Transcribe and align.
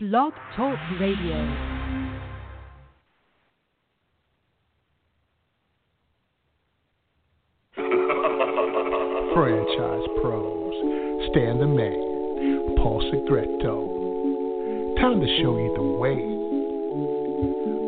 Blog 0.00 0.32
Talk 0.54 0.78
Radio. 1.00 1.34
Franchise 9.34 10.06
pros, 10.22 10.74
Stan 11.30 11.58
the 11.58 11.66
Man, 11.66 12.76
Paul 12.76 13.02
Segreto. 13.10 14.94
Time 15.00 15.20
to 15.20 15.26
show 15.42 15.58
you 15.58 15.74
the 15.74 15.82
way 15.82 16.37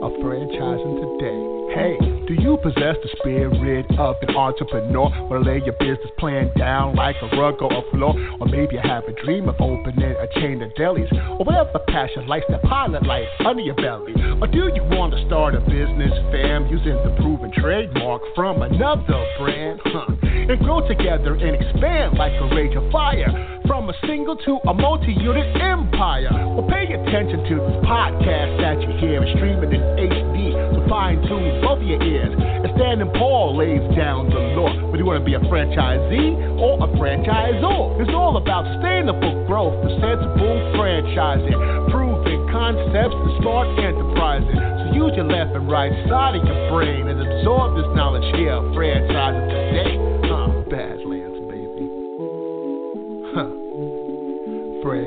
of 0.03 0.13
franchising 0.23 0.97
today. 1.19 1.61
Hey, 1.75 1.95
do 2.27 2.35
you 2.35 2.59
possess 2.63 2.97
the 3.03 3.11
spirit 3.19 3.87
of 3.99 4.17
an 4.23 4.35
entrepreneur? 4.35 5.11
Or 5.31 5.43
lay 5.43 5.63
your 5.65 5.75
business 5.79 6.11
plan 6.19 6.51
down 6.59 6.97
like 6.97 7.17
a 7.23 7.37
rug 7.37 7.63
or 7.63 7.73
a 7.73 7.83
floor? 7.91 8.15
Or 8.41 8.47
maybe 8.47 8.75
you 8.75 8.81
have 8.83 9.05
a 9.05 9.13
dream 9.25 9.49
of 9.49 9.55
opening 9.61 10.03
a 10.03 10.27
chain 10.41 10.63
of 10.63 10.71
delis? 10.75 11.11
Or 11.39 11.45
whatever 11.45 11.79
passion 11.89 12.27
lights 12.27 12.47
that 12.51 12.63
pilot 12.63 13.07
light 13.07 13.27
under 13.45 13.63
your 13.63 13.77
belly? 13.77 14.15
Or 14.41 14.47
do 14.47 14.71
you 14.75 14.83
want 14.95 15.15
to 15.15 15.27
start 15.27 15.55
a 15.55 15.61
business, 15.61 16.15
fam, 16.31 16.67
using 16.67 16.99
the 17.07 17.15
proven 17.19 17.53
trademark 17.55 18.23
from 18.35 18.63
another 18.63 19.27
brand? 19.39 19.81
Huh. 19.85 20.07
And 20.23 20.59
grow 20.61 20.87
together 20.87 21.35
and 21.35 21.55
expand 21.55 22.19
like 22.19 22.33
a 22.41 22.55
rage 22.55 22.77
of 22.77 22.91
fire 22.91 23.60
from 23.71 23.87
a 23.87 23.95
single 24.03 24.35
to 24.35 24.59
a 24.67 24.75
multi-unit 24.75 25.47
empire. 25.63 26.27
Well, 26.35 26.67
pay 26.67 26.91
attention 26.91 27.39
to 27.39 27.55
this 27.55 27.79
podcast 27.87 28.59
that 28.59 28.83
you 28.83 28.91
hear 28.99 29.23
and 29.23 29.31
streaming 29.39 29.71
in 29.71 29.79
HD, 29.95 30.51
so 30.75 30.83
fine 30.91 31.23
tune 31.31 31.63
both 31.63 31.79
your 31.79 32.03
ears. 32.03 32.35
And 32.35 32.67
Stan 32.75 32.99
and 32.99 33.15
Paul 33.15 33.55
lays 33.55 33.79
down 33.95 34.27
the 34.27 34.59
law. 34.59 34.75
Whether 34.91 34.99
you 34.99 35.07
want 35.07 35.23
to 35.23 35.25
be 35.25 35.39
a 35.39 35.43
franchisee 35.47 36.35
or 36.59 36.83
a 36.83 36.91
franchisor, 36.99 38.03
it's 38.03 38.11
all 38.11 38.43
about 38.43 38.67
sustainable 38.75 39.47
growth, 39.47 39.79
the 39.87 39.95
sensible 40.03 40.59
franchising, 40.75 41.55
proven 41.95 42.43
concepts, 42.51 43.15
the 43.15 43.33
smart 43.39 43.71
enterprising. 43.79 44.51
So 44.51 44.99
use 44.99 45.15
your 45.15 45.31
left 45.31 45.55
and 45.55 45.71
right 45.71 45.95
side 46.11 46.35
of 46.35 46.43
your 46.43 46.75
brain 46.75 47.07
and 47.07 47.23
absorb 47.23 47.79
this 47.79 47.87
knowledge 47.95 48.27
here, 48.35 48.59
franchising 48.75 49.47
today. 49.47 49.95
Uh, 50.27 50.40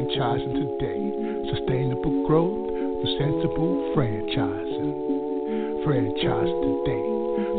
Franchising 0.04 0.80
today. 0.80 1.00
Sustainable 1.56 2.28
growth, 2.28 2.52
the 2.52 3.16
sensible 3.18 3.94
franchising 3.96 4.92
franchise 5.86 6.52
today. 6.60 7.04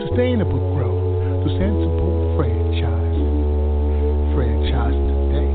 Sustainable 0.09 0.61
growth 0.75 1.01
through 1.41 1.57
sensible 1.57 2.37
franchise. 2.37 3.17
Franchise 4.37 4.93
today. 4.93 5.49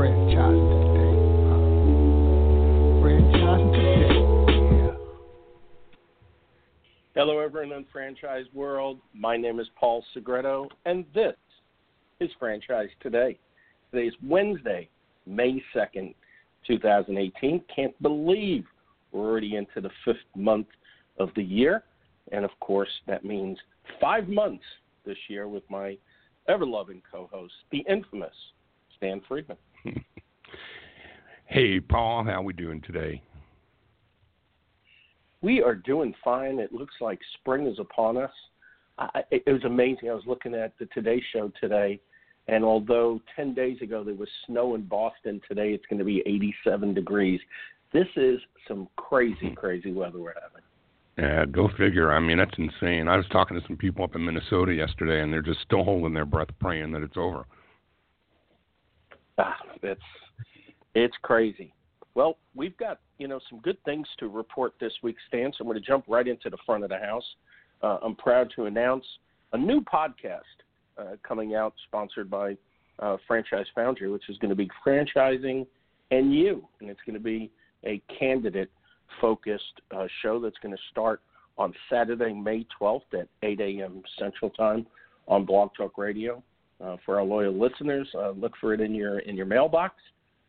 Franchise 0.00 0.60
today. 0.72 1.16
Franchise 3.02 3.64
today. 3.76 4.08
Hello, 7.14 7.40
everyone 7.40 7.76
in 7.76 7.84
franchise 7.92 8.46
world. 8.54 9.00
My 9.12 9.36
name 9.36 9.60
is 9.60 9.66
Paul 9.78 10.02
Segreto, 10.14 10.70
and 10.86 11.04
this 11.14 11.36
is 12.20 12.30
Franchise 12.38 12.88
Today. 13.00 13.38
Today 13.92 14.06
is 14.06 14.14
Wednesday, 14.26 14.88
May 15.26 15.62
2nd, 15.74 16.14
2018. 16.66 17.62
Can't 17.74 18.02
believe 18.02 18.64
we're 19.12 19.30
already 19.30 19.56
into 19.56 19.80
the 19.80 19.90
fifth 20.04 20.16
month 20.36 20.66
of 21.18 21.30
the 21.36 21.42
year. 21.42 21.84
And 22.32 22.44
of 22.44 22.50
course, 22.60 22.88
that 23.06 23.24
means 23.24 23.58
five 24.00 24.28
months 24.28 24.64
this 25.04 25.18
year 25.28 25.48
with 25.48 25.62
my 25.68 25.96
ever 26.48 26.66
loving 26.66 27.02
co 27.10 27.28
host, 27.32 27.54
the 27.70 27.84
infamous 27.88 28.34
Stan 28.96 29.20
Friedman. 29.28 29.56
hey, 31.46 31.80
Paul, 31.80 32.24
how 32.24 32.40
are 32.40 32.42
we 32.42 32.52
doing 32.52 32.80
today? 32.80 33.22
We 35.42 35.62
are 35.62 35.74
doing 35.74 36.14
fine. 36.24 36.58
It 36.58 36.72
looks 36.72 36.94
like 37.00 37.18
spring 37.38 37.66
is 37.66 37.78
upon 37.78 38.16
us. 38.16 38.30
I, 38.98 39.24
it 39.30 39.42
was 39.46 39.64
amazing. 39.64 40.08
I 40.08 40.14
was 40.14 40.24
looking 40.26 40.54
at 40.54 40.72
the 40.78 40.86
Today 40.86 41.22
Show 41.32 41.52
today, 41.60 42.00
and 42.48 42.64
although 42.64 43.20
10 43.36 43.54
days 43.54 43.80
ago 43.80 44.04
there 44.04 44.14
was 44.14 44.28
snow 44.46 44.74
in 44.74 44.82
Boston, 44.82 45.40
today 45.48 45.70
it's 45.70 45.84
going 45.88 45.98
to 45.98 46.04
be 46.04 46.22
87 46.26 46.94
degrees. 46.94 47.40
This 47.92 48.08
is 48.16 48.38
some 48.68 48.88
crazy, 48.96 49.54
crazy 49.54 49.92
weather 49.92 50.18
we're 50.18 50.34
having. 50.34 50.62
Yeah, 51.16 51.46
go 51.46 51.68
figure. 51.78 52.12
I 52.12 52.18
mean, 52.18 52.38
that's 52.38 52.58
insane. 52.58 53.06
I 53.06 53.16
was 53.16 53.26
talking 53.30 53.58
to 53.58 53.66
some 53.66 53.76
people 53.76 54.04
up 54.04 54.16
in 54.16 54.24
Minnesota 54.24 54.74
yesterday, 54.74 55.22
and 55.22 55.32
they're 55.32 55.42
just 55.42 55.60
still 55.60 55.84
holding 55.84 56.12
their 56.12 56.24
breath, 56.24 56.48
praying 56.60 56.90
that 56.92 57.02
it's 57.02 57.16
over. 57.16 57.44
Ah, 59.38 59.56
it's 59.82 60.00
it's 60.94 61.14
crazy. 61.22 61.72
Well, 62.14 62.36
we've 62.54 62.76
got 62.76 63.00
you 63.18 63.28
know 63.28 63.38
some 63.48 63.60
good 63.60 63.82
things 63.84 64.08
to 64.18 64.28
report 64.28 64.74
this 64.80 64.92
week, 65.04 65.16
Stan. 65.28 65.52
So 65.52 65.58
I'm 65.60 65.66
going 65.68 65.80
to 65.80 65.86
jump 65.86 66.04
right 66.08 66.26
into 66.26 66.50
the 66.50 66.58
front 66.66 66.82
of 66.82 66.90
the 66.90 66.98
house. 66.98 67.24
Uh, 67.80 67.98
I'm 68.02 68.16
proud 68.16 68.52
to 68.56 68.64
announce 68.64 69.04
a 69.52 69.58
new 69.58 69.82
podcast 69.82 70.40
uh, 70.98 71.16
coming 71.26 71.54
out, 71.54 71.74
sponsored 71.86 72.30
by 72.30 72.56
uh, 72.98 73.16
Franchise 73.26 73.66
Foundry, 73.74 74.10
which 74.10 74.28
is 74.28 74.38
going 74.38 74.50
to 74.50 74.56
be 74.56 74.68
franchising 74.86 75.66
and 76.10 76.34
you, 76.34 76.66
and 76.80 76.90
it's 76.90 77.00
going 77.06 77.14
to 77.14 77.22
be 77.22 77.50
a 77.84 78.00
candidate 78.18 78.70
focused 79.20 79.80
uh, 79.94 80.06
show 80.22 80.40
that's 80.40 80.56
going 80.62 80.74
to 80.74 80.82
start 80.90 81.20
on 81.56 81.72
Saturday, 81.90 82.32
May 82.32 82.66
12th 82.80 83.02
at 83.14 83.28
8 83.42 83.60
a.m. 83.60 84.02
Central 84.18 84.50
Time 84.50 84.86
on 85.28 85.44
Blog 85.44 85.70
Talk 85.76 85.98
Radio. 85.98 86.42
Uh, 86.84 86.96
for 87.06 87.18
our 87.18 87.24
loyal 87.24 87.56
listeners, 87.56 88.08
uh, 88.18 88.30
look 88.30 88.52
for 88.60 88.74
it 88.74 88.80
in 88.80 88.94
your 88.94 89.20
in 89.20 89.36
your 89.36 89.46
mailbox, 89.46 89.94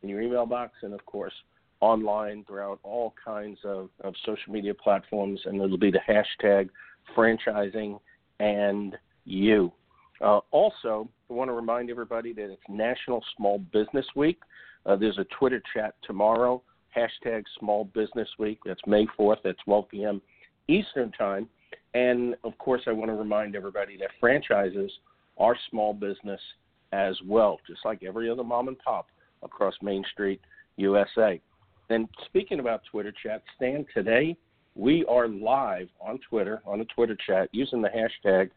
in 0.02 0.10
your 0.10 0.22
email 0.22 0.46
box, 0.46 0.74
and 0.82 0.94
of 0.94 1.06
course 1.06 1.34
online 1.82 2.44
throughout 2.48 2.80
all 2.84 3.14
kinds 3.24 3.60
of, 3.64 3.90
of 4.04 4.14
social 4.26 4.52
media 4.52 4.74
platforms. 4.74 5.40
And 5.46 5.62
it'll 5.62 5.78
be 5.78 5.92
the 5.92 6.00
hashtag 6.08 6.70
franchising 7.16 8.00
and 8.40 8.96
you. 9.26 9.72
Uh, 10.22 10.40
also, 10.52 11.10
I 11.30 11.34
want 11.34 11.50
to 11.50 11.54
remind 11.54 11.90
everybody 11.90 12.34
that 12.34 12.52
it's 12.52 12.62
National 12.70 13.24
Small 13.36 13.60
Business 13.60 14.06
Week. 14.16 14.40
Uh, 14.86 14.96
there's 14.96 15.18
a 15.18 15.26
Twitter 15.38 15.62
chat 15.74 15.96
tomorrow 16.04 16.62
hashtag 16.96 17.44
Small 17.60 17.86
Business 17.86 18.30
Week. 18.40 18.60
That's 18.66 18.80
May 18.88 19.06
4th 19.20 19.46
at 19.46 19.56
12 19.66 19.90
p.m. 19.90 20.22
Eastern 20.68 21.12
Time. 21.12 21.48
And 21.94 22.36
of 22.44 22.58
course, 22.58 22.82
I 22.88 22.92
want 22.92 23.10
to 23.10 23.16
remind 23.16 23.56
everybody 23.56 23.98
that 23.98 24.10
franchises 24.20 24.92
are 25.38 25.56
small 25.70 25.94
business 25.94 26.40
as 26.92 27.16
well, 27.26 27.60
just 27.68 27.82
like 27.86 28.04
every 28.04 28.30
other 28.30 28.44
mom 28.44 28.68
and 28.68 28.80
pop 28.80 29.08
across 29.44 29.74
Main 29.82 30.04
Street, 30.12 30.42
USA. 30.78 31.42
And 31.90 32.08
speaking 32.26 32.60
about 32.60 32.82
Twitter 32.90 33.14
chat, 33.24 33.44
Stan, 33.56 33.86
today 33.94 34.36
we 34.76 35.06
are 35.06 35.28
live 35.28 35.88
on 36.02 36.20
Twitter, 36.30 36.62
on 36.66 36.80
the 36.80 36.86
Twitter 36.86 37.18
chat, 37.28 37.50
using 37.52 37.82
the 37.82 37.90
hashtag 37.90 38.50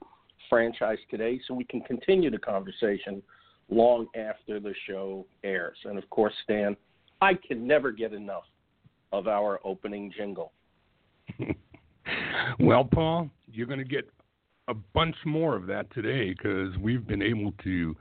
franchise 0.48 0.98
today 1.10 1.41
so 1.47 1.54
we 1.54 1.64
can 1.64 1.81
continue 1.82 2.31
the 2.31 2.38
conversation 2.38 3.22
long 3.70 4.06
after 4.16 4.60
the 4.60 4.75
show 4.86 5.26
airs. 5.44 5.76
And 5.84 5.98
of 5.98 6.09
course, 6.10 6.32
Stan, 6.44 6.76
I 7.20 7.34
can 7.34 7.66
never 7.66 7.91
get 7.92 8.12
enough 8.12 8.44
of 9.12 9.26
our 9.28 9.60
opening 9.64 10.12
jingle. 10.16 10.53
well, 12.60 12.84
Paul, 12.84 13.31
you're 13.50 13.66
going 13.66 13.78
to 13.78 13.84
get 13.84 14.09
a 14.69 14.75
bunch 14.75 15.16
more 15.25 15.56
of 15.56 15.66
that 15.66 15.92
today 15.92 16.31
because 16.31 16.76
we've 16.78 17.06
been 17.06 17.22
able 17.22 17.53
to 17.65 17.97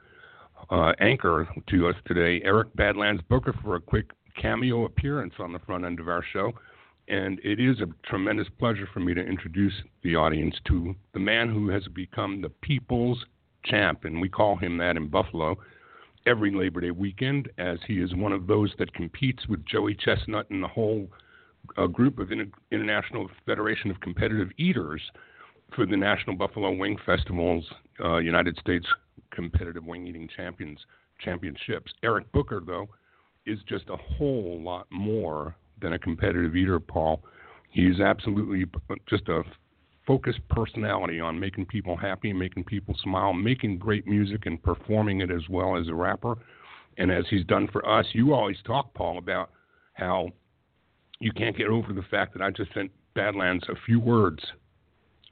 uh, 0.69 0.91
anchor 0.99 1.47
to 1.69 1.87
us 1.87 1.95
today 2.05 2.41
Eric 2.43 2.75
Badlands 2.75 3.21
Booker 3.29 3.53
for 3.63 3.75
a 3.75 3.81
quick 3.81 4.11
cameo 4.39 4.85
appearance 4.85 5.33
on 5.39 5.53
the 5.53 5.59
front 5.59 5.85
end 5.85 5.99
of 5.99 6.07
our 6.07 6.23
show. 6.33 6.51
And 7.07 7.39
it 7.43 7.59
is 7.59 7.79
a 7.79 7.87
tremendous 8.07 8.47
pleasure 8.59 8.87
for 8.93 8.99
me 8.99 9.13
to 9.13 9.21
introduce 9.21 9.73
the 10.03 10.15
audience 10.15 10.55
to 10.67 10.93
the 11.13 11.19
man 11.19 11.49
who 11.49 11.69
has 11.69 11.87
become 11.87 12.41
the 12.41 12.49
people's 12.49 13.23
champ, 13.63 14.03
and 14.03 14.19
we 14.19 14.29
call 14.29 14.57
him 14.57 14.77
that 14.77 14.97
in 14.97 15.07
Buffalo 15.07 15.57
every 16.25 16.51
Labor 16.51 16.81
Day 16.81 16.91
weekend, 16.91 17.49
as 17.57 17.79
he 17.87 18.01
is 18.01 18.13
one 18.13 18.33
of 18.33 18.47
those 18.47 18.73
that 18.79 18.93
competes 18.93 19.47
with 19.47 19.65
Joey 19.65 19.95
Chestnut 19.95 20.49
and 20.49 20.61
the 20.61 20.67
whole 20.67 21.07
uh, 21.77 21.87
group 21.87 22.19
of 22.19 22.31
Inter- 22.31 22.51
International 22.71 23.29
Federation 23.45 23.89
of 23.89 23.99
Competitive 24.01 24.49
Eaters 24.57 25.01
for 25.73 25.85
the 25.85 25.95
National 25.97 26.35
Buffalo 26.35 26.73
Wing 26.73 26.97
Festival's 27.05 27.65
uh, 28.03 28.17
United 28.17 28.57
States 28.59 28.85
Competitive 29.31 29.85
Wing 29.85 30.07
Eating 30.07 30.29
Champions 30.35 30.79
Championships. 31.19 31.91
Eric 32.03 32.31
Booker, 32.31 32.61
though, 32.65 32.87
is 33.45 33.59
just 33.67 33.85
a 33.89 33.97
whole 33.97 34.61
lot 34.61 34.87
more 34.91 35.55
than 35.81 35.93
a 35.93 35.99
competitive 35.99 36.55
eater, 36.55 36.79
Paul. 36.79 37.23
He's 37.69 37.99
absolutely 37.99 38.65
uh, 38.89 38.95
just 39.07 39.27
a 39.29 39.43
focused 40.05 40.39
personality 40.49 41.19
on 41.19 41.39
making 41.39 41.65
people 41.65 41.97
happy, 41.97 42.31
making 42.31 42.63
people 42.63 42.95
smile, 43.03 43.33
making 43.33 43.77
great 43.77 44.07
music, 44.07 44.45
and 44.45 44.61
performing 44.63 45.21
it 45.21 45.29
as 45.29 45.41
well 45.49 45.77
as 45.77 45.89
a 45.89 45.93
rapper. 45.93 46.35
And 46.97 47.11
as 47.11 47.25
he's 47.29 47.45
done 47.45 47.67
for 47.71 47.87
us, 47.87 48.05
you 48.13 48.33
always 48.33 48.57
talk, 48.65 48.93
Paul, 48.93 49.17
about 49.17 49.51
how 49.93 50.29
you 51.19 51.31
can't 51.31 51.57
get 51.57 51.67
over 51.67 51.93
the 51.93 52.03
fact 52.03 52.33
that 52.33 52.41
I 52.41 52.51
just 52.51 52.73
sent 52.73 52.91
Badlands 53.13 53.65
a 53.69 53.75
few 53.85 53.99
words 53.99 54.43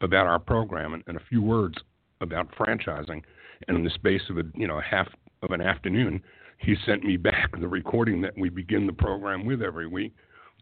about 0.02 0.28
our 0.28 0.40
program 0.40 0.94
and, 0.94 1.04
and 1.08 1.18
a 1.18 1.22
few 1.30 1.42
words 1.42 1.78
about 2.22 2.52
franchising. 2.56 3.22
And 3.68 3.78
in 3.78 3.84
the 3.84 3.90
space 3.92 4.22
of 4.30 4.38
a 4.38 4.44
you 4.54 4.68
know 4.68 4.82
half 4.82 5.08
of 5.42 5.52
an 5.52 5.62
afternoon, 5.62 6.22
he 6.58 6.76
sent 6.86 7.04
me 7.04 7.18
back 7.18 7.58
the 7.60 7.68
recording 7.68 8.22
that 8.22 8.38
we 8.38 8.50
begin 8.50 8.88
the 8.88 8.94
program 8.94 9.46
with 9.46 9.62
every 9.62 9.88
week. 9.88 10.14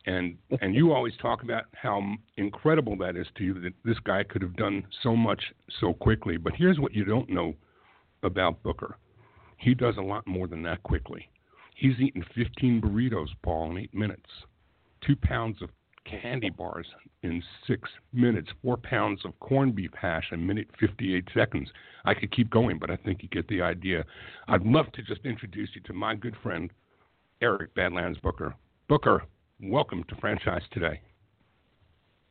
And 0.06 0.38
and 0.62 0.76
you 0.76 0.92
always 0.92 1.14
talk 1.22 1.44
about 1.44 1.66
how 1.74 2.02
incredible 2.38 2.98
that 2.98 3.16
is 3.16 3.28
to 3.38 3.44
you 3.44 3.54
that 3.62 3.74
this 3.86 4.00
guy 4.04 4.24
could 4.24 4.42
have 4.42 4.56
done 4.56 4.84
so 5.02 5.16
much 5.16 5.42
so 5.80 5.94
quickly. 5.94 6.38
But 6.38 6.54
here's 6.56 6.80
what 6.80 6.94
you 6.94 7.06
don't 7.06 7.30
know 7.30 7.54
about 8.24 8.64
Booker. 8.64 8.98
He 9.58 9.74
does 9.74 9.96
a 9.98 10.02
lot 10.02 10.28
more 10.28 10.48
than 10.48 10.64
that 10.64 10.84
quickly. 10.84 11.30
He's 11.76 12.00
eaten 12.00 12.24
15 12.36 12.82
burritos, 12.82 13.30
Paul, 13.42 13.72
in 13.72 13.78
eight 13.78 13.94
minutes. 13.94 14.30
Two 15.06 15.16
pounds 15.16 15.62
of 15.62 15.70
candy 16.06 16.50
bars 16.50 16.86
in 17.24 17.42
six 17.68 17.90
minutes. 18.12 18.50
Four 18.62 18.78
pounds 18.78 19.22
of 19.26 19.38
corned 19.40 19.76
beef 19.76 19.92
hash 20.00 20.30
in 20.32 20.46
minute 20.46 20.68
58 20.80 21.28
seconds. 21.34 21.70
I 22.06 22.14
could 22.14 22.32
keep 22.32 22.50
going, 22.50 22.78
but 22.78 22.92
I 22.92 22.98
think 22.98 23.24
you 23.24 23.30
get 23.30 23.48
the 23.48 23.62
idea. 23.62 24.06
I'd 24.48 24.64
love 24.64 24.92
to 24.94 25.02
just 25.02 25.26
introduce 25.26 25.70
you 25.76 25.82
to 25.82 25.94
my 25.94 26.16
good 26.16 26.36
friend, 26.44 26.70
Eric 27.42 27.74
Badlands 27.76 28.20
Booker. 28.20 28.56
Booker, 28.88 29.24
welcome 29.64 30.04
to 30.10 30.16
Franchise 30.16 30.62
Today. 30.72 31.00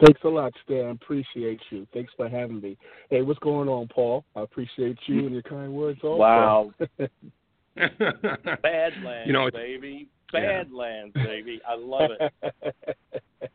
Thanks 0.04 0.20
a 0.24 0.28
lot, 0.28 0.52
Stan. 0.64 0.98
Appreciate 1.02 1.60
you. 1.70 1.86
Thanks 1.94 2.12
for 2.16 2.28
having 2.28 2.60
me. 2.60 2.76
Hey, 3.08 3.22
what's 3.22 3.38
going 3.38 3.68
on, 3.68 3.88
Paul? 3.88 4.24
I 4.34 4.42
appreciate 4.42 4.98
you 5.06 5.20
and 5.20 5.32
your 5.32 5.42
kind 5.42 5.72
words 5.72 6.00
also. 6.02 6.16
Wow. 6.16 6.72
Badlands, 7.76 9.26
you 9.26 9.32
know, 9.32 9.50
baby. 9.50 10.08
Badlands, 10.32 11.12
yeah. 11.16 11.24
baby. 11.24 11.60
I 11.66 11.76
love 11.76 12.10
it. 12.18 12.72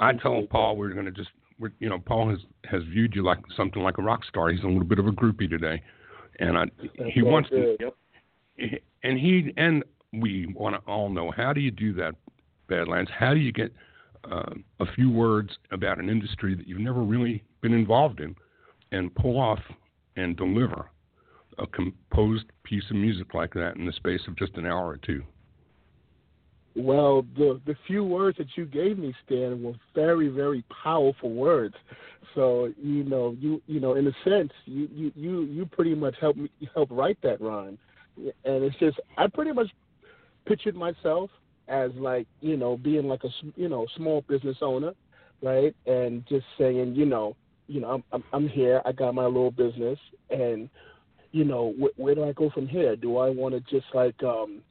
I 0.00 0.12
told 0.12 0.50
Paul 0.50 0.76
we 0.76 0.86
are 0.86 0.92
going 0.92 1.06
to 1.06 1.10
just, 1.10 1.30
we're, 1.58 1.72
you 1.80 1.88
know, 1.88 1.98
Paul 1.98 2.28
has 2.30 2.38
has 2.66 2.82
viewed 2.84 3.14
you 3.14 3.24
like 3.24 3.38
something 3.56 3.82
like 3.82 3.98
a 3.98 4.02
rock 4.02 4.24
star. 4.28 4.50
He's 4.50 4.62
a 4.62 4.66
little 4.66 4.84
bit 4.84 4.98
of 4.98 5.06
a 5.06 5.10
groupie 5.10 5.48
today, 5.48 5.82
and 6.38 6.56
I, 6.56 6.64
he 7.12 7.22
wants 7.22 7.48
to, 7.50 7.76
yep. 7.80 7.94
and 9.02 9.18
he 9.18 9.52
and 9.56 9.82
we 10.12 10.46
want 10.54 10.76
to 10.76 10.90
all 10.90 11.08
know 11.08 11.32
how 11.32 11.52
do 11.52 11.60
you 11.60 11.72
do 11.72 11.92
that, 11.94 12.14
Badlands? 12.68 13.10
How 13.16 13.34
do 13.34 13.40
you 13.40 13.52
get 13.52 13.72
uh, 14.30 14.54
a 14.80 14.86
few 14.94 15.10
words 15.10 15.50
about 15.70 15.98
an 15.98 16.08
industry 16.08 16.54
that 16.54 16.66
you've 16.66 16.80
never 16.80 17.02
really 17.02 17.42
been 17.60 17.72
involved 17.72 18.20
in, 18.20 18.34
and 18.92 19.14
pull 19.14 19.38
off 19.38 19.60
and 20.16 20.36
deliver 20.36 20.86
a 21.58 21.66
composed 21.66 22.46
piece 22.62 22.84
of 22.90 22.96
music 22.96 23.34
like 23.34 23.52
that 23.54 23.76
in 23.76 23.86
the 23.86 23.92
space 23.92 24.20
of 24.28 24.36
just 24.36 24.54
an 24.56 24.66
hour 24.66 24.88
or 24.88 24.96
two? 24.98 25.22
Well, 26.76 27.26
the 27.36 27.60
the 27.66 27.74
few 27.86 28.04
words 28.04 28.38
that 28.38 28.46
you 28.56 28.64
gave 28.64 28.98
me, 28.98 29.12
Stan, 29.26 29.62
were 29.62 29.72
very, 29.94 30.28
very 30.28 30.64
powerful 30.82 31.30
words. 31.30 31.74
So 32.34 32.72
you 32.80 33.02
know, 33.02 33.36
you 33.40 33.60
you 33.66 33.80
know, 33.80 33.94
in 33.94 34.06
a 34.06 34.12
sense, 34.24 34.52
you 34.64 34.88
you 34.92 35.12
you, 35.16 35.42
you 35.42 35.66
pretty 35.66 35.94
much 35.94 36.14
helped 36.20 36.38
me 36.38 36.50
help 36.74 36.90
write 36.92 37.18
that 37.22 37.40
rhyme, 37.40 37.78
and 38.16 38.62
it's 38.62 38.76
just 38.78 39.00
I 39.16 39.26
pretty 39.26 39.52
much 39.52 39.68
pictured 40.46 40.76
myself 40.76 41.30
as 41.68 41.90
like 41.94 42.26
you 42.40 42.56
know 42.56 42.76
being 42.76 43.06
like 43.06 43.24
a 43.24 43.28
you 43.56 43.68
know 43.68 43.86
small 43.96 44.22
business 44.28 44.56
owner, 44.62 44.92
right, 45.42 45.74
and 45.86 46.26
just 46.26 46.46
saying 46.58 46.94
you 46.94 47.04
know 47.04 47.36
you 47.66 47.80
know 47.80 48.02
I'm 48.12 48.24
I'm, 48.32 48.48
here, 48.48 48.80
I 48.84 48.92
got 48.92 49.14
my 49.14 49.26
little 49.26 49.50
business, 49.50 49.98
and 50.30 50.68
you 51.32 51.44
know 51.44 51.74
wh- 51.78 51.98
where 51.98 52.14
do 52.14 52.24
I 52.24 52.32
go 52.32 52.50
from 52.50 52.66
here? 52.66 52.96
Do 52.96 53.18
I 53.18 53.28
want 53.30 53.54
to 53.54 53.60
just 53.60 53.86
like 53.94 54.20
um 54.22 54.62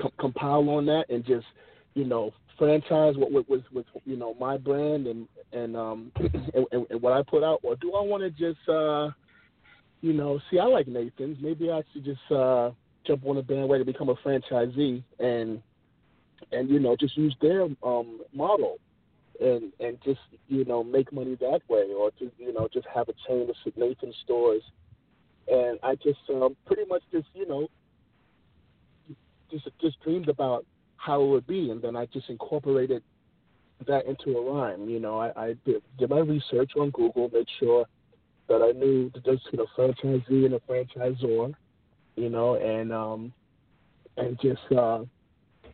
com- 0.00 0.12
compile 0.18 0.68
on 0.70 0.86
that 0.86 1.04
and 1.08 1.24
just 1.24 1.46
you 1.94 2.04
know 2.04 2.32
franchise 2.58 3.14
what 3.16 3.32
with, 3.32 3.48
with, 3.48 3.64
with 3.72 3.86
you 4.04 4.16
know 4.16 4.34
my 4.40 4.56
brand 4.56 5.06
and 5.06 5.28
and 5.52 5.76
um 5.76 6.12
and, 6.54 6.66
and, 6.72 6.86
and 6.90 7.02
what 7.02 7.12
I 7.12 7.22
put 7.22 7.44
out, 7.44 7.60
or 7.62 7.76
do 7.76 7.94
I 7.94 8.02
want 8.02 8.22
to 8.22 8.30
just 8.30 8.68
uh 8.68 9.10
you 10.00 10.12
know 10.12 10.40
see 10.50 10.58
I 10.58 10.64
like 10.64 10.88
Nathan's. 10.88 11.38
Maybe 11.40 11.70
I 11.70 11.82
should 11.92 12.04
just 12.04 12.32
uh 12.32 12.70
jump 13.06 13.24
on 13.26 13.38
a 13.38 13.42
bandwagon 13.42 13.86
and 13.86 13.92
become 13.92 14.08
a 14.10 14.14
franchisee 14.16 15.02
and 15.18 15.62
and 16.52 16.68
you 16.68 16.78
know 16.78 16.96
just 16.96 17.16
use 17.16 17.34
their 17.40 17.62
um 17.82 18.20
model 18.32 18.78
and 19.40 19.72
and 19.80 19.98
just 20.04 20.20
you 20.48 20.64
know 20.64 20.82
make 20.82 21.12
money 21.12 21.36
that 21.36 21.60
way 21.68 21.86
or 21.96 22.10
to 22.12 22.30
you 22.38 22.52
know 22.52 22.68
just 22.72 22.86
have 22.92 23.08
a 23.08 23.14
chain 23.26 23.48
of 23.48 23.76
Nathan 23.76 24.12
stores 24.24 24.62
and 25.50 25.78
I 25.82 25.96
just 25.96 26.20
um, 26.30 26.56
pretty 26.66 26.84
much 26.88 27.02
just 27.12 27.26
you 27.34 27.46
know 27.46 27.68
just 29.50 29.68
just 29.80 30.00
dreamed 30.00 30.28
about 30.28 30.64
how 30.96 31.22
it 31.22 31.26
would 31.26 31.46
be, 31.46 31.70
and 31.70 31.82
then 31.82 31.96
I 31.96 32.06
just 32.06 32.28
incorporated 32.28 33.02
that 33.86 34.06
into 34.06 34.38
a 34.38 34.52
rhyme. 34.52 34.88
You 34.88 35.00
know, 35.00 35.18
I, 35.18 35.32
I 35.36 35.54
did, 35.64 35.82
did 35.98 36.10
my 36.10 36.18
research 36.18 36.72
on 36.78 36.90
Google, 36.90 37.30
made 37.32 37.46
sure 37.58 37.86
that 38.48 38.62
I 38.62 38.72
knew 38.78 39.10
that 39.14 39.24
there's 39.24 39.40
you 39.50 39.58
know 39.58 39.66
franchisee 39.76 40.44
and 40.44 40.54
a 40.54 40.60
franchisor, 40.60 41.54
you 42.16 42.30
know, 42.30 42.54
and 42.56 42.92
um 42.92 43.32
and 44.16 44.38
just 44.40 44.60
uh 44.76 45.00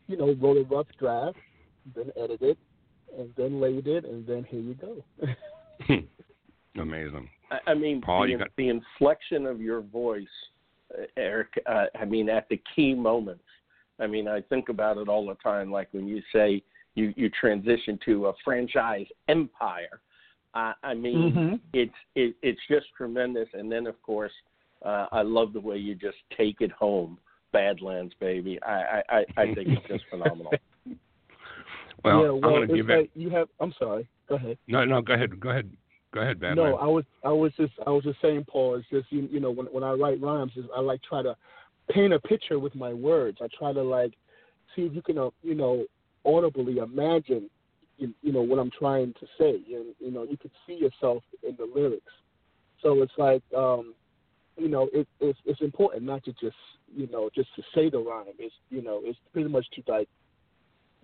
you 0.07 0.17
know 0.17 0.35
wrote 0.41 0.57
a 0.57 0.65
rough 0.65 0.87
draft, 0.99 1.37
then 1.95 2.11
edited, 2.17 2.57
and 3.19 3.31
then 3.37 3.61
laid 3.61 3.87
it, 3.87 4.05
and 4.05 4.27
then 4.27 4.45
here 4.45 4.61
you 4.61 4.75
go. 4.75 5.05
Amazing. 6.81 7.29
I, 7.51 7.71
I 7.71 7.75
mean, 7.75 8.01
Paul, 8.01 8.27
the, 8.27 8.37
got... 8.37 8.49
the 8.57 8.69
inflection 8.69 9.47
of 9.47 9.61
your 9.61 9.81
voice, 9.81 10.25
uh, 10.93 11.05
Eric. 11.17 11.49
Uh, 11.67 11.87
I 11.99 12.05
mean, 12.05 12.29
at 12.29 12.49
the 12.49 12.61
key 12.75 12.95
moments 12.95 13.43
I 13.99 14.07
mean, 14.07 14.29
I 14.29 14.41
think 14.43 14.69
about 14.69 14.99
it 14.99 15.09
all 15.09 15.27
the 15.27 15.35
time. 15.37 15.71
Like 15.71 15.89
when 15.93 16.07
you 16.07 16.23
say 16.33 16.63
you 16.95 17.13
you 17.17 17.31
transition 17.31 17.99
to 18.07 18.27
a 18.27 18.33
franchise 18.45 19.07
empire. 19.29 20.01
Uh, 20.55 20.73
I 20.83 20.95
mean, 20.95 21.33
mm-hmm. 21.33 21.55
it's 21.73 21.95
it, 22.15 22.35
it's 22.43 22.61
just 22.69 22.87
tremendous. 22.97 23.49
And 23.53 23.71
then 23.71 23.87
of 23.87 24.01
course, 24.03 24.33
uh, 24.85 25.07
I 25.13 25.23
love 25.23 25.53
the 25.53 25.61
way 25.61 25.77
you 25.77 25.95
just 25.95 26.19
take 26.37 26.61
it 26.61 26.73
home, 26.73 27.19
Badlands, 27.57 28.15
baby. 28.21 28.59
I 28.63 29.03
I 29.09 29.25
I 29.37 29.55
think 29.55 29.69
it's 29.69 29.87
just 29.89 30.05
phenomenal. 30.11 30.53
Well, 32.05 32.21
yeah, 32.21 32.29
well, 32.29 32.35
I'm 32.35 32.41
going 32.41 32.69
to 32.69 32.75
give 32.77 32.87
like 32.87 32.99
it. 32.99 33.11
You 33.15 33.31
have. 33.31 33.49
I'm 33.59 33.75
sorry. 33.79 34.07
Go 34.29 34.37
ahead. 34.37 34.59
No, 34.69 34.85
no, 34.85 35.01
go 35.03 35.15
ahead. 35.15 35.41
Go 35.41 35.49
ahead. 35.49 35.69
Go 36.13 36.21
ahead, 36.21 36.39
Badlands. 36.39 36.59
No, 36.59 36.77
I 36.77 36.87
was 36.87 37.05
I 37.25 37.33
was 37.33 37.53
just 37.57 37.73
I 37.85 37.91
was 37.91 38.05
just 38.05 38.21
saying, 38.21 38.45
Paul. 38.47 38.77
It's 38.77 38.89
just 38.91 39.11
you, 39.11 39.27
you 39.29 39.41
know 39.41 39.51
when 39.51 39.67
when 39.67 39.83
I 39.83 39.93
write 39.93 40.21
rhymes, 40.21 40.53
I 40.77 40.81
like 40.81 41.03
try 41.03 41.23
to 41.23 41.35
paint 41.91 42.13
a 42.13 42.21
picture 42.21 42.61
with 42.61 42.77
my 42.77 42.93
words. 42.93 43.39
I 43.43 43.49
try 43.59 43.73
to 43.73 43.83
like 43.83 44.13
see 44.77 44.83
if 44.83 44.95
you 44.95 45.03
can, 45.03 45.19
uh, 45.19 45.31
you 45.43 45.55
know, 45.55 45.85
audibly 46.25 46.79
imagine, 46.79 47.49
you, 47.99 48.15
you 48.23 48.33
know, 48.33 48.43
what 48.43 48.59
I'm 48.59 48.71
trying 48.71 49.15
to 49.15 49.27
say, 49.39 49.55
and 49.75 49.95
you 49.99 50.11
know, 50.13 50.25
you 50.25 50.37
can 50.37 50.51
see 50.67 50.75
yourself 50.75 51.23
in 51.43 51.57
the 51.57 51.69
lyrics. 51.75 52.13
So 52.83 53.03
it's 53.03 53.13
like, 53.17 53.43
um, 53.57 53.95
you 54.57 54.69
know, 54.69 54.89
it, 54.93 55.07
it's 55.21 55.39
it's 55.45 55.61
important 55.61 56.05
not 56.05 56.25
to 56.25 56.33
just, 56.33 56.57
you 56.95 57.07
know, 57.09 57.31
just 57.35 57.49
to 57.57 57.63
say 57.75 57.91
the 57.91 57.99
rhyme. 57.99 58.27
It's 58.39 58.55
you 58.71 58.83
know, 58.83 59.01
it's 59.05 59.19
pretty 59.33 59.49
much 59.49 59.67
to 59.75 59.83
like, 59.91 60.09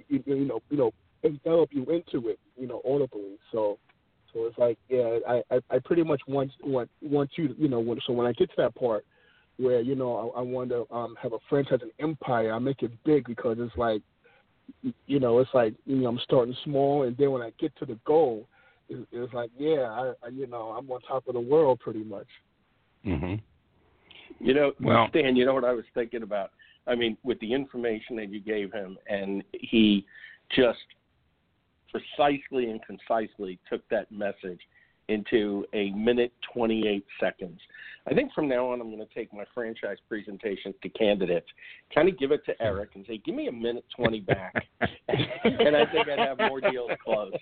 you, 0.08 0.22
you 0.26 0.44
know, 0.44 0.60
you 0.70 0.76
know, 0.76 0.92
envelop 1.22 1.70
you 1.72 1.84
into 1.84 2.28
it, 2.28 2.38
you 2.56 2.66
know, 2.66 2.82
audibly. 2.84 3.38
So. 3.50 3.78
So 4.34 4.46
it's 4.46 4.56
like, 4.56 4.78
yeah, 4.88 5.18
I, 5.28 5.42
I, 5.50 5.60
I 5.72 5.78
pretty 5.84 6.02
much 6.02 6.22
want 6.26 6.52
want 6.64 6.88
want 7.02 7.32
you, 7.36 7.48
to, 7.48 7.54
you 7.60 7.68
know, 7.68 7.80
when, 7.80 7.98
so 8.06 8.14
when 8.14 8.26
I 8.26 8.32
get 8.32 8.48
to 8.48 8.54
that 8.56 8.74
part, 8.74 9.04
where 9.58 9.80
you 9.80 9.94
know 9.94 10.32
I, 10.34 10.40
I 10.40 10.42
want 10.42 10.70
to 10.70 10.86
um, 10.94 11.16
have 11.22 11.32
a 11.32 11.38
franchise 11.48 11.80
an 11.82 11.90
empire. 12.00 12.52
I 12.52 12.58
make 12.58 12.82
it 12.82 12.92
big 13.04 13.26
because 13.26 13.56
it's 13.60 13.76
like, 13.76 14.02
you 15.06 15.20
know, 15.20 15.38
it's 15.38 15.50
like 15.54 15.74
you 15.86 15.96
know 15.96 16.08
I'm 16.08 16.20
starting 16.24 16.56
small, 16.64 17.04
and 17.04 17.16
then 17.16 17.30
when 17.30 17.42
I 17.42 17.52
get 17.58 17.76
to 17.76 17.86
the 17.86 17.98
goal, 18.04 18.48
it, 18.88 19.06
it's 19.12 19.32
like 19.32 19.50
yeah, 19.58 19.82
I, 19.82 20.12
I 20.24 20.28
you 20.28 20.46
know 20.46 20.70
I'm 20.70 20.90
on 20.90 21.00
top 21.02 21.28
of 21.28 21.34
the 21.34 21.40
world 21.40 21.80
pretty 21.80 22.04
much. 22.04 22.26
Hmm 23.04 23.34
You 24.40 24.54
know, 24.54 24.72
well, 24.80 25.08
Stan, 25.10 25.36
you 25.36 25.44
know 25.44 25.54
what 25.54 25.64
I 25.64 25.72
was 25.72 25.84
thinking 25.94 26.22
about? 26.22 26.50
I 26.86 26.94
mean, 26.94 27.16
with 27.22 27.38
the 27.40 27.52
information 27.52 28.16
that 28.16 28.30
you 28.30 28.40
gave 28.40 28.72
him, 28.72 28.98
and 29.08 29.44
he 29.52 30.04
just 30.54 30.78
precisely 31.90 32.70
and 32.70 32.80
concisely 32.84 33.58
took 33.70 33.86
that 33.90 34.10
message 34.10 34.60
into 35.08 35.64
a 35.74 35.90
minute 35.90 36.32
28 36.54 37.04
seconds. 37.20 37.60
I 38.08 38.14
think 38.14 38.32
from 38.32 38.48
now 38.48 38.68
on, 38.70 38.80
I'm 38.80 38.88
going 38.88 39.06
to 39.06 39.14
take 39.14 39.32
my 39.32 39.44
franchise 39.54 39.98
presentations 40.08 40.74
to 40.82 40.88
candidates, 40.90 41.46
kind 41.94 42.08
of 42.08 42.18
give 42.18 42.32
it 42.32 42.44
to 42.46 42.60
Eric 42.62 42.90
and 42.94 43.04
say, 43.06 43.20
give 43.24 43.34
me 43.34 43.48
a 43.48 43.52
minute 43.52 43.84
20 43.96 44.20
back. 44.20 44.54
and 44.80 45.76
I 45.76 45.84
think 45.92 46.08
I'd 46.08 46.18
have 46.18 46.38
more 46.38 46.60
deals 46.60 46.90
closed. 47.04 47.36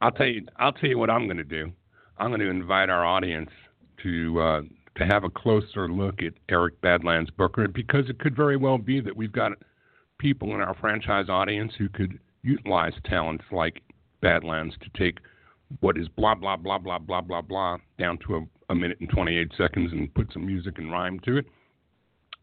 I'll 0.00 0.10
tell 0.10 0.26
you, 0.26 0.46
I'll 0.56 0.72
tell 0.72 0.90
you 0.90 0.98
what 0.98 1.10
I'm 1.10 1.26
going 1.26 1.38
to 1.38 1.44
do. 1.44 1.72
I'm 2.18 2.30
going 2.30 2.40
to 2.40 2.50
invite 2.50 2.90
our 2.90 3.04
audience 3.06 3.50
to, 4.02 4.40
uh, 4.40 4.60
to 4.96 5.06
have 5.06 5.24
a 5.24 5.30
closer 5.30 5.88
look 5.88 6.22
at 6.22 6.34
Eric 6.48 6.80
Badlands 6.80 7.30
Booker 7.30 7.68
because 7.68 8.08
it 8.08 8.18
could 8.18 8.36
very 8.36 8.56
well 8.56 8.78
be 8.78 9.00
that 9.00 9.16
we've 9.16 9.32
got 9.32 9.52
people 10.18 10.54
in 10.54 10.60
our 10.60 10.74
franchise 10.74 11.28
audience 11.28 11.72
who 11.78 11.88
could 11.88 12.18
utilize 12.42 12.94
talents 13.04 13.44
like 13.52 13.82
Badlands 14.20 14.74
to 14.82 14.98
take– 14.98 15.18
what 15.80 15.98
is 15.98 16.08
blah 16.08 16.34
blah 16.34 16.56
blah 16.56 16.78
blah 16.78 16.98
blah 16.98 17.20
blah 17.20 17.42
blah 17.42 17.76
down 17.98 18.18
to 18.26 18.36
a, 18.36 18.72
a 18.72 18.74
minute 18.74 18.98
and 19.00 19.08
28 19.10 19.52
seconds 19.56 19.92
and 19.92 20.12
put 20.14 20.32
some 20.32 20.46
music 20.46 20.78
and 20.78 20.90
rhyme 20.90 21.20
to 21.20 21.38
it. 21.38 21.46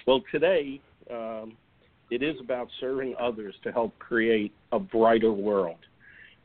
Well, 0.07 0.23
today 0.31 0.81
um, 1.11 1.57
it 2.11 2.23
is 2.23 2.37
about 2.41 2.69
serving 2.81 3.15
others 3.21 3.55
to 3.65 3.73
help 3.73 3.99
create 3.99 4.53
a 4.73 4.79
brighter 4.79 5.33
world. 5.33 5.79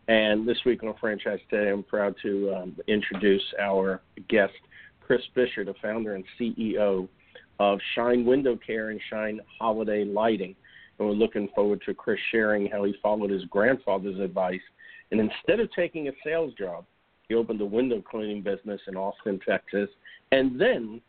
And 0.08 0.48
this 0.48 0.58
week 0.66 0.84
on 0.84 0.94
Franchise 1.02 1.40
Today, 1.50 1.70
I'm 1.70 1.84
proud 1.84 2.16
to 2.24 2.54
um, 2.54 2.76
introduce 2.88 3.44
our 3.60 4.02
guest, 4.30 4.54
Chris 5.02 5.22
Fisher, 5.36 5.66
the 5.66 5.74
founder 5.82 6.16
and 6.16 6.24
CEO 6.40 7.10
of 7.60 7.80
Shine 7.94 8.26
Window 8.26 8.58
Care 8.66 8.92
and 8.92 9.02
Shine 9.10 9.42
Holiday 9.60 10.06
Lighting. 10.06 10.56
And 10.98 11.08
we're 11.08 11.14
looking 11.14 11.50
forward 11.54 11.82
to 11.86 11.94
Chris 11.94 12.20
sharing 12.32 12.68
how 12.68 12.86
he 12.86 12.96
followed 13.04 13.32
his 13.32 13.44
grandfather's 13.46 14.20
advice. 14.20 14.62
And 15.12 15.20
instead 15.20 15.60
of 15.60 15.70
taking 15.74 16.08
a 16.08 16.12
sales 16.24 16.54
job, 16.58 16.86
he 17.28 17.36
opened 17.36 17.60
a 17.60 17.66
window 17.66 18.02
cleaning 18.02 18.42
business 18.42 18.80
in 18.88 18.96
Austin, 18.96 19.42
Texas, 19.46 19.90
and 20.32 20.60
then 20.60 21.02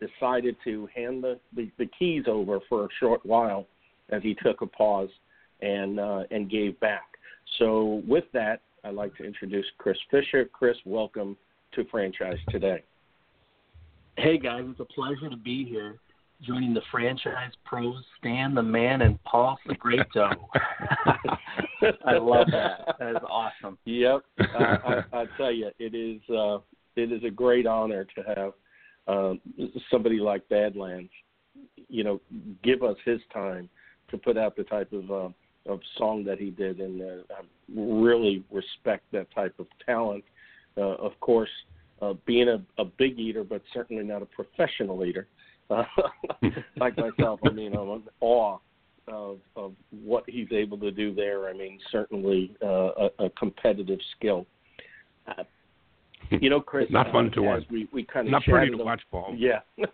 decided 0.00 0.56
to 0.64 0.88
hand 0.94 1.22
the, 1.22 1.38
the, 1.54 1.70
the 1.78 1.88
keys 1.96 2.24
over 2.26 2.58
for 2.68 2.86
a 2.86 2.88
short 2.98 3.24
while 3.24 3.66
as 4.08 4.22
he 4.24 4.34
took 4.42 4.60
a 4.62 4.66
pause 4.66 5.10
and 5.60 6.00
uh, 6.00 6.24
and 6.30 6.50
gave 6.50 6.78
back. 6.80 7.09
So 7.58 8.02
with 8.06 8.24
that, 8.32 8.62
I'd 8.84 8.94
like 8.94 9.16
to 9.16 9.24
introduce 9.24 9.66
Chris 9.78 9.96
Fisher. 10.10 10.48
Chris, 10.52 10.76
welcome 10.84 11.36
to 11.74 11.84
Franchise 11.90 12.38
Today. 12.48 12.82
Hey 14.16 14.38
guys, 14.38 14.64
it's 14.68 14.80
a 14.80 14.84
pleasure 14.84 15.30
to 15.30 15.36
be 15.36 15.64
here, 15.64 15.96
joining 16.42 16.74
the 16.74 16.82
franchise 16.90 17.52
pros, 17.64 18.02
Stan 18.18 18.54
the 18.54 18.62
Man 18.62 19.02
and 19.02 19.22
Paul 19.24 19.58
the 19.66 19.74
Segreto. 19.74 20.30
I 22.06 22.18
love 22.18 22.46
that. 22.50 22.96
That 22.98 23.10
is 23.10 23.22
awesome. 23.28 23.78
Yep, 23.84 24.22
uh, 24.40 24.58
I, 24.58 25.02
I 25.12 25.24
tell 25.36 25.52
you, 25.52 25.70
it 25.78 25.94
is 25.94 26.20
uh, 26.34 26.58
it 26.96 27.12
is 27.12 27.22
a 27.24 27.30
great 27.30 27.66
honor 27.66 28.04
to 28.04 28.22
have 28.34 28.52
um, 29.08 29.40
somebody 29.90 30.18
like 30.18 30.48
Badlands, 30.48 31.10
you 31.88 32.04
know, 32.04 32.20
give 32.62 32.82
us 32.82 32.96
his 33.04 33.20
time 33.32 33.68
to 34.10 34.18
put 34.18 34.36
out 34.36 34.56
the 34.56 34.64
type 34.64 34.92
of 34.92 35.10
uh, 35.10 35.28
of 35.66 35.80
song 35.98 36.24
that 36.24 36.38
he 36.38 36.50
did, 36.50 36.80
and 36.80 37.02
uh, 37.02 37.34
I 37.34 37.42
really 37.74 38.44
respect 38.50 39.04
that 39.12 39.30
type 39.34 39.54
of 39.58 39.66
talent. 39.84 40.24
Uh, 40.76 40.94
of 40.96 41.18
course, 41.20 41.50
uh, 42.00 42.14
being 42.26 42.48
a, 42.48 42.62
a 42.80 42.84
big 42.84 43.18
eater, 43.18 43.44
but 43.44 43.62
certainly 43.72 44.04
not 44.04 44.22
a 44.22 44.26
professional 44.26 45.04
eater, 45.04 45.26
like 46.78 46.96
myself. 46.96 47.40
I 47.44 47.50
mean, 47.50 47.74
I'm 47.74 47.88
in 47.90 48.02
awe 48.20 48.58
of 49.08 49.38
of 49.56 49.74
what 49.90 50.24
he's 50.28 50.50
able 50.52 50.78
to 50.78 50.90
do 50.90 51.14
there. 51.14 51.48
I 51.48 51.52
mean, 51.52 51.78
certainly 51.90 52.56
uh, 52.62 53.08
a, 53.18 53.24
a 53.26 53.30
competitive 53.30 54.00
skill. 54.16 54.46
Uh, 55.26 55.44
you 56.30 56.50
know, 56.50 56.60
Chris, 56.60 56.86
Not 56.90 57.10
fun 57.12 57.30
to 57.32 57.42
watch. 57.42 57.62
We 57.70 57.88
we 57.92 58.04
kind 58.04 58.26
of 58.26 58.32
Not 58.32 58.42
pretty 58.44 58.70
to 58.76 58.82
watch, 58.84 59.02
Paul. 59.10 59.34
Yeah. 59.36 59.60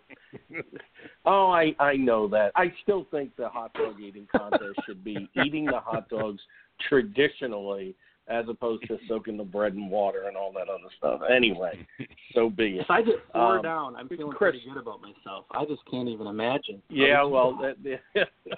oh, 1.25 1.49
I 1.51 1.75
I 1.79 1.95
know 1.95 2.27
that. 2.29 2.51
I 2.55 2.71
still 2.83 3.05
think 3.11 3.35
the 3.35 3.49
hot 3.49 3.73
dog 3.73 3.99
eating 3.99 4.27
contest 4.35 4.79
should 4.85 5.03
be 5.03 5.29
eating 5.45 5.65
the 5.65 5.79
hot 5.79 6.09
dogs 6.09 6.41
traditionally 6.89 7.95
as 8.29 8.43
opposed 8.49 8.85
to 8.89 8.97
soaking 9.07 9.37
the 9.37 9.43
bread 9.43 9.73
in 9.73 9.89
water 9.89 10.23
and 10.27 10.35
all 10.35 10.51
that 10.51 10.67
other 10.67 10.89
stuff. 10.97 11.21
Anyway, 11.33 11.87
so 12.33 12.49
be 12.49 12.75
it. 12.77 12.81
If 12.81 12.91
I 12.91 13.01
get 13.01 13.15
four 13.31 13.57
Um, 13.57 13.61
down, 13.63 13.95
I'm 13.95 14.09
feeling 14.09 14.27
Chris- 14.33 14.51
pretty 14.51 14.65
good 14.67 14.77
about 14.81 14.99
myself. 15.01 15.45
I 15.51 15.63
just 15.63 15.81
can't 15.89 16.09
even 16.09 16.27
imagine. 16.27 16.81
Yeah, 16.89 17.23
well, 17.23 17.57
that, 17.61 17.77
that, 18.13 18.27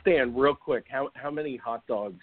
Stan, 0.00 0.34
real 0.34 0.54
quick, 0.54 0.86
how 0.90 1.10
how 1.14 1.30
many 1.30 1.56
hot 1.56 1.86
dogs 1.86 2.22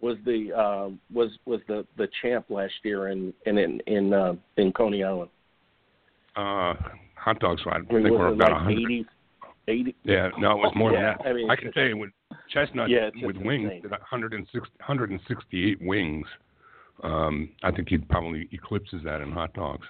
was 0.00 0.16
the 0.24 0.52
uh, 0.52 0.90
was 1.12 1.30
was 1.44 1.60
the 1.68 1.86
the 1.96 2.08
champ 2.22 2.46
last 2.50 2.74
year 2.82 3.08
in 3.08 3.32
in 3.46 3.58
in 3.58 3.80
in, 3.86 4.12
uh, 4.12 4.34
in 4.56 4.72
Coney 4.72 5.02
Island? 5.02 5.30
Uh, 6.36 6.74
hot 7.16 7.40
dogs, 7.40 7.62
I 7.66 7.76
I 7.76 7.78
mean, 7.78 7.88
think 7.88 8.10
we're 8.10 8.32
about 8.32 8.52
a 8.52 8.54
like 8.54 8.66
100. 8.66 8.82
80, 8.82 9.06
80? 9.66 9.96
Yeah, 10.04 10.28
no, 10.38 10.52
it 10.52 10.58
was 10.58 10.72
more 10.76 10.92
Yeah, 10.92 11.14
than 11.14 11.18
that. 11.18 11.28
I 11.28 11.32
mean, 11.32 11.56
can 11.56 11.72
tell 11.72 11.84
you 11.84 11.96
with 11.96 12.10
Chestnut 12.48 12.88
Yeah, 12.88 13.10
with 13.22 13.36
just 13.36 13.46
wings, 13.46 13.70
insane. 13.74 13.90
160, 13.90 14.60
168 14.78 15.78
wings. 15.82 16.26
Um, 17.02 17.50
I 17.62 17.70
think 17.70 17.88
he 17.88 17.98
probably 17.98 18.48
eclipses 18.52 19.02
that 19.04 19.20
in 19.20 19.32
hot 19.32 19.52
dogs. 19.54 19.86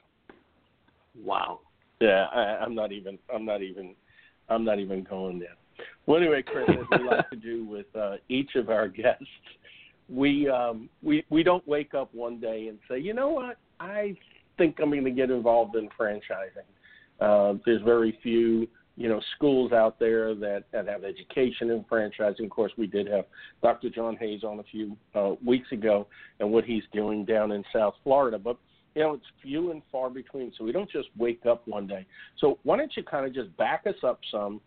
Wow. 1.22 1.60
Yeah, 2.00 2.26
I, 2.32 2.62
I'm 2.62 2.74
not 2.74 2.92
even. 2.92 3.18
I'm 3.34 3.44
not 3.44 3.62
even. 3.62 3.94
I'm 4.48 4.64
not 4.64 4.78
even 4.78 5.04
going 5.04 5.38
there. 5.38 5.56
Well, 6.06 6.18
anyway, 6.20 6.42
Chris, 6.42 6.66
as 6.70 6.86
we 6.98 7.04
like 7.04 7.28
to 7.30 7.36
do 7.36 7.64
with 7.64 7.86
uh, 7.94 8.16
each 8.28 8.54
of 8.54 8.70
our 8.70 8.88
guests, 9.02 9.26
we 10.08 10.48
um, 10.48 10.88
we 11.02 11.24
we 11.30 11.42
don't 11.42 11.66
wake 11.66 11.94
up 11.94 12.14
one 12.14 12.40
day 12.40 12.68
and 12.68 12.78
say, 12.88 12.98
you 12.98 13.14
know 13.14 13.28
what, 13.28 13.58
I 13.80 14.16
think 14.56 14.76
I'm 14.80 14.90
going 14.90 15.04
to 15.04 15.10
get 15.10 15.30
involved 15.30 15.76
in 15.76 15.88
franchising. 15.98 16.66
Uh, 17.20 17.58
there's 17.66 17.82
very 17.82 18.18
few, 18.22 18.68
you 18.96 19.08
know, 19.08 19.20
schools 19.36 19.72
out 19.72 19.98
there 19.98 20.34
that 20.34 20.64
that 20.72 20.86
have 20.86 21.04
education 21.04 21.70
in 21.70 21.84
franchising. 21.84 22.44
Of 22.44 22.50
course, 22.50 22.72
we 22.78 22.86
did 22.86 23.06
have 23.08 23.26
Dr. 23.62 23.90
John 23.90 24.16
Hayes 24.16 24.44
on 24.44 24.60
a 24.60 24.64
few 24.64 24.96
uh, 25.14 25.34
weeks 25.44 25.70
ago, 25.72 26.06
and 26.40 26.50
what 26.50 26.64
he's 26.64 26.84
doing 26.92 27.24
down 27.24 27.52
in 27.52 27.62
South 27.72 27.94
Florida, 28.02 28.38
but 28.38 28.56
you 28.94 29.02
know, 29.02 29.14
it's 29.14 29.26
few 29.42 29.70
and 29.70 29.82
far 29.92 30.10
between. 30.10 30.52
So 30.58 30.64
we 30.64 30.72
don't 30.72 30.90
just 30.90 31.08
wake 31.16 31.46
up 31.46 31.66
one 31.68 31.86
day. 31.86 32.04
So 32.38 32.58
why 32.64 32.76
don't 32.76 32.90
you 32.96 33.04
kind 33.04 33.26
of 33.26 33.34
just 33.34 33.56
back 33.56 33.84
us 33.86 33.94
up 34.02 34.18
some 34.30 34.60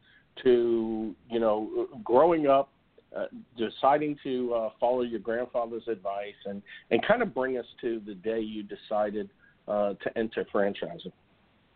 to, 0.44 1.14
you 1.30 1.40
know, 1.40 1.88
growing 2.04 2.48
up, 2.48 2.70
uh, 3.16 3.26
deciding 3.58 4.18
to 4.24 4.54
uh, 4.54 4.70
follow 4.80 5.02
your 5.02 5.20
grandfather's 5.20 5.88
advice, 5.88 6.36
and 6.46 6.62
and 6.92 7.06
kind 7.06 7.22
of 7.22 7.34
bring 7.34 7.58
us 7.58 7.66
to 7.82 8.02
the 8.06 8.16
day 8.16 8.40
you 8.40 8.64
decided 8.64 9.30
uh, 9.68 9.94
to 10.04 10.18
enter 10.18 10.46
franchising. 10.54 11.12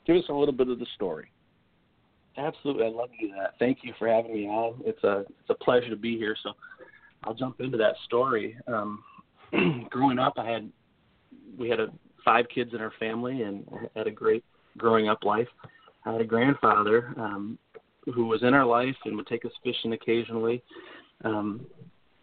Give 0.06 0.18
us 0.18 0.25
a 0.30 0.34
little 0.34 0.54
bit 0.54 0.70
of 0.70 0.80
the 0.80 0.86
story. 0.96 1.30
Absolutely, 2.38 2.86
I'd 2.86 2.94
love 2.94 3.10
do 3.20 3.30
that. 3.38 3.54
Thank 3.60 3.80
you 3.84 3.94
for 3.98 4.08
having 4.08 4.34
me 4.34 4.46
on. 4.46 4.82
It's 4.86 5.04
a 5.04 5.20
it's 5.20 5.50
a 5.50 5.56
pleasure 5.56 5.89
to 5.89 5.96
be 5.96 6.18
here. 6.18 6.36
So 6.44 6.51
I'll 7.24 7.34
jump 7.34 7.60
into 7.60 7.77
that 7.77 7.96
story. 8.06 8.58
Um, 8.68 9.04
growing 9.89 10.20
up, 10.20 10.34
I 10.38 10.50
had 10.50 10.70
we 11.58 11.70
had 11.70 11.80
a, 11.80 11.88
five 12.24 12.46
kids 12.54 12.72
in 12.74 12.82
our 12.82 12.92
family 13.00 13.44
and 13.44 13.65
had 13.96 14.08
a 14.08 14.12
great 14.12 14.44
growing 14.77 15.08
up 15.08 15.24
life. 15.24 15.48
I 16.06 16.12
had 16.12 16.22
a 16.22 16.25
grandfather 16.25 17.13
um, 17.18 17.58
who 18.13 18.25
was 18.25 18.44
in 18.44 18.54
our 18.54 18.65
life 18.65 18.96
and 19.06 19.15
would 19.15 19.27
take 19.27 19.46
us 19.46 19.51
fishing 19.63 19.94
occasionally. 19.94 20.62
Um, 21.24 21.65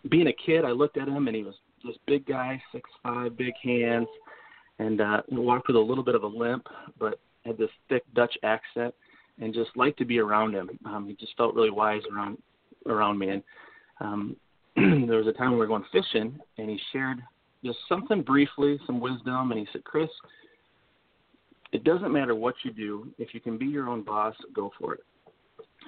being 0.09 0.29
a 0.29 0.33
kid, 0.33 0.65
I 0.65 0.71
looked 0.71 0.97
at 0.97 1.09
him 1.09 1.27
and 1.29 1.37
he 1.37 1.43
was 1.43 1.55
this 1.85 1.97
big 2.07 2.27
guy, 2.27 2.63
six 2.73 2.89
five, 3.03 3.37
big 3.37 3.55
hands, 3.63 4.09
and 4.79 5.01
uh, 5.01 5.23
walked 5.31 5.69
with 5.69 5.77
a 5.77 5.81
little 5.81 6.05
bit 6.05 6.15
of 6.15 6.23
a 6.23 6.27
limp, 6.27 6.67
but 6.99 7.21
had 7.45 7.59
this 7.59 7.71
thick 7.89 8.03
Dutch 8.15 8.37
accent, 8.43 8.95
and 9.41 9.55
just 9.55 9.71
liked 9.77 9.99
to 9.99 10.05
be 10.05 10.19
around 10.19 10.55
him. 10.55 10.71
Um, 10.85 11.07
he 11.09 11.15
just 11.15 11.37
felt 11.37 11.55
really 11.55 11.71
wise 11.71 12.03
around 12.13 12.39
around 12.89 13.19
me, 13.19 13.31
and 13.31 13.43
um, 14.01 14.37
there 14.77 15.19
was 15.19 15.27
a 15.27 15.33
time 15.33 15.53
we 15.53 15.59
were 15.59 15.67
going 15.67 15.85
fishing, 15.93 16.39
and 16.59 16.71
he 16.71 16.79
shared 16.93 17.19
just 17.65 17.79
something 17.89 18.23
briefly, 18.23 18.79
some 18.87 19.01
wisdom, 19.01 19.51
and 19.51 19.61
he 19.61 19.67
said, 19.73 19.85
"Chris, 19.85 20.11
it 21.73 21.85
doesn't 21.85 22.13
matter 22.13 22.35
what 22.35 22.55
you 22.65 22.73
do. 22.73 23.13
If 23.19 23.35
you 23.35 23.41
can 23.41 23.59
be 23.59 23.67
your 23.67 23.89
own 23.89 24.03
boss, 24.03 24.35
go 24.55 24.73
for 24.79 24.95
it." 24.95 25.01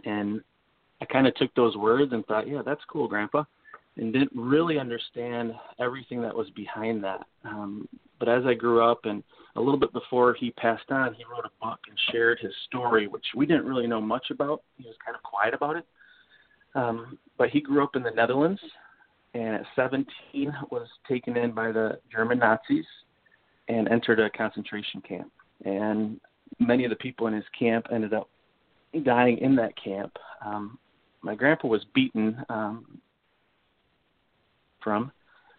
And 0.04 0.40
I 1.00 1.04
kind 1.06 1.26
of 1.26 1.34
took 1.34 1.54
those 1.54 1.76
words 1.76 2.12
and 2.12 2.24
thought, 2.26 2.48
"Yeah, 2.48 2.62
that's 2.64 2.84
cool, 2.88 3.08
Grandpa." 3.08 3.44
and 3.96 4.12
didn't 4.12 4.32
really 4.34 4.78
understand 4.78 5.52
everything 5.78 6.20
that 6.22 6.34
was 6.34 6.50
behind 6.50 7.02
that. 7.04 7.26
Um, 7.44 7.88
but 8.18 8.28
as 8.28 8.44
I 8.44 8.54
grew 8.54 8.82
up 8.82 9.04
and 9.04 9.22
a 9.56 9.60
little 9.60 9.78
bit 9.78 9.92
before 9.92 10.34
he 10.34 10.50
passed 10.52 10.90
on, 10.90 11.14
he 11.14 11.24
wrote 11.24 11.44
a 11.44 11.64
book 11.64 11.78
and 11.88 11.98
shared 12.10 12.38
his 12.40 12.52
story, 12.66 13.06
which 13.06 13.24
we 13.36 13.46
didn't 13.46 13.66
really 13.66 13.86
know 13.86 14.00
much 14.00 14.26
about. 14.30 14.62
He 14.78 14.84
was 14.84 14.96
kind 15.04 15.16
of 15.16 15.22
quiet 15.22 15.54
about 15.54 15.76
it. 15.76 15.86
Um, 16.74 17.18
but 17.38 17.50
he 17.50 17.60
grew 17.60 17.84
up 17.84 17.94
in 17.94 18.02
the 18.02 18.10
Netherlands 18.10 18.60
and 19.34 19.54
at 19.54 19.64
17 19.76 20.06
was 20.70 20.88
taken 21.08 21.36
in 21.36 21.52
by 21.52 21.70
the 21.70 22.00
German 22.10 22.38
Nazis 22.38 22.86
and 23.68 23.88
entered 23.88 24.18
a 24.18 24.30
concentration 24.30 25.00
camp. 25.02 25.30
And 25.64 26.20
many 26.58 26.84
of 26.84 26.90
the 26.90 26.96
people 26.96 27.28
in 27.28 27.34
his 27.34 27.44
camp 27.56 27.86
ended 27.92 28.12
up 28.12 28.28
dying 29.04 29.38
in 29.38 29.54
that 29.56 29.72
camp. 29.82 30.16
Um, 30.44 30.78
my 31.25 31.35
grandpa 31.35 31.69
was 31.69 31.85
beaten 31.95 32.37
um, 32.49 33.00
from. 34.83 35.11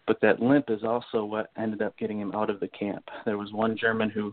But 0.06 0.20
that 0.22 0.40
limp 0.40 0.66
is 0.70 0.84
also 0.84 1.24
what 1.24 1.50
ended 1.58 1.82
up 1.82 1.98
getting 1.98 2.20
him 2.20 2.32
out 2.32 2.48
of 2.48 2.60
the 2.60 2.68
camp. 2.68 3.04
There 3.24 3.38
was 3.38 3.52
one 3.52 3.76
German 3.76 4.08
who 4.08 4.32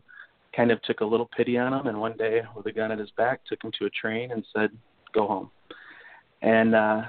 kind 0.55 0.71
of 0.71 0.79
took 0.83 1.01
a 1.01 1.05
little 1.05 1.27
pity 1.35 1.57
on 1.57 1.73
him, 1.73 1.87
and 1.87 1.99
one 1.99 2.15
day, 2.15 2.41
with 2.55 2.67
a 2.67 2.71
gun 2.71 2.91
at 2.91 2.99
his 2.99 3.09
back, 3.17 3.41
took 3.45 3.63
him 3.63 3.71
to 3.79 3.85
a 3.85 3.89
train 3.89 4.31
and 4.31 4.45
said, 4.55 4.69
"Go 5.11 5.25
home." 5.25 5.49
And 6.43 6.75
uh, 6.75 7.01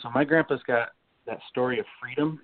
so 0.00 0.10
my 0.10 0.22
grandpa's 0.22 0.62
got 0.64 0.90
that 1.26 1.40
story 1.50 1.80
of 1.80 1.86
freedom. 2.00 2.40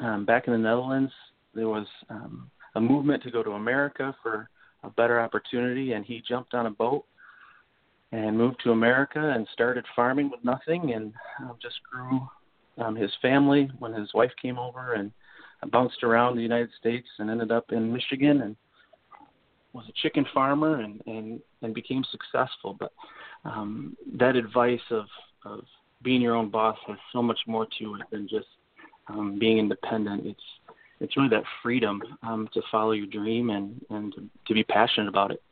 Um, 0.00 0.24
back 0.24 0.48
in 0.48 0.52
the 0.52 0.58
Netherlands, 0.58 1.12
there 1.54 1.68
was 1.68 1.86
um, 2.10 2.50
a 2.74 2.80
movement 2.80 3.22
to 3.22 3.30
go 3.30 3.44
to 3.44 3.52
America 3.52 4.16
for 4.20 4.48
a 4.82 4.90
better 4.90 5.20
opportunity, 5.20 5.92
and 5.92 6.04
he 6.04 6.22
jumped 6.28 6.54
on 6.54 6.66
a 6.66 6.70
boat 6.70 7.04
and 8.12 8.36
moved 8.36 8.60
to 8.64 8.70
America 8.70 9.32
and 9.34 9.46
started 9.52 9.84
farming 9.94 10.30
with 10.30 10.42
nothing, 10.42 10.92
and 10.94 11.12
uh, 11.42 11.52
just 11.60 11.76
grew 11.90 12.26
um, 12.78 12.96
his 12.96 13.10
family 13.20 13.70
when 13.78 13.92
his 13.92 14.12
wife 14.14 14.32
came 14.40 14.58
over 14.58 14.94
and 14.94 15.12
bounced 15.70 16.02
around 16.02 16.36
the 16.36 16.42
United 16.42 16.70
States 16.78 17.06
and 17.18 17.30
ended 17.30 17.50
up 17.50 17.72
in 17.72 17.92
Michigan 17.92 18.42
and 18.42 18.56
was 19.72 19.84
a 19.88 19.92
chicken 20.02 20.24
farmer 20.32 20.80
and 20.80 21.00
and 21.06 21.40
and 21.62 21.74
became 21.74 22.04
successful. 22.10 22.76
But 22.78 22.92
um, 23.44 23.96
that 24.14 24.36
advice 24.36 24.80
of 24.90 25.06
of 25.44 25.60
being 26.02 26.20
your 26.20 26.34
own 26.34 26.50
boss 26.50 26.76
has 26.86 26.96
so 27.12 27.22
much 27.22 27.40
more 27.46 27.66
to 27.78 27.94
it 27.96 28.02
than 28.10 28.28
just 28.28 28.46
um, 29.08 29.38
being 29.38 29.58
independent. 29.58 30.26
It's 30.26 30.40
it's 31.00 31.16
really 31.16 31.28
that 31.30 31.44
freedom 31.62 32.00
um, 32.22 32.48
to 32.54 32.62
follow 32.70 32.92
your 32.92 33.06
dream 33.06 33.50
and 33.50 33.80
and 33.90 34.14
to 34.46 34.54
be 34.54 34.64
passionate 34.64 35.08
about 35.08 35.30
it. 35.30 35.42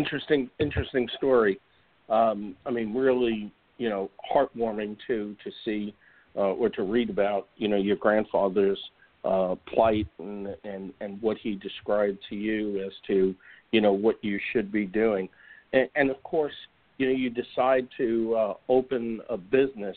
Interesting 0.00 0.50
interesting 0.58 1.06
story. 1.18 1.60
Um, 2.08 2.56
I 2.66 2.70
mean, 2.70 2.94
really, 2.94 3.52
you 3.78 3.88
know, 3.88 4.10
heartwarming 4.32 4.96
too 5.06 5.36
to 5.44 5.50
see 5.64 5.94
uh, 6.36 6.52
or 6.60 6.68
to 6.70 6.82
read 6.82 7.10
about, 7.10 7.48
you 7.56 7.68
know, 7.68 7.76
your 7.76 7.96
grandfather's 7.96 8.80
uh, 9.24 9.54
plight 9.72 10.08
and 10.18 10.48
and 10.64 10.92
and 11.00 11.20
what 11.22 11.36
he 11.44 11.54
described 11.68 12.18
to 12.30 12.34
you 12.34 12.82
as 12.86 12.92
to, 13.08 13.34
you 13.72 13.80
know, 13.80 13.92
what 13.92 14.16
you 14.22 14.38
should 14.52 14.72
be 14.72 14.86
doing, 14.86 15.28
and, 15.72 15.88
and 15.94 16.10
of 16.10 16.20
course, 16.22 16.58
you 16.98 17.06
know, 17.06 17.16
you 17.24 17.30
decide 17.30 17.86
to 17.98 18.34
uh, 18.42 18.54
open 18.68 19.20
a 19.28 19.36
business, 19.36 19.96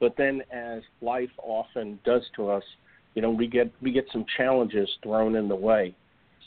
but 0.00 0.14
then 0.16 0.42
as 0.52 0.82
life 1.00 1.34
often 1.42 1.98
does 2.04 2.22
to 2.36 2.50
us, 2.50 2.64
you 3.14 3.22
know, 3.22 3.30
we 3.30 3.46
get 3.46 3.70
we 3.80 3.92
get 3.92 4.06
some 4.12 4.24
challenges 4.36 4.88
thrown 5.02 5.36
in 5.36 5.48
the 5.48 5.60
way 5.70 5.94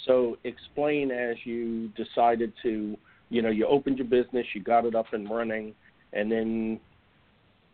so 0.06 0.38
explain 0.44 1.12
as 1.12 1.36
you 1.44 1.90
decided 1.90 2.54
to, 2.64 2.98
you 3.30 3.42
know, 3.42 3.50
you 3.50 3.68
opened 3.68 3.98
your 3.98 4.08
business, 4.08 4.46
you 4.54 4.62
got 4.62 4.86
it 4.86 4.96
up 4.96 5.14
and 5.14 5.30
running, 5.30 5.74
and 6.14 6.32
then 6.32 6.80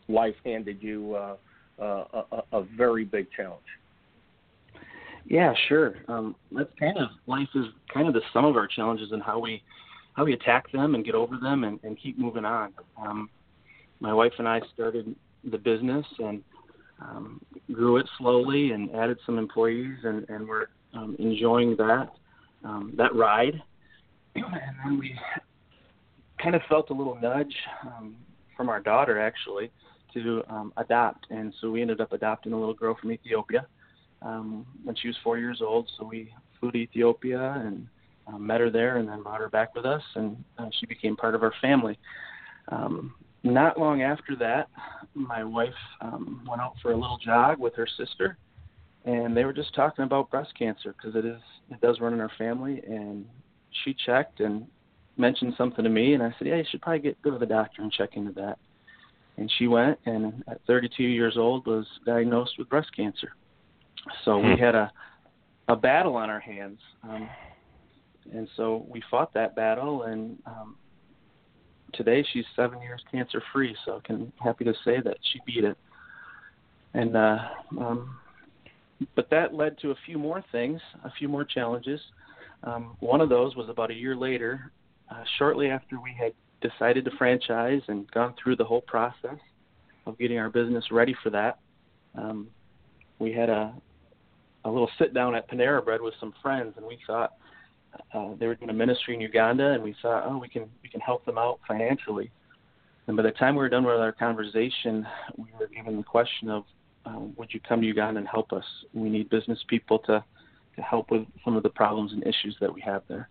life 0.08 0.36
handed 0.44 0.82
you 0.82 1.16
uh, 1.16 1.36
uh, 1.82 2.24
a, 2.32 2.58
a 2.58 2.64
very 2.78 3.06
big 3.06 3.28
challenge. 3.36 3.62
Yeah, 5.28 5.54
sure. 5.68 5.96
Um, 6.08 6.36
that's 6.52 6.70
kind 6.80 6.98
of 6.98 7.10
life 7.26 7.48
is 7.56 7.66
kind 7.92 8.08
of 8.08 8.14
the 8.14 8.22
sum 8.32 8.46
of 8.46 8.56
our 8.56 8.68
challenges 8.68 9.12
and 9.12 9.24
how 9.24 9.40
we 9.40 9.64
how 10.14 10.24
we 10.24 10.34
attack 10.34 10.72
them 10.72 10.96
and 10.96 11.04
get 11.04 11.14
over 11.14 11.38
them 11.38 11.66
and, 11.66 11.80
and 11.84 11.98
keep 12.02 12.18
moving 12.18 12.46
on. 12.46 12.74
Um, 12.98 13.30
my 14.00 14.14
wife 14.14 14.32
and 14.38 14.48
I 14.48 14.62
started 14.74 15.14
the 15.44 15.58
business 15.58 16.06
and 16.20 16.42
um, 17.02 17.42
grew 17.72 17.98
it 17.98 18.08
slowly 18.18 18.72
and 18.72 18.96
added 18.96 19.18
some 19.26 19.38
employees 19.38 19.98
and, 20.04 20.28
and 20.30 20.48
we're 20.48 20.68
um, 20.96 21.16
enjoying 21.20 21.76
that 21.78 22.10
um, 22.64 22.94
that 22.98 23.14
ride, 23.16 23.62
and 24.36 24.46
then 24.84 25.00
we 25.00 25.18
kind 26.42 26.56
of 26.56 26.62
felt 26.68 26.90
a 26.90 26.94
little 26.94 27.18
nudge 27.22 27.54
um, 27.84 28.16
from 28.58 28.70
our 28.70 28.80
daughter 28.80 29.20
actually 29.20 29.72
to 30.14 30.44
um, 30.50 30.74
adopt, 30.78 31.28
and 31.30 31.54
so 31.60 31.70
we 31.70 31.82
ended 31.82 32.02
up 32.02 32.14
adopting 32.14 32.54
a 32.54 32.60
little 32.60 32.74
girl 32.74 32.96
from 33.00 33.12
Ethiopia 33.12 33.68
um, 34.22 34.66
when 34.84 34.96
she 34.96 35.08
was 35.08 35.18
four 35.24 35.38
years 35.38 35.62
old. 35.62 35.90
So 35.98 36.06
we 36.06 36.34
flew 36.60 36.72
to 36.72 36.78
Ethiopia 36.78 37.62
and 37.66 37.88
uh, 38.28 38.38
met 38.38 38.62
her 38.62 38.70
there, 38.70 38.98
and 38.98 39.08
then 39.08 39.22
brought 39.22 39.42
her 39.42 39.50
back 39.50 39.76
with 39.76 39.86
us, 39.86 40.02
and 40.16 40.44
uh, 40.58 40.70
she 40.80 40.86
became 40.86 41.16
part 41.16 41.36
of 41.36 41.44
our 41.44 41.54
family. 41.62 42.00
Um, 42.70 43.14
not 43.44 43.80
long 43.80 44.02
after 44.02 44.36
that, 44.38 44.70
my 45.14 45.44
wife 45.44 45.70
um, 46.02 46.42
went 46.50 46.62
out 46.62 46.74
for 46.82 46.92
a 46.92 46.96
little 46.96 47.20
jog 47.24 47.60
with 47.60 47.76
her 47.76 47.88
sister, 47.98 48.38
and 49.06 49.38
they 49.38 49.46
were 49.46 49.54
just 49.54 49.74
talking 49.76 50.04
about 50.04 50.32
breast 50.32 50.52
cancer 50.58 50.94
because 50.94 51.16
it 51.16 51.26
is 51.26 51.40
it 51.70 51.80
does 51.80 52.00
run 52.00 52.14
in 52.14 52.20
our 52.20 52.32
family 52.38 52.82
and 52.88 53.26
she 53.84 53.96
checked 54.06 54.40
and 54.40 54.68
mentioned 55.18 55.54
something 55.58 55.84
to 55.84 55.90
me 55.90 56.14
and 56.14 56.24
I 56.24 56.34
said 56.38 56.48
yeah 56.48 56.58
you 56.58 56.66
should 56.70 56.82
probably 56.82 57.00
get 57.00 57.22
go 57.22 57.32
to 57.32 57.38
the 57.38 57.46
doctor 57.46 57.82
and 57.82 57.92
check 57.92 58.12
into 58.14 58.32
that. 58.34 58.58
And 59.38 59.52
she 59.58 59.68
went 59.68 60.00
and 60.06 60.44
at 60.48 60.62
32 60.66 61.04
years 61.04 61.36
old 61.38 61.66
was 61.68 61.86
diagnosed 62.06 62.54
with 62.58 62.70
breast 62.70 62.90
cancer. 62.96 63.34
So 64.24 64.40
hmm. 64.40 64.50
we 64.50 64.60
had 64.60 64.76
a 64.76 64.92
a 65.68 65.76
battle 65.76 66.16
on 66.16 66.30
our 66.30 66.40
hands 66.40 66.80
um 67.04 67.30
and 68.34 68.48
so 68.56 68.86
we 68.90 69.02
fought 69.10 69.34
that 69.34 69.56
battle 69.56 70.04
and 70.04 70.38
um 70.48 70.76
today 71.94 72.26
she's 72.34 72.46
seven 72.56 72.82
years 72.82 73.02
cancer 73.12 73.42
free 73.54 73.76
so 73.86 74.02
I 74.04 74.08
can 74.08 74.34
happy 74.44 74.66
to 74.66 74.74
say 74.84 75.00
that 75.04 75.18
she 75.32 75.40
beat 75.46 75.64
it. 75.64 75.78
And 76.96 77.16
uh 77.16 77.38
um 77.80 78.18
but 79.16 79.30
that 79.30 79.54
led 79.54 79.78
to 79.80 79.92
a 79.92 79.96
few 80.06 80.18
more 80.18 80.44
things, 80.52 80.80
a 81.04 81.12
few 81.12 81.28
more 81.28 81.44
challenges. 81.44 82.00
Um, 82.64 82.96
one 83.00 83.22
of 83.22 83.30
those 83.30 83.56
was 83.56 83.70
about 83.70 83.92
a 83.92 83.94
year 83.94 84.16
later, 84.16 84.72
uh, 85.12 85.24
shortly 85.38 85.70
after 85.70 86.00
we 86.00 86.16
had 86.18 86.34
decided 86.62 87.06
to 87.06 87.12
franchise 87.18 87.82
and 87.88 88.10
gone 88.12 88.34
through 88.42 88.56
the 88.56 88.64
whole 88.64 88.82
process 88.82 89.38
of 90.06 90.18
getting 90.18 90.38
our 90.38 90.50
business 90.50 90.86
ready 90.92 91.16
for 91.22 91.30
that. 91.30 91.60
Um, 92.16 92.48
we 93.20 93.32
had 93.34 93.50
a 93.50 93.74
a 94.64 94.70
little 94.70 94.90
sit 94.98 95.14
down 95.14 95.36
at 95.36 95.48
Panera 95.48 95.84
Bread 95.84 96.02
with 96.02 96.16
some 96.20 96.34
friends, 96.42 96.74
and 96.76 96.86
we 96.86 96.98
thought 97.06 97.34
uh, 98.14 98.30
they 98.40 98.48
were 98.48 98.56
doing 98.56 98.72
a 98.72 98.74
ministry 98.74 99.14
in 99.14 99.22
Uganda, 99.22 99.74
and 99.74 99.84
we 99.84 99.96
thought, 100.02 100.24
oh, 100.26 100.38
we 100.38 100.50
can 100.50 100.64
we 100.82 100.90
can 100.90 101.00
help 101.02 101.24
them 101.26 101.38
out 101.38 101.60
financially. 101.68 102.32
And 103.08 103.16
by 103.16 103.24
the 103.24 103.32
time 103.32 103.56
we 103.56 103.60
were 103.60 103.70
done 103.70 103.84
with 103.84 103.98
our 103.98 104.12
conversation, 104.12 105.06
we 105.38 105.50
were 105.60 105.68
given 105.68 105.98
the 105.98 106.04
question 106.04 106.50
of 106.50 106.64
um, 107.06 107.34
would 107.38 107.54
you 107.54 107.60
come 107.68 107.82
to 107.82 107.88
Uganda 107.88 108.20
and 108.20 108.28
help 108.28 108.52
us? 108.52 108.64
We 108.94 109.10
need 109.10 109.30
business 109.30 109.60
people 109.68 110.00
to, 110.00 110.24
to 110.76 110.82
help 110.82 111.12
with 111.12 111.26
some 111.44 111.56
of 111.56 111.64
the 111.64 111.70
problems 111.70 112.12
and 112.14 112.24
issues 112.24 112.56
that 112.60 112.74
we 112.74 112.82
have 112.82 113.04
there. 113.08 113.30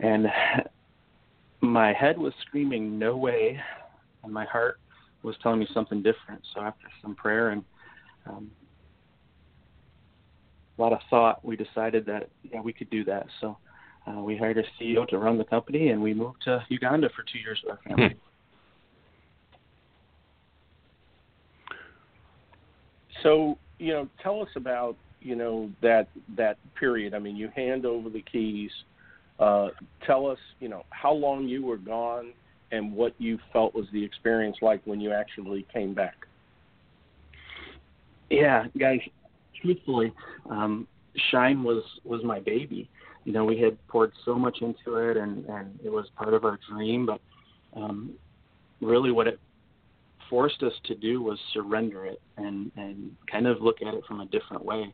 And 0.00 0.26
my 1.60 1.92
head 1.92 2.18
was 2.18 2.32
screaming, 2.46 2.98
no 2.98 3.16
way, 3.16 3.60
and 4.24 4.32
my 4.32 4.44
heart 4.44 4.80
was 5.22 5.36
telling 5.42 5.60
me 5.60 5.68
something 5.72 6.02
different. 6.02 6.42
So 6.54 6.60
after 6.60 6.86
some 7.02 7.14
prayer 7.14 7.50
and 7.50 7.64
um, 8.26 8.50
a 10.78 10.82
lot 10.82 10.92
of 10.92 11.00
thought, 11.10 11.44
we 11.44 11.56
decided 11.56 12.06
that 12.06 12.28
yeah, 12.44 12.60
we 12.60 12.72
could 12.72 12.90
do 12.90 13.04
that. 13.04 13.26
So 13.40 13.56
uh, 14.06 14.20
we 14.20 14.36
hired 14.36 14.58
a 14.58 14.62
CEO 14.80 15.06
to 15.08 15.18
run 15.18 15.38
the 15.38 15.44
company, 15.44 15.88
and 15.88 16.00
we 16.00 16.14
moved 16.14 16.42
to 16.44 16.64
Uganda 16.68 17.08
for 17.14 17.24
two 17.30 17.38
years 17.38 17.60
with 17.64 17.72
our 17.72 17.80
family. 17.84 18.16
So, 23.22 23.58
you 23.78 23.92
know, 23.92 24.08
tell 24.22 24.42
us 24.42 24.48
about 24.56 24.96
you 25.20 25.34
know 25.34 25.70
that 25.82 26.08
that 26.36 26.56
period. 26.78 27.14
I 27.14 27.18
mean, 27.18 27.36
you 27.36 27.48
hand 27.54 27.86
over 27.86 28.08
the 28.08 28.22
keys. 28.22 28.70
Uh, 29.38 29.68
tell 30.04 30.26
us, 30.26 30.38
you 30.58 30.68
know, 30.68 30.84
how 30.90 31.12
long 31.12 31.44
you 31.46 31.64
were 31.64 31.76
gone, 31.76 32.32
and 32.72 32.92
what 32.92 33.14
you 33.18 33.38
felt 33.52 33.74
was 33.74 33.86
the 33.92 34.04
experience 34.04 34.56
like 34.62 34.80
when 34.84 35.00
you 35.00 35.12
actually 35.12 35.66
came 35.72 35.94
back. 35.94 36.16
Yeah, 38.30 38.66
guys, 38.78 39.00
truthfully, 39.62 40.12
um, 40.50 40.86
Shine 41.30 41.62
was 41.62 41.82
was 42.04 42.22
my 42.24 42.40
baby. 42.40 42.88
You 43.24 43.32
know, 43.32 43.44
we 43.44 43.60
had 43.60 43.76
poured 43.88 44.12
so 44.24 44.34
much 44.34 44.58
into 44.60 44.96
it, 44.96 45.16
and 45.16 45.44
and 45.46 45.78
it 45.84 45.90
was 45.90 46.06
part 46.16 46.34
of 46.34 46.44
our 46.44 46.58
dream. 46.70 47.06
But 47.06 47.20
um, 47.74 48.12
really, 48.80 49.12
what 49.12 49.26
it 49.26 49.40
forced 50.28 50.62
us 50.62 50.72
to 50.84 50.94
do 50.94 51.22
was 51.22 51.38
surrender 51.52 52.06
it 52.06 52.20
and 52.36 52.70
and 52.76 53.14
kind 53.30 53.46
of 53.46 53.60
look 53.60 53.82
at 53.82 53.94
it 53.94 54.04
from 54.06 54.20
a 54.20 54.26
different 54.26 54.64
way, 54.64 54.92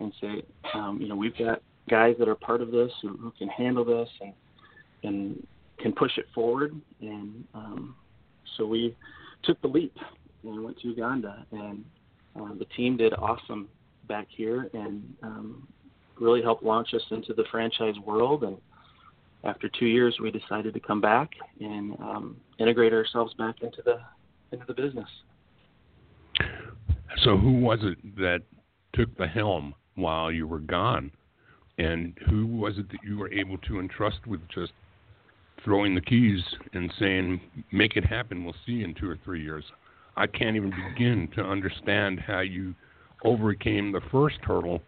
and 0.00 0.12
say, 0.20 0.42
um, 0.74 0.98
you 1.00 1.08
know, 1.08 1.16
we've 1.16 1.36
got 1.36 1.62
guys 1.88 2.16
that 2.18 2.28
are 2.28 2.34
part 2.34 2.60
of 2.60 2.70
this 2.70 2.90
who, 3.02 3.16
who 3.16 3.32
can 3.38 3.48
handle 3.48 3.84
this 3.84 4.08
and 4.20 4.32
and 5.02 5.46
can 5.78 5.92
push 5.92 6.16
it 6.18 6.26
forward. 6.34 6.74
And 7.00 7.44
um, 7.54 7.96
so 8.56 8.66
we 8.66 8.96
took 9.42 9.60
the 9.60 9.68
leap 9.68 9.94
and 10.42 10.64
went 10.64 10.78
to 10.80 10.88
Uganda, 10.88 11.46
and 11.52 11.84
uh, 12.40 12.54
the 12.58 12.66
team 12.76 12.96
did 12.96 13.12
awesome 13.14 13.68
back 14.08 14.26
here 14.28 14.68
and 14.74 15.14
um, 15.22 15.66
really 16.20 16.42
helped 16.42 16.62
launch 16.62 16.94
us 16.94 17.02
into 17.10 17.32
the 17.34 17.44
franchise 17.50 17.94
world. 18.04 18.44
And 18.44 18.56
after 19.44 19.68
two 19.68 19.86
years, 19.86 20.16
we 20.20 20.30
decided 20.30 20.74
to 20.74 20.80
come 20.80 21.00
back 21.00 21.30
and 21.60 21.94
um, 22.00 22.36
integrate 22.58 22.92
ourselves 22.92 23.34
back 23.34 23.56
into 23.62 23.82
the 23.84 24.00
into 24.54 24.66
the 24.66 24.74
business. 24.74 25.08
So, 27.22 27.36
who 27.36 27.52
was 27.60 27.78
it 27.82 28.16
that 28.16 28.40
took 28.94 29.16
the 29.16 29.26
helm 29.26 29.74
while 29.94 30.32
you 30.32 30.46
were 30.46 30.58
gone? 30.58 31.10
And 31.78 32.16
who 32.28 32.46
was 32.46 32.78
it 32.78 32.90
that 32.90 32.98
you 33.04 33.18
were 33.18 33.32
able 33.32 33.58
to 33.58 33.80
entrust 33.80 34.26
with 34.26 34.40
just 34.54 34.72
throwing 35.64 35.94
the 35.94 36.00
keys 36.00 36.40
and 36.72 36.92
saying, 36.98 37.40
make 37.72 37.96
it 37.96 38.04
happen, 38.04 38.44
we'll 38.44 38.54
see 38.66 38.72
you 38.72 38.84
in 38.84 38.94
two 38.94 39.08
or 39.08 39.18
three 39.24 39.42
years? 39.42 39.64
I 40.16 40.26
can't 40.26 40.56
even 40.56 40.72
begin 40.92 41.28
to 41.36 41.42
understand 41.42 42.20
how 42.20 42.40
you 42.40 42.74
overcame 43.24 43.90
the 43.90 44.00
first 44.12 44.36
hurdle, 44.42 44.80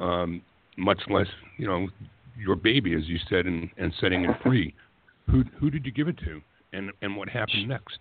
um, 0.00 0.42
much 0.76 1.00
less, 1.08 1.28
you 1.58 1.66
know, 1.66 1.88
your 2.36 2.56
baby, 2.56 2.94
as 2.94 3.04
you 3.06 3.18
said, 3.28 3.46
and, 3.46 3.70
and 3.76 3.92
setting 4.00 4.24
it 4.24 4.30
free. 4.42 4.74
Who 5.30 5.44
who 5.58 5.70
did 5.70 5.86
you 5.86 5.92
give 5.92 6.08
it 6.08 6.18
to, 6.18 6.40
and 6.72 6.90
and 7.00 7.16
what 7.16 7.28
happened 7.28 7.68
next? 7.68 7.98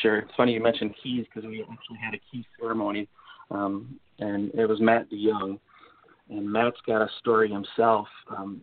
Sure. 0.00 0.18
It's 0.18 0.32
funny 0.36 0.52
you 0.52 0.62
mentioned 0.62 0.94
keys 1.02 1.26
because 1.26 1.48
we 1.48 1.62
actually 1.62 1.98
had 2.02 2.14
a 2.14 2.20
key 2.30 2.46
ceremony, 2.58 3.08
um, 3.50 3.98
and 4.18 4.50
it 4.54 4.66
was 4.66 4.80
Matt 4.80 5.10
DeYoung, 5.10 5.58
and 6.30 6.50
Matt's 6.50 6.76
got 6.86 7.02
a 7.02 7.08
story 7.18 7.50
himself. 7.50 8.06
Um, 8.34 8.62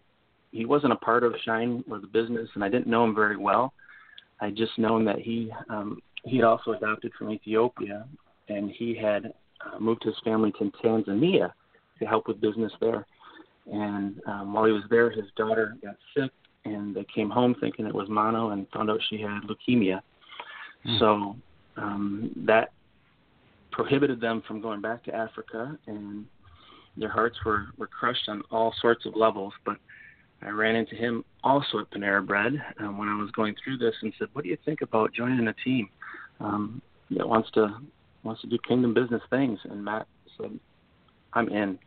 he 0.52 0.66
wasn't 0.66 0.94
a 0.94 0.98
part 0.98 1.24
of 1.24 1.36
Shine 1.46 1.84
or 1.90 2.00
the 2.00 2.08
business, 2.08 2.50
and 2.56 2.64
I 2.64 2.70
didn't 2.70 2.88
know 2.88 3.04
him 3.04 3.14
very 3.14 3.38
well. 3.38 3.74
I 4.42 4.50
just 4.50 4.78
known 4.78 5.06
that 5.06 5.20
he 5.20 5.52
um, 5.70 6.02
he 6.24 6.38
had 6.38 6.46
also 6.46 6.72
adopted 6.72 7.12
from 7.18 7.32
Ethiopia, 7.32 8.06
and 8.48 8.72
he 8.72 8.96
had 8.96 9.34
uh, 9.66 9.80
moved 9.80 10.04
his 10.04 10.16
family 10.24 10.52
to 10.60 10.72
Tanzania 10.84 11.52
to 12.00 12.06
help 12.06 12.28
with 12.28 12.42
business 12.42 12.72
there. 12.80 13.06
And 13.72 14.20
um, 14.26 14.54
while 14.54 14.66
he 14.66 14.72
was 14.72 14.84
there, 14.90 15.12
his 15.12 15.26
daughter 15.38 15.78
got 15.84 15.96
sick, 16.18 16.32
and 16.66 16.96
they 16.96 17.06
came 17.14 17.30
home 17.30 17.56
thinking 17.60 17.86
it 17.86 17.94
was 17.94 18.10
mono, 18.10 18.50
and 18.50 18.68
found 18.74 18.90
out 18.90 19.00
she 19.10 19.22
had 19.22 19.42
leukemia. 19.44 20.02
Mm. 20.86 21.00
So 21.00 21.36
um, 21.78 22.32
that 22.46 22.72
prohibited 23.72 24.20
them 24.20 24.44
from 24.48 24.62
going 24.62 24.82
back 24.82 25.04
to 25.06 25.16
Africa, 25.16 25.78
and 25.88 26.26
their 26.98 27.10
hearts 27.10 27.38
were, 27.46 27.68
were 27.78 27.88
crushed 27.88 28.28
on 28.28 28.44
all 28.52 28.74
sorts 28.82 29.06
of 29.06 29.16
levels. 29.16 29.54
But 29.66 29.78
I 30.42 30.50
ran 30.50 30.76
into 30.76 30.96
him 30.96 31.24
also 31.44 31.80
at 31.80 31.92
Panera 31.92 32.26
Bread 32.26 32.54
um, 32.80 32.98
when 32.98 33.08
I 33.10 33.16
was 33.16 33.32
going 33.32 33.56
through 33.64 33.78
this 33.78 33.96
and 34.02 34.14
said, 34.18 34.28
"What 34.34 34.44
do 34.44 34.50
you 34.50 34.58
think 34.66 34.82
about 34.82 35.14
joining 35.14 35.48
a 35.48 35.54
team 35.66 35.90
um, 36.40 36.82
that 37.12 37.28
wants 37.28 37.50
to 37.52 37.78
wants 38.24 38.42
to 38.42 38.48
do 38.48 38.58
kingdom 38.68 38.94
business 38.94 39.22
things?" 39.30 39.60
And 39.70 39.84
Matt 39.84 40.08
said, 40.38 40.60
"I'm 41.34 41.50
in." 41.50 41.78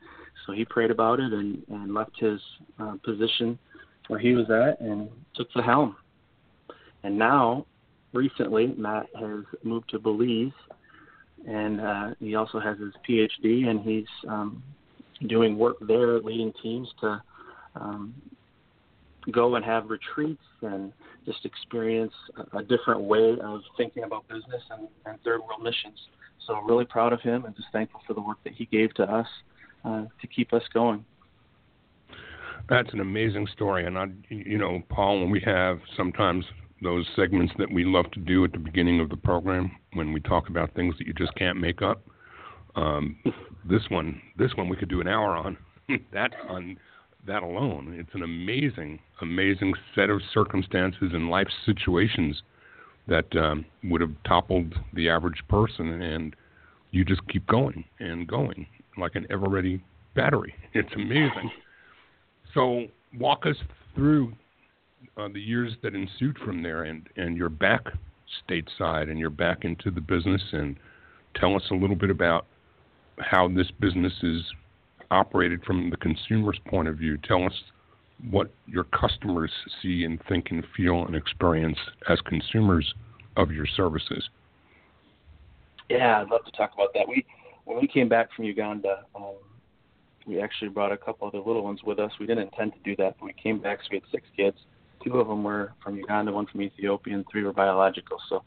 So 0.46 0.52
he 0.52 0.64
prayed 0.64 0.90
about 0.90 1.20
it 1.20 1.32
and, 1.32 1.62
and 1.68 1.94
left 1.94 2.18
his 2.18 2.40
uh, 2.80 2.94
position 3.04 3.58
where 4.08 4.18
he 4.18 4.32
was 4.32 4.50
at 4.50 4.80
and 4.80 5.08
took 5.34 5.48
the 5.54 5.62
helm. 5.62 5.96
And 7.04 7.18
now, 7.18 7.66
recently, 8.12 8.74
Matt 8.76 9.06
has 9.18 9.44
moved 9.62 9.90
to 9.90 9.98
Belize, 9.98 10.52
and 11.46 11.80
uh, 11.80 12.10
he 12.20 12.34
also 12.34 12.60
has 12.60 12.78
his 12.78 12.92
PhD, 13.08 13.66
and 13.68 13.80
he's 13.80 14.06
um, 14.28 14.62
doing 15.26 15.58
work 15.58 15.76
there, 15.80 16.18
leading 16.20 16.52
teams 16.62 16.88
to 17.00 17.22
um, 17.74 18.14
go 19.30 19.54
and 19.54 19.64
have 19.64 19.88
retreats 19.88 20.42
and 20.62 20.92
just 21.24 21.44
experience 21.44 22.12
a, 22.36 22.58
a 22.58 22.62
different 22.62 23.00
way 23.00 23.36
of 23.42 23.60
thinking 23.76 24.04
about 24.04 24.26
business 24.28 24.62
and, 24.70 24.88
and 25.06 25.18
third 25.22 25.40
world 25.40 25.62
missions. 25.62 25.98
So 26.46 26.60
really 26.60 26.84
proud 26.84 27.12
of 27.12 27.20
him 27.20 27.44
and 27.44 27.54
just 27.54 27.68
thankful 27.72 28.00
for 28.06 28.14
the 28.14 28.20
work 28.20 28.38
that 28.44 28.54
he 28.54 28.66
gave 28.66 28.92
to 28.94 29.04
us 29.04 29.26
uh, 29.84 30.04
to 30.20 30.26
keep 30.26 30.52
us 30.52 30.62
going. 30.74 31.04
That's 32.68 32.92
an 32.92 33.00
amazing 33.00 33.48
story, 33.52 33.86
and 33.86 33.98
I, 33.98 34.06
you 34.28 34.56
know, 34.56 34.82
Paul, 34.88 35.20
when 35.20 35.30
we 35.30 35.40
have 35.44 35.80
sometimes 35.96 36.44
those 36.82 37.06
segments 37.14 37.52
that 37.58 37.70
we 37.70 37.84
love 37.84 38.10
to 38.12 38.20
do 38.20 38.44
at 38.44 38.52
the 38.52 38.58
beginning 38.58 39.00
of 39.00 39.08
the 39.08 39.16
program 39.16 39.70
when 39.94 40.12
we 40.12 40.20
talk 40.20 40.48
about 40.48 40.74
things 40.74 40.94
that 40.98 41.06
you 41.06 41.12
just 41.12 41.34
can't 41.36 41.58
make 41.58 41.82
up. 41.82 42.02
Um, 42.74 43.16
this 43.68 43.82
one, 43.88 44.20
this 44.38 44.54
one, 44.54 44.68
we 44.68 44.76
could 44.76 44.88
do 44.88 45.00
an 45.00 45.08
hour 45.08 45.36
on 45.36 45.56
that 46.12 46.32
on 46.48 46.78
that 47.26 47.42
alone. 47.42 47.94
It's 47.98 48.14
an 48.14 48.22
amazing, 48.22 48.98
amazing 49.20 49.74
set 49.94 50.10
of 50.10 50.20
circumstances 50.32 51.10
and 51.12 51.30
life 51.30 51.48
situations 51.64 52.42
that 53.06 53.34
um, 53.36 53.64
would 53.84 54.00
have 54.00 54.14
toppled 54.24 54.74
the 54.94 55.08
average 55.08 55.42
person, 55.48 56.02
and 56.02 56.34
you 56.90 57.04
just 57.04 57.26
keep 57.28 57.46
going 57.46 57.84
and 58.00 58.26
going 58.26 58.66
like 58.98 59.14
an 59.14 59.26
Eveready 59.30 59.80
battery. 60.14 60.54
It's 60.74 60.92
amazing. 60.94 61.50
So, 62.54 62.86
walk 63.18 63.46
us 63.46 63.56
through 63.94 64.32
uh, 65.16 65.28
the 65.32 65.40
years 65.40 65.72
that 65.82 65.94
ensued 65.94 66.38
from 66.38 66.62
there, 66.62 66.84
and, 66.84 67.08
and 67.16 67.36
you're 67.36 67.48
back 67.48 67.86
stateside 68.48 69.10
and 69.10 69.18
you're 69.18 69.30
back 69.30 69.64
into 69.64 69.90
the 69.90 70.00
business, 70.00 70.42
and 70.52 70.76
tell 71.34 71.54
us 71.56 71.62
a 71.70 71.74
little 71.74 71.96
bit 71.96 72.10
about 72.10 72.46
how 73.18 73.48
this 73.48 73.70
business 73.80 74.12
is 74.22 74.42
operated 75.10 75.62
from 75.64 75.90
the 75.90 75.96
consumer's 75.98 76.58
point 76.66 76.88
of 76.88 76.96
view. 76.96 77.18
Tell 77.18 77.44
us 77.44 77.52
what 78.30 78.50
your 78.66 78.84
customers 78.84 79.50
see 79.80 80.04
and 80.04 80.20
think 80.28 80.50
and 80.50 80.64
feel 80.76 81.04
and 81.04 81.14
experience 81.14 81.78
as 82.08 82.20
consumers 82.22 82.94
of 83.36 83.50
your 83.50 83.66
services. 83.66 84.28
Yeah, 85.90 86.22
I'd 86.22 86.28
love 86.28 86.44
to 86.44 86.52
talk 86.52 86.72
about 86.74 86.94
that. 86.94 87.06
We 87.08 87.24
when 87.64 87.80
we 87.80 87.86
came 87.86 88.08
back 88.08 88.28
from 88.34 88.44
Uganda, 88.44 89.04
um, 89.14 89.34
we 90.26 90.40
actually 90.40 90.68
brought 90.68 90.92
a 90.92 90.96
couple 90.96 91.28
other 91.28 91.38
little 91.38 91.62
ones 91.62 91.80
with 91.84 91.98
us. 91.98 92.10
We 92.18 92.26
didn't 92.26 92.44
intend 92.44 92.72
to 92.74 92.80
do 92.84 92.96
that, 92.96 93.16
but 93.18 93.26
we 93.26 93.34
came 93.34 93.60
back, 93.60 93.78
so 93.82 93.88
we 93.92 93.96
had 93.98 94.04
six 94.10 94.26
kids. 94.36 94.56
Two 95.04 95.18
of 95.18 95.28
them 95.28 95.42
were 95.42 95.72
from 95.82 95.96
Uganda, 95.96 96.32
one 96.32 96.46
from 96.46 96.62
Ethiopia, 96.62 97.14
and 97.14 97.24
three 97.30 97.42
were 97.42 97.52
biological. 97.52 98.18
So 98.28 98.42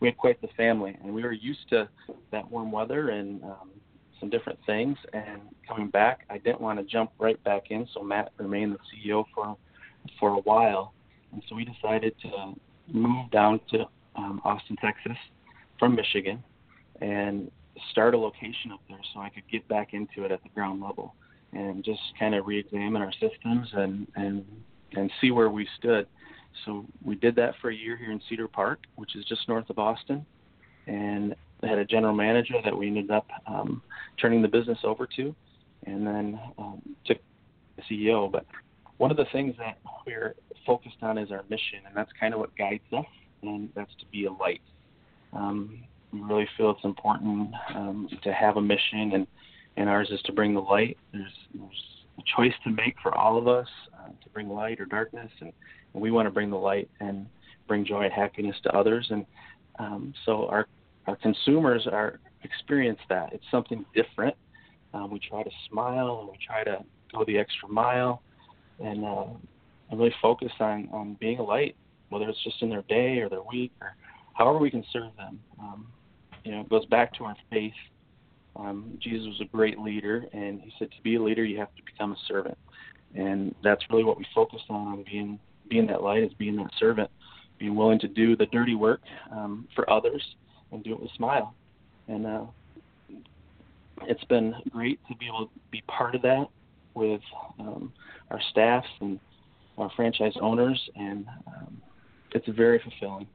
we 0.00 0.08
had 0.08 0.16
quite 0.16 0.40
the 0.40 0.48
family, 0.56 0.96
and 1.02 1.14
we 1.14 1.22
were 1.22 1.32
used 1.32 1.68
to 1.70 1.88
that 2.32 2.50
warm 2.50 2.72
weather 2.72 3.10
and 3.10 3.42
um, 3.44 3.70
some 4.18 4.30
different 4.30 4.58
things. 4.66 4.96
And 5.12 5.42
coming 5.66 5.88
back, 5.88 6.20
I 6.30 6.38
didn't 6.38 6.60
want 6.60 6.78
to 6.78 6.84
jump 6.84 7.10
right 7.18 7.42
back 7.44 7.70
in, 7.70 7.86
so 7.94 8.02
Matt 8.02 8.32
remained 8.38 8.74
the 8.74 8.78
CEO 9.08 9.24
for 9.34 9.56
for 10.18 10.30
a 10.30 10.40
while. 10.40 10.94
And 11.32 11.42
so 11.48 11.54
we 11.54 11.64
decided 11.64 12.14
to 12.22 12.54
move 12.92 13.30
down 13.30 13.60
to 13.70 13.86
um, 14.16 14.40
Austin, 14.44 14.76
Texas, 14.80 15.16
from 15.78 15.94
Michigan, 15.94 16.42
and 17.00 17.50
start 17.90 18.14
a 18.14 18.18
location 18.18 18.72
up 18.72 18.80
there 18.88 18.98
so 19.14 19.20
I 19.20 19.28
could 19.28 19.44
get 19.50 19.66
back 19.68 19.94
into 19.94 20.24
it 20.24 20.32
at 20.32 20.42
the 20.42 20.48
ground 20.50 20.82
level 20.82 21.14
and 21.52 21.84
just 21.84 22.00
kind 22.18 22.34
of 22.34 22.46
re-examine 22.46 23.02
our 23.02 23.12
systems 23.12 23.68
and 23.72 24.06
and 24.16 24.44
and 24.92 25.10
see 25.20 25.30
where 25.30 25.50
we 25.50 25.66
stood. 25.78 26.06
So 26.64 26.84
we 27.04 27.14
did 27.14 27.36
that 27.36 27.54
for 27.60 27.70
a 27.70 27.74
year 27.74 27.96
here 27.96 28.10
in 28.10 28.20
Cedar 28.28 28.48
Park, 28.48 28.80
which 28.96 29.16
is 29.16 29.24
just 29.24 29.48
north 29.48 29.70
of 29.70 29.78
Austin, 29.78 30.26
and 30.86 31.34
had 31.62 31.78
a 31.78 31.84
general 31.84 32.14
manager 32.14 32.54
that 32.64 32.76
we 32.76 32.88
ended 32.88 33.10
up 33.10 33.26
um, 33.46 33.82
turning 34.20 34.42
the 34.42 34.48
business 34.48 34.78
over 34.84 35.06
to, 35.16 35.34
and 35.86 36.06
then 36.06 36.40
um, 36.58 36.82
took 37.06 37.18
the 37.76 37.82
CEO. 37.82 38.30
But 38.30 38.46
one 38.98 39.10
of 39.10 39.16
the 39.16 39.26
things 39.32 39.54
that 39.58 39.78
we're 40.06 40.34
focused 40.66 40.96
on 41.02 41.18
is 41.18 41.30
our 41.30 41.44
mission, 41.48 41.80
and 41.86 41.94
that's 41.94 42.10
kind 42.18 42.34
of 42.34 42.40
what 42.40 42.56
guides 42.56 42.82
us, 42.92 43.06
and 43.42 43.70
that's 43.74 43.94
to 44.00 44.06
be 44.10 44.26
a 44.26 44.32
light. 44.32 44.60
Um, 45.32 45.84
we 46.12 46.20
really 46.20 46.48
feel 46.56 46.70
it's 46.70 46.84
important 46.84 47.50
um, 47.74 48.08
to 48.22 48.32
have 48.32 48.56
a 48.56 48.60
mission, 48.60 49.12
and 49.14 49.26
and 49.76 49.88
ours 49.88 50.10
is 50.10 50.20
to 50.22 50.32
bring 50.32 50.52
the 50.52 50.60
light. 50.60 50.98
There's, 51.12 51.32
there's 51.54 51.84
a 52.18 52.22
choice 52.36 52.52
to 52.64 52.70
make 52.70 52.96
for 53.02 53.14
all 53.16 53.38
of 53.38 53.48
us 53.48 53.68
to 54.22 54.28
bring 54.30 54.48
light 54.48 54.80
or 54.80 54.86
darkness, 54.86 55.30
and, 55.40 55.52
and 55.94 56.02
we 56.02 56.10
want 56.10 56.26
to 56.26 56.30
bring 56.30 56.50
the 56.50 56.56
light 56.56 56.88
and 57.00 57.26
bring 57.68 57.84
joy 57.84 58.04
and 58.04 58.12
happiness 58.12 58.56
to 58.64 58.76
others. 58.76 59.06
And 59.10 59.26
um, 59.78 60.14
so 60.26 60.46
our 60.48 60.66
our 61.06 61.16
consumers 61.16 61.86
are 61.90 62.20
experience 62.44 63.00
that. 63.08 63.32
It's 63.32 63.44
something 63.50 63.84
different. 63.94 64.36
Um, 64.92 65.10
we 65.10 65.18
try 65.18 65.42
to 65.42 65.50
smile 65.68 66.20
and 66.20 66.30
we 66.30 66.38
try 66.44 66.64
to 66.64 66.84
go 67.12 67.24
the 67.24 67.38
extra 67.38 67.68
mile, 67.68 68.22
and 68.78 69.04
uh, 69.04 69.24
and 69.90 69.98
really 69.98 70.14
focus 70.20 70.52
on 70.60 70.88
on 70.92 71.16
being 71.20 71.38
a 71.38 71.42
light 71.42 71.76
whether 72.10 72.28
it's 72.28 72.42
just 72.44 72.60
in 72.60 72.68
their 72.68 72.82
day 72.82 73.18
or 73.18 73.28
their 73.28 73.42
week 73.42 73.72
or 73.80 73.94
however 74.34 74.58
we 74.58 74.70
can 74.70 74.84
serve 74.92 75.16
them. 75.16 75.40
Um, 75.58 75.86
you 76.44 76.52
know, 76.52 76.60
it 76.60 76.68
goes 76.68 76.84
back 76.86 77.14
to 77.14 77.24
our 77.24 77.36
faith. 77.50 77.72
Um, 78.56 78.98
Jesus 79.00 79.26
was 79.26 79.40
a 79.40 79.56
great 79.56 79.78
leader, 79.78 80.26
and 80.32 80.60
he 80.60 80.72
said 80.78 80.90
to 80.90 81.02
be 81.02 81.16
a 81.16 81.22
leader, 81.22 81.44
you 81.44 81.58
have 81.58 81.74
to 81.76 81.82
become 81.84 82.12
a 82.12 82.16
servant, 82.26 82.58
and 83.14 83.54
that's 83.62 83.82
really 83.90 84.04
what 84.04 84.18
we 84.18 84.26
focused 84.34 84.66
on, 84.70 85.04
being 85.10 85.38
being 85.68 85.86
that 85.86 86.02
light, 86.02 86.22
is 86.22 86.32
being 86.34 86.56
that 86.56 86.70
servant, 86.78 87.10
being 87.58 87.76
willing 87.76 87.98
to 88.00 88.08
do 88.08 88.36
the 88.36 88.46
dirty 88.46 88.74
work 88.74 89.00
um, 89.30 89.68
for 89.74 89.88
others 89.90 90.22
and 90.72 90.82
do 90.82 90.92
it 90.92 91.00
with 91.00 91.10
a 91.10 91.14
smile. 91.14 91.54
And 92.08 92.26
uh, 92.26 92.44
it's 94.02 94.24
been 94.24 94.54
great 94.70 94.98
to 95.08 95.16
be 95.16 95.26
able 95.26 95.46
to 95.46 95.52
be 95.70 95.82
part 95.86 96.14
of 96.14 96.22
that 96.22 96.46
with 96.94 97.20
um, 97.58 97.92
our 98.30 98.40
staffs 98.50 98.88
and 99.00 99.20
our 99.78 99.90
franchise 99.96 100.32
owners, 100.40 100.80
and 100.96 101.26
um, 101.46 101.80
it's 102.32 102.46
very 102.48 102.80
fulfilling. 102.80 103.26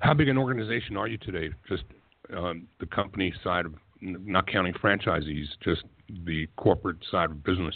How 0.00 0.14
big 0.14 0.28
an 0.28 0.38
organization 0.38 0.96
are 0.96 1.08
you 1.08 1.18
today? 1.18 1.50
Just 1.68 1.84
um, 2.36 2.68
the 2.78 2.86
company 2.86 3.32
side 3.42 3.66
of, 3.66 3.74
not 4.00 4.46
counting 4.46 4.74
franchisees, 4.74 5.46
just 5.62 5.84
the 6.24 6.46
corporate 6.56 6.98
side 7.10 7.30
of 7.30 7.42
business. 7.44 7.74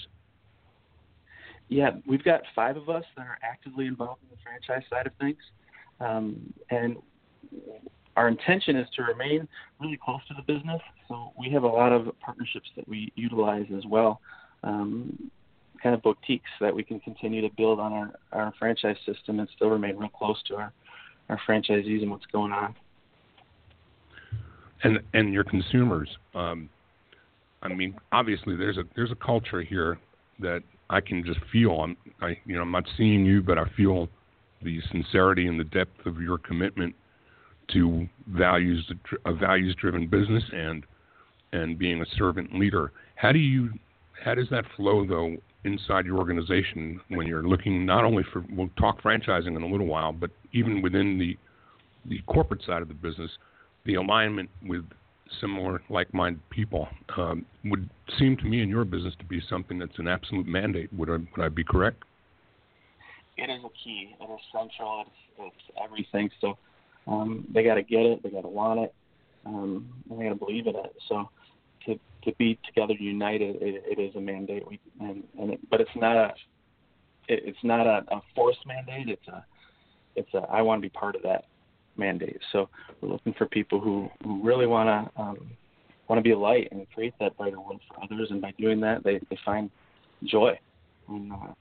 Yeah, 1.68 1.90
we've 2.06 2.22
got 2.22 2.42
five 2.54 2.76
of 2.76 2.88
us 2.88 3.04
that 3.16 3.26
are 3.26 3.38
actively 3.42 3.86
involved 3.86 4.20
in 4.22 4.28
the 4.30 4.36
franchise 4.42 4.86
side 4.90 5.06
of 5.06 5.12
things, 5.20 5.38
um, 6.00 6.52
and 6.70 6.96
our 8.16 8.28
intention 8.28 8.76
is 8.76 8.86
to 8.96 9.02
remain 9.02 9.48
really 9.80 9.98
close 10.02 10.20
to 10.28 10.34
the 10.34 10.42
business. 10.42 10.80
So 11.08 11.32
we 11.38 11.50
have 11.50 11.62
a 11.62 11.68
lot 11.68 11.92
of 11.92 12.08
partnerships 12.20 12.68
that 12.76 12.86
we 12.86 13.10
utilize 13.16 13.66
as 13.74 13.86
well, 13.86 14.20
um, 14.62 15.30
kind 15.82 15.94
of 15.94 16.02
boutiques 16.02 16.50
that 16.60 16.74
we 16.74 16.84
can 16.84 17.00
continue 17.00 17.40
to 17.40 17.48
build 17.56 17.80
on 17.80 17.92
our, 17.92 18.10
our 18.32 18.52
franchise 18.58 18.96
system 19.06 19.40
and 19.40 19.48
still 19.56 19.70
remain 19.70 19.96
real 19.96 20.10
close 20.10 20.42
to 20.48 20.56
our 20.56 20.72
our 21.28 21.40
franchisees 21.48 22.02
and 22.02 22.10
what's 22.10 22.26
going 22.26 22.52
on. 22.52 22.74
And 24.84 25.00
and 25.14 25.32
your 25.32 25.44
consumers. 25.44 26.08
Um, 26.34 26.68
I 27.62 27.68
mean, 27.68 27.94
obviously 28.10 28.56
there's 28.56 28.78
a 28.78 28.84
there's 28.96 29.12
a 29.12 29.16
culture 29.16 29.62
here 29.62 29.98
that 30.40 30.62
I 30.90 31.00
can 31.00 31.24
just 31.24 31.40
feel. 31.52 31.80
I'm 31.80 31.96
I 32.20 32.36
you 32.44 32.56
know 32.56 32.62
I'm 32.62 32.72
not 32.72 32.84
seeing 32.96 33.24
you, 33.24 33.42
but 33.42 33.58
I 33.58 33.64
feel 33.76 34.08
the 34.62 34.80
sincerity 34.90 35.46
and 35.46 35.58
the 35.58 35.64
depth 35.64 36.06
of 36.06 36.20
your 36.20 36.38
commitment 36.38 36.94
to 37.72 38.06
values 38.28 38.90
a 39.24 39.32
values 39.32 39.74
driven 39.80 40.06
business 40.06 40.42
and 40.52 40.84
and 41.52 41.78
being 41.78 42.00
a 42.00 42.06
servant 42.16 42.58
leader. 42.58 42.92
How 43.14 43.32
do 43.32 43.38
you 43.38 43.70
how 44.24 44.34
does 44.34 44.48
that 44.50 44.64
flow 44.76 45.06
though 45.06 45.36
inside 45.64 46.04
your 46.06 46.18
organization 46.18 47.00
when 47.08 47.26
you're 47.26 47.46
looking 47.46 47.86
not 47.86 48.04
only 48.04 48.24
for 48.32 48.44
we'll 48.50 48.70
talk 48.78 49.00
franchising 49.00 49.56
in 49.56 49.62
a 49.62 49.66
little 49.66 49.86
while, 49.86 50.12
but 50.12 50.30
even 50.52 50.82
within 50.82 51.18
the 51.18 51.36
the 52.08 52.20
corporate 52.26 52.62
side 52.66 52.82
of 52.82 52.88
the 52.88 52.94
business, 52.94 53.30
the 53.84 53.94
alignment 53.94 54.48
with 54.62 54.84
similar 55.40 55.82
like-minded 55.88 56.40
people 56.50 56.88
um, 57.16 57.44
would 57.64 57.88
seem 58.18 58.36
to 58.36 58.44
me 58.44 58.62
in 58.62 58.68
your 58.68 58.84
business 58.84 59.14
to 59.18 59.24
be 59.24 59.40
something 59.48 59.78
that's 59.78 59.98
an 59.98 60.08
absolute 60.08 60.46
mandate. 60.46 60.92
Would 60.92 61.08
I, 61.08 61.12
would 61.12 61.44
I 61.44 61.48
be 61.48 61.64
correct? 61.64 62.04
It 63.36 63.50
is 63.50 63.60
a 63.64 63.70
key. 63.82 64.14
It 64.20 64.24
is 64.24 64.40
central. 64.52 65.04
It's, 65.06 65.10
it's 65.38 65.78
everything. 65.82 66.30
So 66.40 66.58
um, 67.06 67.46
they 67.52 67.64
got 67.64 67.76
to 67.76 67.82
get 67.82 68.00
it. 68.00 68.22
They 68.22 68.30
got 68.30 68.42
to 68.42 68.48
want 68.48 68.80
it. 68.80 68.94
Um, 69.46 69.88
and 70.10 70.20
they 70.20 70.24
got 70.24 70.30
to 70.30 70.36
believe 70.36 70.66
in 70.66 70.76
it. 70.76 70.94
So 71.08 71.28
to 71.86 71.98
to 72.24 72.32
be 72.38 72.58
together 72.64 72.94
united 72.94 73.56
it, 73.56 73.82
it 73.86 74.00
is 74.00 74.14
a 74.14 74.20
mandate 74.20 74.66
we 74.66 74.78
and, 75.00 75.24
and 75.38 75.52
it, 75.52 75.60
but 75.70 75.80
it's 75.80 75.90
not 75.96 76.16
a 76.16 76.28
it, 77.28 77.42
it's 77.44 77.58
not 77.62 77.86
a, 77.86 78.04
a 78.14 78.22
forced 78.34 78.64
mandate 78.66 79.08
it's 79.08 79.28
a 79.28 79.44
it's 80.16 80.32
a 80.34 80.46
I 80.50 80.62
want 80.62 80.80
to 80.80 80.82
be 80.82 80.90
part 80.90 81.16
of 81.16 81.22
that 81.22 81.46
mandate. 81.96 82.40
So 82.52 82.68
we're 83.00 83.10
looking 83.10 83.34
for 83.34 83.46
people 83.46 83.80
who 83.80 84.08
who 84.24 84.42
really 84.42 84.66
want 84.66 84.88
to 84.88 85.20
um, 85.20 85.50
want 86.08 86.18
to 86.18 86.22
be 86.22 86.32
a 86.32 86.38
light 86.38 86.68
and 86.70 86.86
create 86.94 87.14
that 87.20 87.36
brighter 87.36 87.60
world 87.60 87.80
for 87.88 88.02
others. 88.02 88.28
And 88.30 88.40
by 88.40 88.52
doing 88.58 88.80
that 88.80 89.04
they 89.04 89.20
they 89.30 89.38
find 89.44 89.70
joy. 90.24 90.58
And 91.08 91.32
uh, 91.32 91.52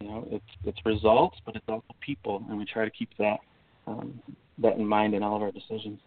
you 0.00 0.08
know 0.08 0.28
it's 0.30 0.44
it's 0.64 0.78
results 0.84 1.38
but 1.44 1.56
it's 1.56 1.68
also 1.68 1.94
people. 2.00 2.44
And 2.48 2.58
we 2.58 2.64
try 2.64 2.84
to 2.84 2.90
keep 2.90 3.10
that 3.18 3.38
um, 3.86 4.20
that 4.58 4.76
in 4.76 4.86
mind 4.86 5.14
in 5.14 5.22
all 5.22 5.36
of 5.36 5.42
our 5.42 5.52
decisions. 5.52 5.98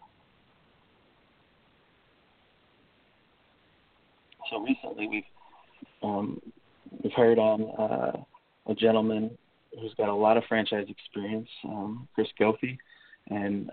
So 4.50 4.60
recently 4.60 5.08
we've 5.08 5.22
um, 6.02 6.40
we've 7.02 7.12
hired 7.12 7.38
on 7.38 7.62
uh, 7.78 8.70
a 8.70 8.74
gentleman 8.74 9.36
who's 9.80 9.94
got 9.94 10.08
a 10.08 10.14
lot 10.14 10.36
of 10.36 10.44
franchise 10.48 10.86
experience, 10.88 11.48
um, 11.64 12.08
Chris 12.14 12.28
Gothi, 12.40 12.78
and 13.30 13.70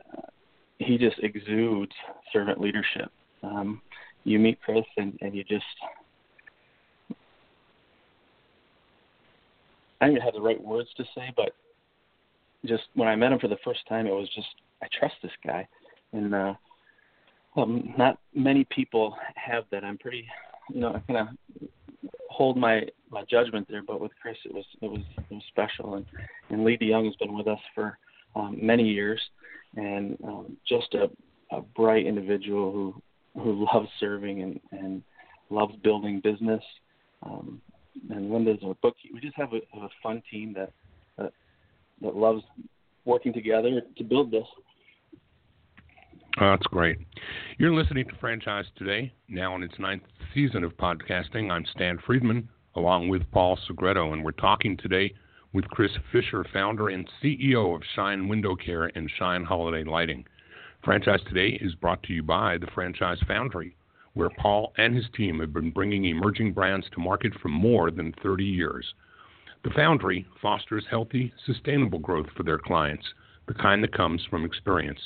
he 0.79 0.97
just 0.97 1.17
exudes 1.19 1.91
servant 2.33 2.59
leadership. 2.59 3.11
Um, 3.43 3.81
you 4.23 4.39
meet 4.39 4.59
Chris 4.61 4.85
and, 4.97 5.17
and 5.21 5.35
you 5.35 5.43
just 5.43 5.65
I 9.99 10.05
don't 10.05 10.15
even 10.15 10.25
have 10.25 10.33
the 10.33 10.41
right 10.41 10.61
words 10.61 10.89
to 10.97 11.03
say, 11.15 11.31
but 11.35 11.51
just 12.65 12.83
when 12.95 13.07
I 13.07 13.15
met 13.15 13.31
him 13.31 13.39
for 13.39 13.47
the 13.47 13.57
first 13.63 13.81
time, 13.87 14.07
it 14.07 14.11
was 14.11 14.29
just 14.35 14.47
I 14.81 14.87
trust 14.97 15.15
this 15.21 15.31
guy, 15.45 15.67
and 16.13 16.33
uh, 16.33 16.53
um, 17.55 17.93
not 17.97 18.19
many 18.33 18.65
people 18.65 19.15
have 19.35 19.65
that. 19.71 19.83
I'm 19.83 19.97
pretty 19.97 20.27
you 20.73 20.81
know, 20.81 20.93
I 20.95 20.99
kind 21.11 21.29
of 21.29 21.69
hold 22.29 22.57
my 22.57 22.83
my 23.09 23.23
judgment 23.29 23.67
there. 23.69 23.83
But 23.83 24.01
with 24.01 24.11
Chris, 24.21 24.37
it 24.45 24.53
was 24.53 24.65
it 24.81 24.89
was 24.89 25.01
it 25.17 25.33
was 25.33 25.43
special, 25.49 25.95
and 25.95 26.05
and 26.49 26.63
Lee 26.63 26.77
DeYoung 26.77 27.05
has 27.05 27.15
been 27.15 27.35
with 27.35 27.47
us 27.47 27.59
for 27.73 27.97
um, 28.35 28.57
many 28.61 28.83
years, 28.83 29.21
and 29.75 30.17
um, 30.23 30.57
just 30.67 30.93
a, 30.93 31.09
a 31.55 31.61
bright 31.61 32.05
individual 32.05 32.71
who 32.71 33.01
who 33.41 33.65
loves 33.73 33.89
serving 33.99 34.41
and 34.41 34.59
and 34.71 35.03
loves 35.49 35.75
building 35.83 36.21
business. 36.21 36.63
Um, 37.23 37.61
and 38.09 38.31
Linda's 38.31 38.57
a 38.63 38.73
book. 38.81 38.95
We 39.13 39.19
just 39.19 39.35
have 39.35 39.53
a, 39.53 39.57
a 39.77 39.89
fun 40.01 40.23
team 40.31 40.53
that, 40.53 40.71
that 41.17 41.33
that 42.01 42.15
loves 42.15 42.41
working 43.05 43.33
together 43.33 43.81
to 43.97 44.03
build 44.03 44.31
this. 44.31 44.45
Oh, 46.39 46.51
that's 46.51 46.65
great. 46.67 46.97
You're 47.57 47.73
listening 47.73 48.07
to 48.07 48.15
Franchise 48.15 48.65
Today, 48.77 49.11
now 49.27 49.55
in 49.55 49.63
its 49.63 49.77
ninth 49.77 50.03
season 50.33 50.63
of 50.63 50.71
podcasting. 50.77 51.51
I'm 51.51 51.65
Stan 51.75 51.99
Friedman, 52.05 52.47
along 52.75 53.09
with 53.09 53.29
Paul 53.31 53.59
Segreto, 53.67 54.13
and 54.13 54.23
we're 54.23 54.31
talking 54.31 54.77
today 54.77 55.13
with 55.53 55.65
Chris 55.65 55.91
Fisher, 56.11 56.45
founder 56.53 56.89
and 56.89 57.09
CEO 57.21 57.75
of 57.75 57.81
Shine 57.95 58.27
Window 58.27 58.55
Care 58.55 58.91
and 58.95 59.11
Shine 59.17 59.43
Holiday 59.43 59.83
Lighting. 59.83 60.25
Franchise 60.83 61.19
Today 61.27 61.57
is 61.61 61.75
brought 61.75 62.01
to 62.03 62.13
you 62.13 62.23
by 62.23 62.57
the 62.57 62.67
Franchise 62.73 63.19
Foundry, 63.27 63.75
where 64.13 64.29
Paul 64.29 64.73
and 64.77 64.95
his 64.95 65.05
team 65.15 65.39
have 65.39 65.53
been 65.53 65.71
bringing 65.71 66.05
emerging 66.05 66.53
brands 66.53 66.87
to 66.93 67.01
market 67.01 67.33
for 67.41 67.49
more 67.49 67.91
than 67.91 68.13
30 68.23 68.45
years. 68.45 68.93
The 69.63 69.71
Foundry 69.71 70.25
fosters 70.41 70.85
healthy, 70.89 71.33
sustainable 71.45 71.99
growth 71.99 72.27
for 72.35 72.43
their 72.43 72.57
clients, 72.57 73.05
the 73.47 73.53
kind 73.53 73.83
that 73.83 73.95
comes 73.95 74.25
from 74.29 74.45
experience. 74.45 74.99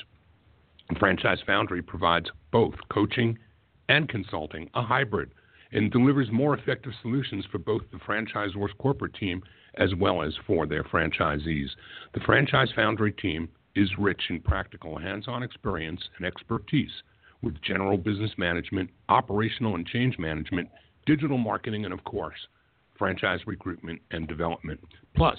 The 0.90 1.00
Franchise 1.00 1.40
Foundry 1.48 1.82
provides 1.82 2.30
both 2.52 2.76
coaching 2.90 3.38
and 3.90 4.08
consulting, 4.08 4.70
a 4.76 4.84
hybrid, 4.84 5.32
and 5.72 5.92
delivers 5.92 6.32
more 6.32 6.56
effective 6.56 6.94
solutions 7.02 7.46
for 7.52 7.58
both 7.58 7.82
the 7.92 7.98
franchisor's 7.98 8.72
corporate 8.78 9.14
team 9.16 9.42
as 9.78 9.94
well 9.96 10.22
as 10.22 10.34
for 10.46 10.66
their 10.66 10.84
franchisees. 10.84 11.70
The 12.14 12.22
Franchise 12.22 12.70
Foundry 12.76 13.12
team 13.12 13.50
is 13.76 13.90
rich 13.98 14.22
in 14.30 14.40
practical 14.40 14.98
hands 14.98 15.28
on 15.28 15.44
experience 15.44 16.02
and 16.18 16.26
expertise 16.26 16.92
with 17.42 17.62
general 17.62 17.98
business 17.98 18.32
management, 18.38 18.90
operational 19.10 19.76
and 19.76 19.86
change 19.86 20.18
management, 20.18 20.70
digital 21.06 21.38
marketing, 21.38 21.86
and 21.86 21.94
of 21.94 22.04
course, 22.04 22.48
franchise 22.98 23.42
recruitment 23.46 24.02
and 24.12 24.28
development. 24.28 24.80
Plus, 25.16 25.38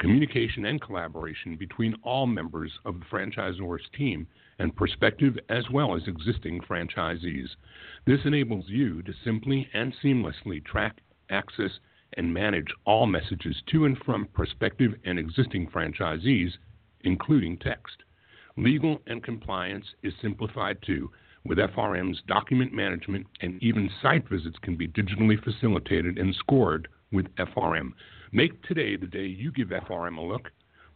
communication, 0.00 0.64
and 0.64 0.80
collaboration 0.80 1.56
between 1.56 1.94
all 2.02 2.26
members 2.26 2.72
of 2.84 2.98
the 2.98 3.04
franchisor's 3.04 3.88
team 3.96 4.26
and 4.58 4.76
prospective 4.76 5.38
as 5.48 5.68
well 5.70 5.94
as 5.96 6.06
existing 6.06 6.60
franchisees. 6.60 7.48
This 8.06 8.20
enables 8.24 8.68
you 8.68 9.02
to 9.02 9.12
simply 9.24 9.68
and 9.74 9.94
seamlessly 10.02 10.64
track, 10.64 11.00
access, 11.30 11.72
and 12.16 12.32
manage 12.32 12.68
all 12.84 13.06
messages 13.06 13.56
to 13.72 13.84
and 13.84 13.98
from 13.98 14.26
prospective 14.26 14.94
and 15.04 15.18
existing 15.18 15.68
franchisees, 15.68 16.52
including 17.02 17.58
text. 17.58 17.96
Legal 18.56 19.02
and 19.06 19.22
compliance 19.22 19.86
is 20.02 20.14
simplified 20.22 20.78
too, 20.82 21.10
with 21.44 21.58
FRM's 21.58 22.22
document 22.26 22.72
management, 22.72 23.26
and 23.40 23.62
even 23.62 23.90
site 24.00 24.28
visits 24.28 24.56
can 24.62 24.76
be 24.76 24.88
digitally 24.88 25.42
facilitated 25.42 26.18
and 26.18 26.34
scored 26.36 26.88
with 27.12 27.26
FRM. 27.36 27.92
Make 28.32 28.62
today 28.62 28.96
the 28.96 29.06
day 29.06 29.26
you 29.26 29.52
give 29.52 29.68
FRM 29.68 30.16
a 30.16 30.22
look 30.22 30.50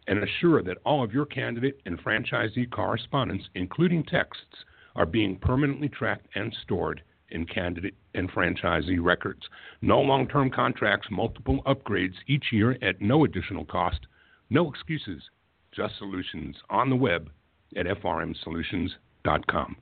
and 0.08 0.24
assure 0.24 0.62
that 0.62 0.78
all 0.84 1.04
of 1.04 1.12
your 1.12 1.26
candidate 1.26 1.80
and 1.84 2.02
franchisee 2.02 2.68
correspondence, 2.70 3.44
including 3.54 4.02
texts, 4.02 4.64
are 4.96 5.06
being 5.06 5.36
permanently 5.36 5.88
tracked 5.88 6.26
and 6.34 6.54
stored 6.64 7.02
in 7.30 7.44
candidate 7.44 7.94
and 8.14 8.30
franchisee 8.32 8.98
records. 9.00 9.42
No 9.82 10.00
long 10.00 10.26
term 10.26 10.50
contracts, 10.50 11.08
multiple 11.10 11.62
upgrades 11.66 12.14
each 12.26 12.46
year 12.50 12.76
at 12.82 13.00
no 13.00 13.24
additional 13.24 13.66
cost. 13.66 14.00
No 14.50 14.70
excuses, 14.70 15.22
just 15.72 15.98
solutions 15.98 16.56
on 16.70 16.88
the 16.88 16.96
web 16.96 17.30
at 17.76 17.86
frmsolutions.com. 17.86 19.76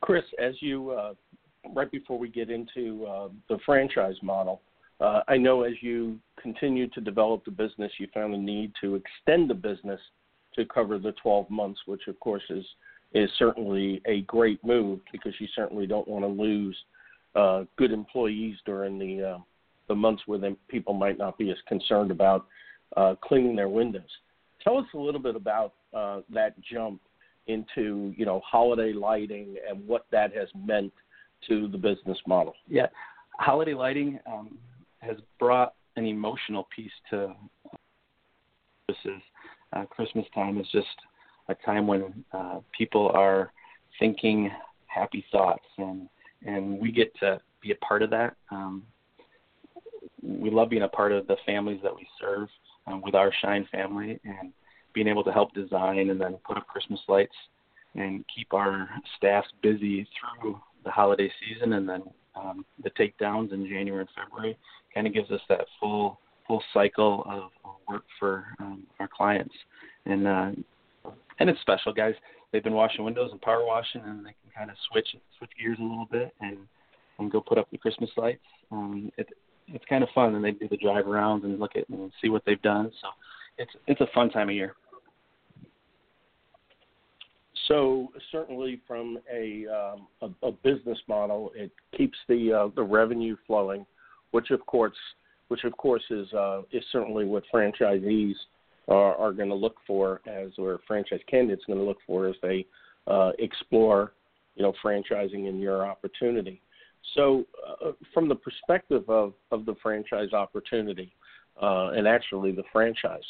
Chris, 0.00 0.24
as 0.42 0.54
you, 0.60 0.90
uh, 0.90 1.14
right 1.72 1.90
before 1.90 2.18
we 2.18 2.28
get 2.28 2.50
into 2.50 3.06
uh, 3.06 3.28
the 3.48 3.58
franchise 3.64 4.16
model, 4.22 4.60
uh, 5.00 5.20
I 5.28 5.36
know 5.36 5.62
as 5.62 5.74
you 5.80 6.18
continue 6.40 6.88
to 6.88 7.00
develop 7.00 7.44
the 7.44 7.50
business, 7.50 7.92
you 7.98 8.08
found 8.14 8.34
a 8.34 8.38
need 8.38 8.72
to 8.80 8.94
extend 8.94 9.50
the 9.50 9.54
business 9.54 10.00
to 10.54 10.64
cover 10.64 10.98
the 10.98 11.12
12 11.22 11.50
months, 11.50 11.80
which 11.86 12.02
of 12.08 12.18
course 12.20 12.42
is 12.50 12.64
is 13.12 13.30
certainly 13.38 14.02
a 14.06 14.22
great 14.22 14.62
move 14.64 15.00
because 15.12 15.32
you 15.38 15.46
certainly 15.54 15.86
don't 15.86 16.08
want 16.08 16.24
to 16.24 16.28
lose 16.28 16.76
uh, 17.34 17.64
good 17.76 17.92
employees 17.92 18.56
during 18.66 18.98
the 18.98 19.22
uh, 19.22 19.38
the 19.88 19.94
months 19.94 20.22
where 20.26 20.40
people 20.68 20.94
might 20.94 21.18
not 21.18 21.38
be 21.38 21.50
as 21.50 21.56
concerned 21.68 22.10
about 22.10 22.46
uh, 22.96 23.14
cleaning 23.22 23.54
their 23.54 23.68
windows. 23.68 24.10
Tell 24.62 24.78
us 24.78 24.86
a 24.94 24.98
little 24.98 25.20
bit 25.20 25.36
about 25.36 25.74
uh, 25.94 26.20
that 26.32 26.54
jump 26.62 27.00
into 27.46 28.12
you 28.16 28.26
know 28.26 28.40
holiday 28.44 28.92
lighting 28.92 29.56
and 29.68 29.86
what 29.86 30.06
that 30.10 30.34
has 30.34 30.48
meant 30.66 30.92
to 31.48 31.68
the 31.68 31.78
business 31.78 32.18
model. 32.26 32.54
Yeah, 32.68 32.86
holiday 33.38 33.74
lighting 33.74 34.18
um, 34.26 34.58
has 35.06 35.16
brought 35.38 35.74
an 35.96 36.04
emotional 36.06 36.68
piece 36.74 36.90
to 37.10 37.34
services. 38.86 39.22
Uh, 39.72 39.84
Christmas 39.86 40.24
time 40.34 40.58
is 40.58 40.66
just 40.72 40.86
a 41.48 41.54
time 41.54 41.86
when 41.86 42.24
uh, 42.32 42.60
people 42.76 43.10
are 43.14 43.52
thinking 43.98 44.50
happy 44.86 45.24
thoughts, 45.30 45.64
and 45.78 46.08
and 46.44 46.78
we 46.78 46.92
get 46.92 47.14
to 47.20 47.40
be 47.62 47.72
a 47.72 47.76
part 47.76 48.02
of 48.02 48.10
that. 48.10 48.36
Um, 48.50 48.82
we 50.22 50.50
love 50.50 50.70
being 50.70 50.82
a 50.82 50.88
part 50.88 51.12
of 51.12 51.26
the 51.26 51.36
families 51.44 51.80
that 51.82 51.94
we 51.94 52.06
serve 52.20 52.48
um, 52.86 53.02
with 53.02 53.14
our 53.14 53.32
Shine 53.42 53.66
family, 53.72 54.20
and 54.24 54.52
being 54.92 55.08
able 55.08 55.24
to 55.24 55.32
help 55.32 55.52
design 55.54 56.10
and 56.10 56.20
then 56.20 56.36
put 56.46 56.56
up 56.56 56.66
Christmas 56.66 57.00
lights 57.08 57.34
and 57.94 58.24
keep 58.34 58.52
our 58.52 58.88
staff 59.16 59.44
busy 59.62 60.06
through 60.42 60.60
the 60.84 60.90
holiday 60.90 61.30
season, 61.40 61.74
and 61.74 61.88
then 61.88 62.02
um, 62.34 62.64
the 62.82 62.90
takedowns 62.90 63.52
in 63.52 63.66
January 63.66 64.00
and 64.00 64.08
February 64.14 64.56
kind 64.96 65.06
of 65.06 65.12
gives 65.12 65.30
us 65.30 65.42
that 65.50 65.66
full 65.78 66.18
full 66.46 66.62
cycle 66.72 67.22
of, 67.28 67.50
work 67.88 68.02
for 68.18 68.46
um, 68.58 68.82
our 68.98 69.08
clients. 69.08 69.54
And 70.06 70.26
uh, 70.26 70.50
and 71.38 71.50
it's 71.50 71.60
special, 71.60 71.92
guys. 71.92 72.14
They've 72.50 72.64
been 72.64 72.72
washing 72.72 73.04
windows 73.04 73.28
and 73.30 73.40
power 73.40 73.64
washing, 73.64 74.00
and 74.04 74.20
they 74.20 74.30
can 74.30 74.50
kind 74.56 74.70
of 74.70 74.76
switch 74.90 75.06
switch 75.38 75.50
gears 75.60 75.78
a 75.78 75.82
little 75.82 76.08
bit 76.10 76.34
and 76.40 76.56
and 77.18 77.30
go 77.30 77.40
put 77.40 77.58
up 77.58 77.70
the 77.70 77.78
Christmas 77.78 78.10
lights. 78.16 78.42
Um, 78.72 79.12
it, 79.16 79.28
it's 79.68 79.84
kind 79.88 80.02
of 80.02 80.08
fun, 80.14 80.34
and 80.34 80.44
they 80.44 80.52
do 80.52 80.66
the 80.68 80.76
drive 80.78 81.04
arounds 81.04 81.44
and 81.44 81.60
look 81.60 81.76
at 81.76 81.88
and 81.90 82.10
see 82.22 82.28
what 82.28 82.42
they've 82.46 82.62
done. 82.62 82.90
So 83.00 83.08
it's 83.58 83.72
it's 83.86 84.00
a 84.00 84.08
fun 84.14 84.30
time 84.30 84.48
of 84.48 84.54
year. 84.54 84.74
So 87.68 88.08
certainly, 88.32 88.80
from 88.86 89.18
a 89.32 89.66
um, 89.68 90.06
a, 90.22 90.48
a 90.48 90.52
business 90.52 90.98
model, 91.08 91.52
it 91.54 91.70
keeps 91.96 92.16
the 92.28 92.52
uh, 92.52 92.68
the 92.74 92.82
revenue 92.82 93.36
flowing, 93.46 93.86
which 94.30 94.50
of 94.50 94.64
course 94.66 94.96
which 95.48 95.64
of 95.64 95.76
course 95.76 96.02
is 96.10 96.32
uh, 96.32 96.62
is 96.72 96.84
certainly 96.92 97.24
what 97.24 97.44
franchisees 97.52 98.34
are, 98.88 99.16
are 99.16 99.32
going 99.32 99.48
to 99.48 99.54
look 99.54 99.76
for 99.86 100.20
as 100.26 100.50
or 100.58 100.80
franchise 100.86 101.20
candidates 101.28 101.64
going 101.66 101.78
to 101.78 101.84
look 101.84 101.98
for 102.06 102.28
as 102.28 102.36
they 102.42 102.66
uh, 103.06 103.32
explore, 103.38 104.12
you 104.54 104.62
know, 104.62 104.72
franchising 104.84 105.48
in 105.48 105.58
your 105.58 105.86
opportunity. 105.86 106.60
So, 107.14 107.44
uh, 107.84 107.92
from 108.12 108.28
the 108.28 108.34
perspective 108.34 109.08
of, 109.08 109.32
of 109.52 109.64
the 109.64 109.76
franchise 109.82 110.32
opportunity, 110.32 111.12
uh, 111.62 111.90
and 111.90 112.06
actually 112.06 112.52
the 112.52 112.64
franchise, 112.72 113.22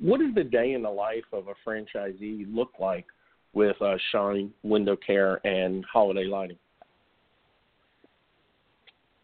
what 0.00 0.20
does 0.20 0.34
the 0.34 0.44
day 0.44 0.72
in 0.72 0.82
the 0.82 0.90
life 0.90 1.24
of 1.32 1.48
a 1.48 1.68
franchisee 1.68 2.46
look 2.54 2.70
like 2.78 3.06
with 3.54 3.80
uh, 3.82 3.96
Shine 4.12 4.52
Window 4.62 4.96
Care 4.96 5.44
and 5.46 5.84
Holiday 5.92 6.24
Lighting? 6.24 6.58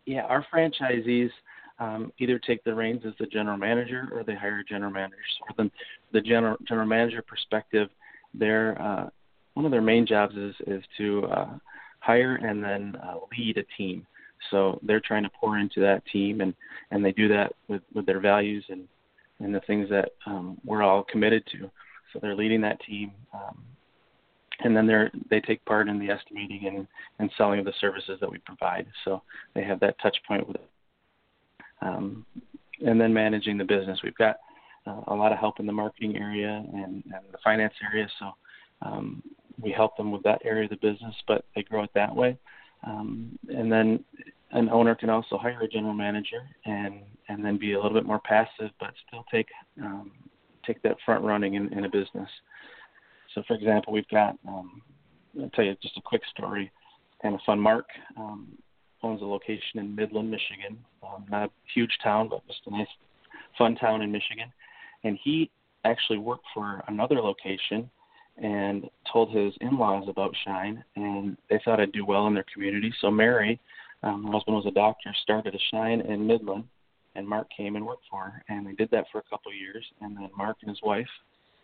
Yeah, 0.09 0.23
our 0.23 0.43
franchisees 0.51 1.29
um, 1.79 2.15
either 2.19 2.39
take 2.39 2.65
the 2.65 2.75
reins 2.75 3.03
as 3.07 3.13
the 3.21 3.27
general 3.27 3.59
manager 3.59 4.09
or 4.11 4.25
they 4.25 4.35
hire 4.35 4.65
general 4.67 4.91
manager. 4.91 5.17
So 5.39 5.55
from 5.55 5.71
the 6.15 6.23
general 6.23 6.57
general 6.67 6.87
manager 6.87 7.21
perspective, 7.21 7.91
their 8.33 8.81
uh, 8.81 9.11
one 9.53 9.67
of 9.67 9.71
their 9.71 9.83
main 9.83 10.07
jobs 10.07 10.35
is 10.35 10.55
is 10.67 10.83
to 10.97 11.27
uh, 11.27 11.59
hire 12.01 12.37
and 12.37 12.65
then 12.65 12.97
uh, 13.05 13.17
lead 13.37 13.59
a 13.59 13.65
team. 13.77 14.07
So 14.51 14.81
they're 14.83 14.99
trying 14.99 15.25
to 15.25 15.31
pour 15.39 15.59
into 15.59 15.83
that 15.83 16.03
team, 16.11 16.41
and 16.41 16.55
and 16.91 17.05
they 17.05 17.13
do 17.13 17.29
that 17.29 17.53
with 17.69 17.83
with 17.93 18.07
their 18.07 18.21
values 18.21 18.65
and 18.71 18.89
and 19.41 19.55
the 19.55 19.61
things 19.67 19.91
that 19.91 20.13
um, 20.25 20.57
we're 20.65 20.83
all 20.83 21.05
committed 21.05 21.45
to. 21.53 21.71
So 22.15 22.19
they're 22.19 22.35
leading 22.35 22.63
that 22.63 22.81
team. 22.81 23.13
Um, 23.35 23.63
and 24.61 24.77
then 24.77 24.87
they're 24.87 25.11
they 25.31 25.41
take 25.41 25.65
part 25.65 25.89
in 25.89 25.99
the 25.99 26.11
estimating 26.11 26.67
and, 26.67 26.87
and 27.19 27.31
selling 27.37 27.61
of 27.61 27.65
the 27.65 27.73
services 27.81 28.19
that 28.21 28.31
we 28.31 28.39
provide. 28.39 28.87
So 29.05 29.23
they 29.55 29.65
have 29.65 29.81
that 29.81 29.99
touch 30.01 30.17
point 30.27 30.47
with 30.47 30.59
um, 31.81 32.27
and 32.85 33.01
then 33.01 33.13
managing 33.13 33.59
the 33.59 33.65
business. 33.65 34.01
We've 34.03 34.15
got 34.17 34.37
uh, 34.87 35.03
a 35.09 35.15
lot 35.15 35.33
of 35.33 35.39
help 35.39 35.61
in 35.61 35.67
the 35.67 35.73
marketing 35.73 36.17
area 36.17 36.65
and, 36.73 37.03
and 37.05 37.25
the 37.33 37.39
finance 37.43 37.75
area, 37.93 38.09
so 38.19 38.33
um, 38.83 39.23
we 39.61 39.73
help 39.73 39.97
them 39.97 40.13
with 40.13 40.23
that 40.23 40.41
area 40.45 40.65
of 40.65 40.71
the 40.71 40.77
business, 40.77 41.15
but 41.27 41.45
they 41.55 41.63
grow 41.63 41.83
it 41.83 41.91
that 41.95 42.15
way. 42.15 42.39
Um, 42.85 43.39
and 43.49 43.71
then 43.71 44.05
an 44.53 44.69
owner 44.71 44.95
can 44.95 45.11
also 45.11 45.37
hire 45.37 45.61
a 45.61 45.69
general 45.69 45.95
manager 45.95 46.49
and 46.65 47.01
and 47.29 47.45
then 47.45 47.59
be 47.59 47.75
a 47.75 47.77
little 47.77 47.93
bit 47.93 48.07
more 48.07 48.21
passive, 48.21 48.71
but 48.81 48.95
still 49.07 49.25
take 49.31 49.49
um, 49.83 50.13
take 50.67 50.81
that 50.83 50.97
front 51.05 51.25
running 51.25 51.55
in, 51.55 51.73
in 51.73 51.85
a 51.85 51.89
business. 51.89 52.29
So, 53.35 53.43
for 53.47 53.55
example, 53.55 53.93
we've 53.93 54.09
got 54.09 54.37
um, 54.47 54.83
I'll 55.41 55.51
tell 55.51 55.65
you 55.65 55.77
just 55.83 55.97
a 55.97 56.03
quick 56.03 56.23
story, 56.31 56.71
kind 57.23 57.35
of 57.35 57.41
fun. 57.45 57.61
Mark 57.61 57.87
um, 58.17 58.49
owns 59.03 59.23
a 59.23 59.25
location 59.25 59.79
in 59.79 59.95
Midland, 59.95 60.31
Michigan. 60.31 60.79
Um, 61.03 61.25
not 61.31 61.49
a 61.49 61.51
huge 61.75 61.97
town, 62.03 62.29
but 62.29 62.47
just 62.47 62.61
a 62.67 62.71
nice, 62.71 62.89
fun 63.57 63.77
town 63.77 64.03
in 64.03 64.11
Michigan. 64.11 64.53
And 65.05 65.19
he 65.23 65.51
actually 65.85 66.19
worked 66.19 66.47
for 66.53 66.83
another 66.89 67.17
location 67.17 67.91
and 68.37 68.89
told 69.13 69.35
his 69.35 69.53
in-laws 69.61 70.05
about 70.09 70.35
Shine, 70.45 70.85
and 70.95 71.37
they 71.51 71.61
thought 71.65 71.81
I'd 71.81 71.93
do 71.93 72.05
well 72.05 72.27
in 72.29 72.35
their 72.35 72.45
community. 72.53 72.93
So 73.01 73.11
Mary, 73.11 73.61
um, 74.05 74.25
her 74.25 74.33
husband 74.33 74.57
was 74.57 74.67
a 74.67 74.71
doctor, 74.71 75.13
started 75.23 75.55
a 75.55 75.59
Shine 75.73 76.01
in 76.03 76.27
Midland, 76.27 76.65
and 77.17 77.27
Mark 77.27 77.49
came 77.57 77.75
and 77.75 77.85
worked 77.85 78.05
for 78.09 78.25
her. 78.25 78.45
And 78.49 78.67
they 78.67 78.73
did 78.73 78.91
that 78.93 79.07
for 79.11 79.19
a 79.19 79.23
couple 79.23 79.51
of 79.51 79.57
years, 79.57 79.85
and 80.01 80.17
then 80.17 80.29
Mark 80.37 80.59
and 80.63 80.71
his 80.71 80.81
wife 80.83 81.09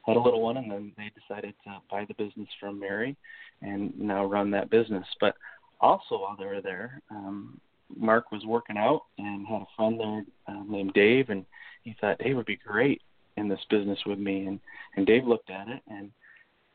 had 0.07 0.17
a 0.17 0.21
little 0.21 0.43
one, 0.43 0.57
and 0.57 0.71
then 0.71 0.93
they 0.97 1.11
decided 1.19 1.55
to 1.65 1.79
buy 1.91 2.05
the 2.07 2.15
business 2.15 2.49
from 2.61 2.79
Mary, 2.79 3.17
and 3.63 3.99
now 3.99 4.25
run 4.25 4.51
that 4.51 4.71
business. 4.71 5.07
But 5.21 5.35
also 5.81 6.19
while 6.19 6.37
they 6.39 6.45
were 6.45 6.61
there, 6.63 7.01
um, 7.11 7.61
Mark 7.95 8.33
was 8.33 8.45
working 8.45 8.77
out 8.77 9.03
and 9.19 9.47
had 9.47 9.63
a 9.63 9.67
friend 9.77 9.99
there 9.99 10.25
uh, 10.49 10.63
named 10.69 10.93
Dave, 10.95 11.31
and 11.31 11.45
he 11.83 11.95
thought 12.01 12.19
Dave 12.19 12.37
would 12.37 12.47
be 12.47 12.57
great 12.57 13.03
in 13.37 13.49
this 13.49 13.61
business 13.71 13.99
with 14.07 14.19
me. 14.19 14.47
And 14.47 14.61
and 14.97 15.07
Dave 15.07 15.25
looked 15.25 15.51
at 15.51 15.69
it, 15.69 15.83
and 15.89 16.11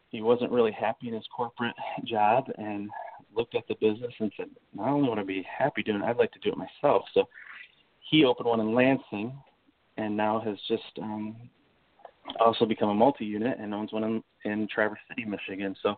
he 0.09 0.21
wasn't 0.21 0.51
really 0.51 0.71
happy 0.71 1.07
in 1.07 1.13
his 1.13 1.27
corporate 1.35 1.75
job, 2.05 2.45
and 2.57 2.89
looked 3.35 3.55
at 3.55 3.67
the 3.67 3.75
business 3.75 4.13
and 4.19 4.31
said, 4.37 4.49
"Not 4.73 4.89
only 4.89 5.07
want 5.07 5.19
to 5.19 5.25
be 5.25 5.43
happy 5.43 5.83
doing 5.83 6.01
it, 6.01 6.05
I'd 6.05 6.17
like 6.17 6.31
to 6.31 6.39
do 6.39 6.51
it 6.51 6.57
myself." 6.57 7.05
So 7.13 7.27
he 8.09 8.25
opened 8.25 8.47
one 8.47 8.59
in 8.59 8.73
Lansing, 8.73 9.37
and 9.97 10.17
now 10.17 10.39
has 10.39 10.57
just 10.67 10.97
um, 10.99 11.35
also 12.39 12.65
become 12.65 12.89
a 12.89 12.93
multi-unit 12.93 13.57
and 13.59 13.73
owns 13.73 13.91
one 13.91 14.03
in, 14.03 14.23
in 14.51 14.67
Traverse 14.73 14.99
City, 15.09 15.25
Michigan. 15.25 15.75
So 15.81 15.95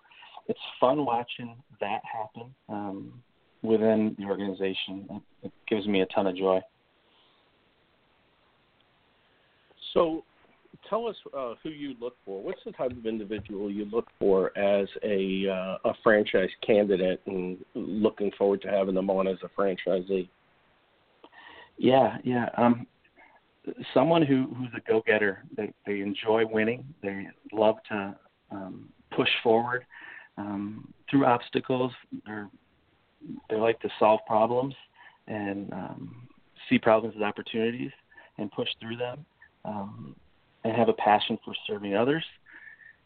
it's 0.48 0.60
fun 0.80 1.06
watching 1.06 1.56
that 1.80 2.02
happen 2.12 2.54
um, 2.70 3.14
within 3.62 4.16
the 4.18 4.26
organization. 4.26 5.22
It, 5.44 5.52
gives 5.68 5.88
me 5.88 6.02
a 6.02 6.06
ton 6.08 6.28
of 6.28 6.36
joy. 6.36 6.60
So, 9.94 10.24
tell 10.90 11.08
us 11.08 11.16
uh, 11.38 11.54
who 11.64 11.70
you 11.70 11.96
look 12.02 12.16
for. 12.26 12.44
What's 12.44 12.60
the 12.66 12.74
type 12.74 12.92
of 12.92 13.06
individual 13.06 13.72
you 13.72 13.86
look 13.86 14.08
for 14.20 14.58
as 14.58 14.88
a 15.04 15.48
uh, 15.50 15.90
a 15.90 15.94
franchise 16.04 16.50
candidate, 16.66 17.22
and 17.26 17.58
looking 17.74 18.32
forward 18.38 18.62
to 18.64 18.68
having 18.68 18.96
them 18.96 19.10
on 19.10 19.28
as 19.28 19.38
a 19.44 19.62
franchisee? 19.62 20.28
Yeah, 21.78 22.18
yeah. 22.24 22.50
Um, 22.58 22.86
someone 23.94 24.22
who 24.22 24.48
who's 24.56 24.70
a 24.76 24.82
go 24.90 25.02
getter. 25.06 25.44
They 25.56 25.74
they 25.86 26.02
enjoy 26.02 26.46
winning. 26.46 26.86
They 27.02 27.28
love 27.52 27.76
to 27.90 28.16
um, 28.52 28.90
push 29.16 29.30
forward 29.44 29.86
um, 30.38 30.94
through 31.10 31.26
obstacles. 31.26 31.92
They're, 32.26 32.50
they 33.50 33.56
like 33.58 33.80
to 33.82 33.90
solve 34.00 34.22
problems 34.26 34.74
and 35.28 35.72
um, 35.74 36.28
see 36.70 36.80
problems 36.80 37.16
as 37.18 37.22
opportunities 37.22 37.92
and 38.38 38.52
push 38.52 38.70
through 38.80 38.98
them. 38.98 39.26
Um, 39.64 40.16
and 40.64 40.76
have 40.76 40.90
a 40.90 40.94
passion 40.94 41.38
for 41.44 41.54
serving 41.68 41.96
others. 41.96 42.24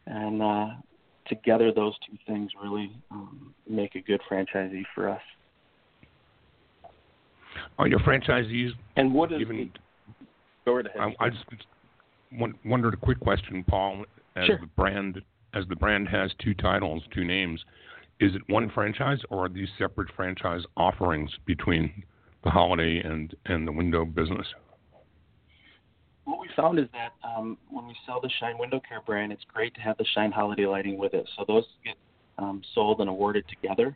And 0.07 0.41
uh, 0.41 0.67
together, 1.27 1.71
those 1.71 1.93
two 2.07 2.17
things 2.27 2.51
really 2.61 2.91
um, 3.11 3.53
make 3.67 3.95
a 3.95 4.01
good 4.01 4.21
franchisee 4.29 4.83
for 4.93 5.09
us. 5.09 5.21
Are 7.77 7.87
your 7.87 7.99
franchisees 7.99 8.71
and 8.95 9.13
what 9.13 9.31
is 9.31 9.41
even? 9.41 9.71
The, 10.65 10.71
go 10.71 10.79
ahead. 10.79 11.15
I, 11.19 11.25
I 11.25 11.29
just 11.29 11.45
wondered 12.65 12.93
a 12.93 12.97
quick 12.97 13.19
question, 13.19 13.63
Paul. 13.63 14.05
As 14.35 14.45
sure. 14.47 14.59
the 14.59 14.67
brand, 14.67 15.21
as 15.53 15.63
the 15.69 15.75
brand 15.75 16.09
has 16.09 16.31
two 16.43 16.53
titles, 16.53 17.03
two 17.13 17.23
names, 17.23 17.63
is 18.19 18.35
it 18.35 18.41
one 18.47 18.69
franchise 18.69 19.19
or 19.29 19.45
are 19.45 19.49
these 19.49 19.69
separate 19.77 20.09
franchise 20.15 20.61
offerings 20.75 21.29
between 21.45 22.03
the 22.43 22.49
holiday 22.49 23.01
and 23.03 23.35
and 23.45 23.67
the 23.67 23.71
window 23.71 24.05
business? 24.05 24.45
What 26.25 26.39
we 26.39 26.49
found 26.55 26.79
is 26.79 26.87
that 26.93 27.13
um, 27.27 27.57
when 27.69 27.85
we 27.85 27.95
sell 28.05 28.19
the 28.19 28.29
Shine 28.39 28.57
Window 28.57 28.81
Care 28.87 29.01
brand, 29.05 29.31
it's 29.31 29.43
great 29.53 29.73
to 29.75 29.81
have 29.81 29.97
the 29.97 30.05
Shine 30.15 30.31
Holiday 30.31 30.65
Lighting 30.65 30.97
with 30.97 31.13
it. 31.13 31.29
So 31.37 31.45
those 31.47 31.65
get 31.83 31.95
um, 32.39 32.61
sold 32.73 32.99
and 32.99 33.09
awarded 33.09 33.45
together. 33.47 33.95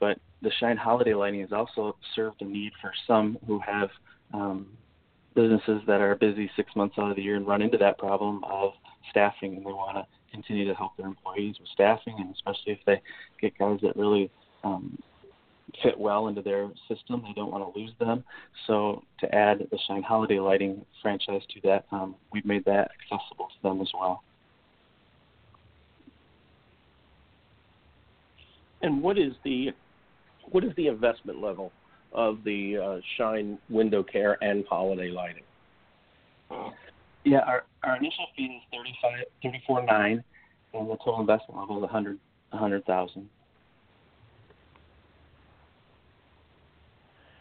But 0.00 0.18
the 0.42 0.50
Shine 0.58 0.76
Holiday 0.76 1.14
Lighting 1.14 1.40
has 1.40 1.52
also 1.52 1.96
served 2.14 2.40
a 2.40 2.44
need 2.44 2.72
for 2.80 2.92
some 3.06 3.38
who 3.46 3.60
have 3.60 3.90
um, 4.32 4.66
businesses 5.36 5.82
that 5.86 6.00
are 6.00 6.16
busy 6.16 6.50
six 6.56 6.74
months 6.74 6.96
out 6.98 7.10
of 7.10 7.16
the 7.16 7.22
year 7.22 7.36
and 7.36 7.46
run 7.46 7.62
into 7.62 7.78
that 7.78 7.98
problem 7.98 8.42
of 8.44 8.72
staffing, 9.10 9.54
and 9.54 9.64
they 9.64 9.70
want 9.70 9.96
to 9.96 10.06
continue 10.32 10.66
to 10.66 10.74
help 10.74 10.96
their 10.96 11.06
employees 11.06 11.54
with 11.60 11.68
staffing, 11.72 12.16
and 12.18 12.34
especially 12.34 12.72
if 12.72 12.78
they 12.86 13.00
get 13.40 13.56
guys 13.58 13.78
that 13.82 13.94
really 13.96 14.30
um, 14.64 14.98
fit 15.82 15.98
well 15.98 16.28
into 16.28 16.42
their 16.42 16.68
system, 16.88 17.22
they 17.22 17.32
don't 17.34 17.50
want 17.50 17.72
to 17.72 17.78
lose 17.78 17.92
them. 18.00 18.24
So 18.66 19.04
to 19.20 19.34
add 19.34 19.58
the 19.70 19.78
Shine 19.86 20.02
Holiday 20.02 20.40
Lighting 20.40 20.84
franchise 21.02 21.42
to 21.54 21.60
that, 21.64 21.84
um, 21.92 22.16
we've 22.32 22.46
made 22.46 22.64
that 22.64 22.90
accessible 23.00 23.48
to 23.48 23.62
them 23.62 23.80
as 23.80 23.88
well. 23.94 24.22
And 28.82 29.02
what 29.02 29.18
is 29.18 29.32
the 29.44 29.70
what 30.50 30.62
is 30.62 30.70
the 30.76 30.86
investment 30.86 31.42
level 31.42 31.72
of 32.16 32.42
the 32.44 32.78
uh, 32.78 33.00
Shine 33.16 33.58
window 33.68 34.02
care 34.02 34.42
and 34.42 34.64
holiday 34.68 35.10
lighting? 35.10 35.44
Yeah, 37.24 37.40
our, 37.40 37.64
our 37.84 37.96
initial 37.96 38.26
fee 38.36 38.44
is 38.44 38.62
thirty 38.72 38.94
five 39.02 39.24
thirty 39.42 39.62
four 39.66 39.84
nine, 39.84 40.24
and 40.72 40.88
the 40.88 40.96
total 40.96 41.20
investment 41.20 41.60
level 41.60 41.78
is 41.78 41.84
a 41.84 41.92
hundred 41.92 42.18
a 42.52 42.56
hundred 42.56 42.84
thousand. 42.86 43.28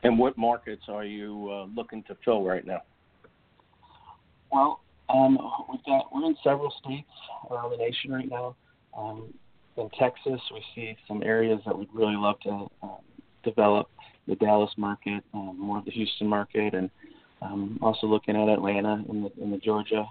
And 0.03 0.19
what 0.19 0.37
markets 0.37 0.83
are 0.87 1.05
you 1.05 1.49
uh, 1.51 1.65
looking 1.75 2.03
to 2.03 2.17
fill 2.23 2.43
right 2.43 2.65
now? 2.65 2.83
Well, 4.51 4.81
um, 5.09 5.37
we've 5.71 5.83
got 5.85 6.13
we're 6.13 6.25
in 6.25 6.35
several 6.43 6.71
states 6.83 7.09
around 7.49 7.71
the 7.71 7.77
nation 7.77 8.11
right 8.11 8.29
now. 8.29 8.55
Um, 8.95 9.33
in 9.77 9.89
Texas, 9.99 10.39
we 10.53 10.63
see 10.73 10.95
some 11.07 11.21
areas 11.23 11.59
that 11.65 11.77
we'd 11.77 11.89
really 11.93 12.15
love 12.15 12.39
to 12.41 12.49
um, 12.81 12.97
develop 13.43 13.89
the 14.27 14.35
Dallas 14.35 14.71
market, 14.77 15.23
um, 15.33 15.57
more 15.59 15.77
of 15.77 15.85
the 15.85 15.91
Houston 15.91 16.27
market, 16.27 16.73
and 16.73 16.89
um, 17.41 17.79
also 17.81 18.07
looking 18.07 18.35
at 18.35 18.49
Atlanta 18.49 19.03
in 19.09 19.23
the 19.23 19.31
in 19.41 19.51
the 19.51 19.57
Georgia 19.57 20.05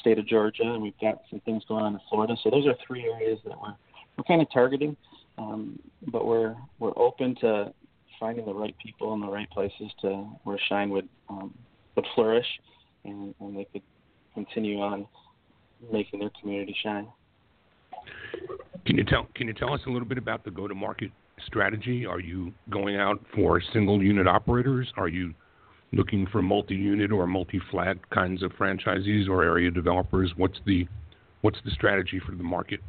state 0.00 0.18
of 0.18 0.26
Georgia, 0.26 0.64
and 0.64 0.82
we've 0.82 0.98
got 1.00 1.22
some 1.30 1.40
things 1.40 1.62
going 1.68 1.84
on 1.84 1.94
in 1.94 2.00
Florida. 2.08 2.34
So 2.42 2.50
those 2.50 2.66
are 2.66 2.74
three 2.86 3.04
areas 3.04 3.38
that 3.44 3.60
we're 3.60 3.74
we're 4.16 4.24
kind 4.24 4.42
of 4.42 4.50
targeting, 4.52 4.96
um, 5.38 5.78
but 6.10 6.26
we're 6.26 6.56
we're 6.78 6.96
open 6.96 7.34
to 7.40 7.72
finding 8.18 8.46
the 8.46 8.54
right 8.54 8.74
people 8.82 9.12
in 9.14 9.20
the 9.20 9.28
right 9.28 9.48
places 9.50 9.90
to 10.00 10.26
where 10.44 10.58
Shine 10.68 10.90
would 10.90 11.08
um, 11.28 11.54
would 11.94 12.06
flourish, 12.14 12.46
and, 13.04 13.34
and 13.40 13.56
they 13.56 13.66
could 13.72 13.82
continue 14.34 14.80
on 14.80 15.06
making 15.92 16.20
their 16.20 16.30
community 16.40 16.76
shine. 16.82 17.06
Can 18.86 18.96
you 18.96 19.04
tell 19.04 19.28
Can 19.34 19.46
you 19.46 19.52
tell 19.52 19.72
us 19.72 19.80
a 19.86 19.90
little 19.90 20.08
bit 20.08 20.18
about 20.18 20.44
the 20.44 20.50
go 20.50 20.68
to 20.68 20.74
market 20.74 21.10
strategy? 21.44 22.06
Are 22.06 22.20
you 22.20 22.52
going 22.70 22.96
out 22.96 23.20
for 23.34 23.60
single 23.72 24.02
unit 24.02 24.26
operators? 24.26 24.92
Are 24.96 25.08
you 25.08 25.34
looking 25.92 26.26
for 26.32 26.42
multi 26.42 26.74
unit 26.74 27.12
or 27.12 27.26
multi 27.26 27.60
flag 27.70 27.98
kinds 28.10 28.42
of 28.42 28.52
franchisees 28.52 29.28
or 29.28 29.44
area 29.44 29.70
developers? 29.70 30.32
What's 30.36 30.58
the 30.66 30.86
What's 31.42 31.58
the 31.64 31.70
strategy 31.70 32.20
for 32.24 32.34
the 32.34 32.42
market? 32.42 32.80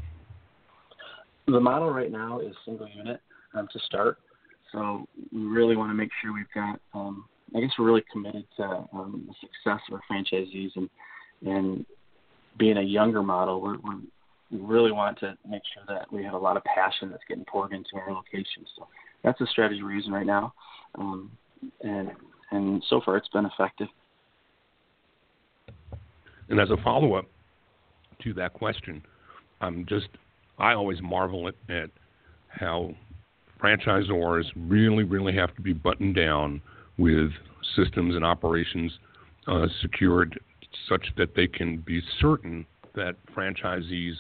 The 1.45 1.59
model 1.59 1.91
right 1.91 2.11
now 2.11 2.39
is 2.39 2.55
single 2.65 2.87
unit 2.87 3.21
um, 3.53 3.67
to 3.71 3.79
start. 3.79 4.17
So 4.71 5.05
we 5.31 5.41
really 5.41 5.75
want 5.75 5.91
to 5.91 5.93
make 5.93 6.09
sure 6.21 6.33
we've 6.33 6.45
got. 6.55 6.79
Um, 6.93 7.25
I 7.55 7.61
guess 7.61 7.69
we're 7.77 7.85
really 7.85 8.03
committed 8.11 8.45
to 8.57 8.63
um, 8.93 9.27
the 9.27 9.33
success 9.41 9.81
of 9.89 9.93
our 9.93 10.01
franchisees 10.09 10.71
and 10.75 10.89
and 11.45 11.85
being 12.57 12.77
a 12.77 12.81
younger 12.81 13.21
model. 13.21 13.61
We're 13.61 13.77
we 14.51 14.59
really 14.59 14.91
want 14.91 15.19
to 15.19 15.37
make 15.47 15.61
sure 15.73 15.83
that 15.87 16.11
we 16.11 16.23
have 16.23 16.33
a 16.33 16.37
lot 16.37 16.57
of 16.57 16.63
passion 16.63 17.09
that's 17.09 17.23
getting 17.27 17.45
poured 17.45 17.73
into 17.73 17.95
our 17.95 18.11
locations. 18.13 18.67
So 18.77 18.87
that's 19.23 19.39
the 19.39 19.47
strategy 19.47 19.83
we're 19.83 19.93
using 19.93 20.11
right 20.11 20.25
now, 20.25 20.53
um, 20.97 21.31
and 21.81 22.11
and 22.51 22.83
so 22.89 23.01
far 23.03 23.17
it's 23.17 23.27
been 23.29 23.45
effective. 23.45 23.87
And 26.49 26.59
as 26.59 26.69
a 26.69 26.77
follow 26.77 27.15
up 27.15 27.25
to 28.23 28.33
that 28.35 28.53
question, 28.53 29.03
I'm 29.59 29.85
just 29.85 30.07
I 30.57 30.73
always 30.73 31.01
marvel 31.01 31.47
at, 31.47 31.55
at 31.69 31.89
how 32.47 32.91
franchisors 33.61 34.45
really 34.55 35.03
really 35.03 35.35
have 35.35 35.53
to 35.55 35.61
be 35.61 35.73
buttoned 35.73 36.15
down 36.15 36.61
with 36.97 37.31
systems 37.75 38.15
and 38.15 38.23
operations 38.23 38.91
uh, 39.47 39.67
secured 39.81 40.39
such 40.87 41.07
that 41.17 41.35
they 41.35 41.47
can 41.47 41.77
be 41.77 42.01
certain 42.19 42.65
that 42.95 43.15
franchisees 43.35 44.15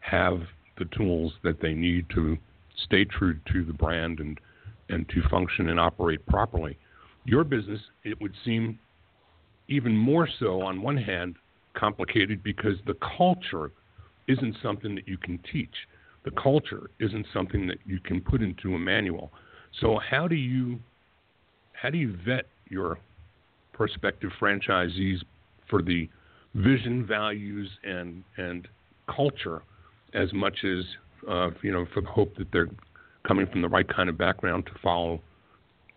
have 0.00 0.40
the 0.78 0.86
tools 0.96 1.32
that 1.42 1.60
they 1.60 1.72
need 1.72 2.06
to 2.14 2.36
stay 2.84 3.04
true 3.04 3.38
to 3.52 3.64
the 3.64 3.72
brand 3.72 4.20
and 4.20 4.38
and 4.88 5.08
to 5.08 5.22
function 5.28 5.68
and 5.68 5.78
operate 5.78 6.24
properly. 6.26 6.76
Your 7.24 7.44
business, 7.44 7.80
it 8.02 8.20
would 8.20 8.34
seem, 8.44 8.78
even 9.68 9.96
more 9.96 10.28
so 10.40 10.62
on 10.62 10.82
one 10.82 10.96
hand, 10.96 11.36
complicated 11.74 12.42
because 12.42 12.74
the 12.86 12.96
culture 13.16 13.70
isn't 14.26 14.56
something 14.62 14.96
that 14.96 15.06
you 15.06 15.16
can 15.16 15.38
teach. 15.52 15.74
The 16.24 16.32
culture 16.32 16.90
isn't 16.98 17.26
something 17.32 17.66
that 17.68 17.78
you 17.86 18.00
can 18.00 18.20
put 18.20 18.42
into 18.42 18.74
a 18.74 18.78
manual. 18.78 19.30
So 19.80 19.98
how 19.98 20.26
do 20.26 20.34
you 20.34 20.80
how 21.72 21.90
do 21.90 21.98
you 21.98 22.16
vet 22.26 22.46
your 22.68 22.98
prospective 23.72 24.30
franchisees 24.40 25.20
for 25.68 25.82
the 25.82 26.08
vision, 26.54 27.06
values, 27.06 27.70
and 27.84 28.24
and 28.36 28.68
culture 29.06 29.62
as 30.14 30.32
much 30.32 30.64
as 30.64 30.84
uh, 31.28 31.50
you 31.62 31.72
know 31.72 31.86
for 31.92 32.00
the 32.00 32.08
hope 32.08 32.36
that 32.36 32.50
they're 32.52 32.68
coming 33.26 33.46
from 33.46 33.62
the 33.62 33.68
right 33.68 33.88
kind 33.88 34.08
of 34.08 34.16
background 34.16 34.66
to 34.66 34.72
follow 34.82 35.20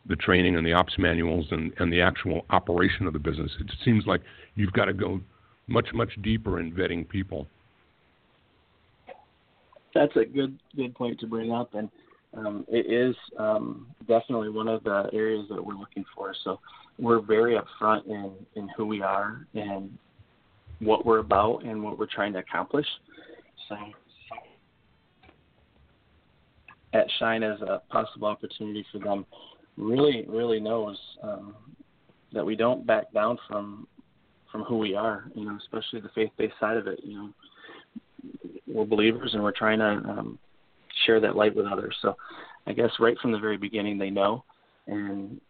the 0.07 0.15
training 0.17 0.57
and 0.57 0.65
the 0.65 0.73
ops 0.73 0.93
manuals 0.97 1.45
and, 1.51 1.71
and 1.79 1.91
the 1.91 2.01
actual 2.01 2.45
operation 2.49 3.07
of 3.07 3.13
the 3.13 3.19
business. 3.19 3.51
It 3.59 3.71
seems 3.85 4.05
like 4.05 4.21
you've 4.55 4.73
got 4.73 4.85
to 4.85 4.93
go 4.93 5.21
much 5.67 5.87
much 5.93 6.09
deeper 6.21 6.59
in 6.59 6.71
vetting 6.73 7.07
people. 7.07 7.47
That's 9.95 10.15
a 10.15 10.25
good 10.25 10.57
good 10.75 10.93
point 10.95 11.19
to 11.19 11.27
bring 11.27 11.51
up, 11.51 11.73
and 11.73 11.89
um, 12.35 12.65
it 12.67 12.91
is 12.91 13.15
um, 13.37 13.87
definitely 14.07 14.49
one 14.49 14.67
of 14.67 14.83
the 14.83 15.09
areas 15.13 15.45
that 15.49 15.63
we're 15.63 15.75
looking 15.75 16.03
for. 16.15 16.33
So 16.43 16.59
we're 16.99 17.21
very 17.21 17.57
upfront 17.57 18.07
in 18.07 18.31
in 18.55 18.69
who 18.75 18.85
we 18.85 19.01
are 19.01 19.47
and 19.53 19.97
what 20.79 21.05
we're 21.05 21.19
about 21.19 21.63
and 21.63 21.81
what 21.81 21.97
we're 21.97 22.07
trying 22.07 22.33
to 22.33 22.39
accomplish. 22.39 22.87
So 23.69 23.75
at 26.93 27.07
Shine 27.19 27.43
as 27.43 27.59
a 27.61 27.81
possible 27.89 28.27
opportunity 28.27 28.85
for 28.91 28.99
them 28.99 29.25
really, 29.77 30.25
really 30.27 30.59
knows 30.59 30.97
um, 31.21 31.55
that 32.31 32.45
we 32.45 32.55
don't 32.55 32.85
back 32.85 33.11
down 33.13 33.37
from 33.47 33.87
from 34.51 34.63
who 34.63 34.77
we 34.77 34.95
are. 34.95 35.25
You 35.35 35.45
know, 35.45 35.57
especially 35.57 36.01
the 36.01 36.09
faith-based 36.13 36.53
side 36.59 36.77
of 36.77 36.87
it. 36.87 36.99
You 37.03 37.17
know, 37.17 37.29
we're 38.67 38.85
believers 38.85 39.31
and 39.33 39.43
we're 39.43 39.51
trying 39.51 39.79
to 39.79 40.09
um, 40.09 40.39
share 41.05 41.19
that 41.19 41.35
light 41.35 41.55
with 41.55 41.65
others. 41.65 41.95
So, 42.01 42.15
I 42.67 42.73
guess 42.73 42.91
right 42.99 43.17
from 43.19 43.31
the 43.31 43.39
very 43.39 43.57
beginning 43.57 43.97
they 43.97 44.09
know, 44.09 44.43
and 44.87 45.41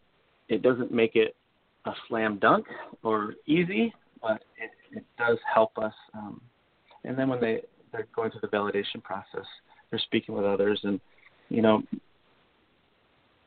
it 0.47 0.61
doesn't 0.61 0.91
make 0.91 1.15
it 1.15 1.35
a 1.85 1.91
slam 2.07 2.39
dunk 2.39 2.65
or 3.03 3.33
easy, 3.45 3.93
but 4.21 4.43
it, 4.57 4.71
it 4.97 5.05
does 5.17 5.37
help 5.53 5.77
us. 5.77 5.93
Um, 6.13 6.41
and 7.03 7.17
then 7.17 7.27
when 7.27 7.41
they 7.41 7.61
they're 7.91 8.07
going 8.15 8.31
through 8.31 8.41
the 8.41 8.47
validation 8.47 9.03
process, 9.03 9.45
they're 9.89 9.99
speaking 9.99 10.33
with 10.33 10.45
others, 10.45 10.79
and 10.83 10.99
you 11.49 11.61
know, 11.61 11.83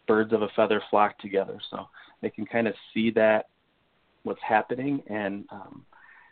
birds 0.07 0.33
of 0.33 0.43
a 0.43 0.49
feather 0.55 0.83
flock 0.91 1.19
together. 1.19 1.59
So 1.71 1.87
they 2.23 2.31
can 2.31 2.47
kind 2.47 2.69
of 2.69 2.75
see 2.95 3.11
that 3.13 3.47
what's 4.23 4.41
happening, 4.47 5.03
and 5.09 5.45
um, 5.51 5.85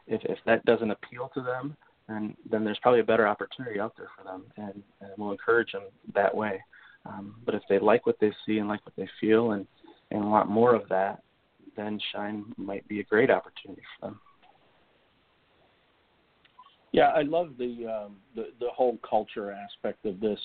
if 0.07 0.21
if 0.25 0.39
that 0.47 0.65
doesn't 0.65 0.91
appeal 0.91 1.31
to 1.35 1.43
them, 1.43 1.77
then 2.09 2.37
then 2.51 2.65
there's 2.65 2.79
probably 2.83 3.01
a 3.01 3.05
better 3.05 3.27
opportunity 3.27 3.81
out 3.81 3.95
there 3.97 4.09
for 4.17 4.25
them, 4.25 4.45
and, 4.57 4.83
and 5.01 5.11
we'll 5.17 5.33
encourage 5.33 5.73
them 5.73 5.85
that 6.15 6.35
way. 6.35 6.61
Um, 7.07 7.37
but 7.45 7.55
if 7.55 7.63
they 7.69 7.79
like 7.79 8.07
what 8.07 8.17
they 8.21 8.33
see 8.47 8.59
and 8.59 8.69
like 8.69 8.85
what 8.85 8.97
they 8.97 9.09
feel, 9.21 9.53
and 9.53 9.67
and 10.11 10.31
want 10.31 10.49
more 10.49 10.75
of 10.75 10.89
that, 10.89 11.23
then 11.77 11.99
Shine 12.13 12.45
might 12.57 12.87
be 12.89 13.01
a 13.01 13.05
great 13.05 13.31
opportunity 13.31 13.83
for 13.99 14.09
them. 14.09 14.21
Yeah, 16.93 17.09
I 17.09 17.23
love 17.23 17.55
the 17.59 17.87
um, 17.87 18.17
the 18.35 18.51
the 18.61 18.69
whole 18.73 18.99
culture 19.09 19.53
aspect 19.53 20.05
of 20.07 20.21
this. 20.21 20.39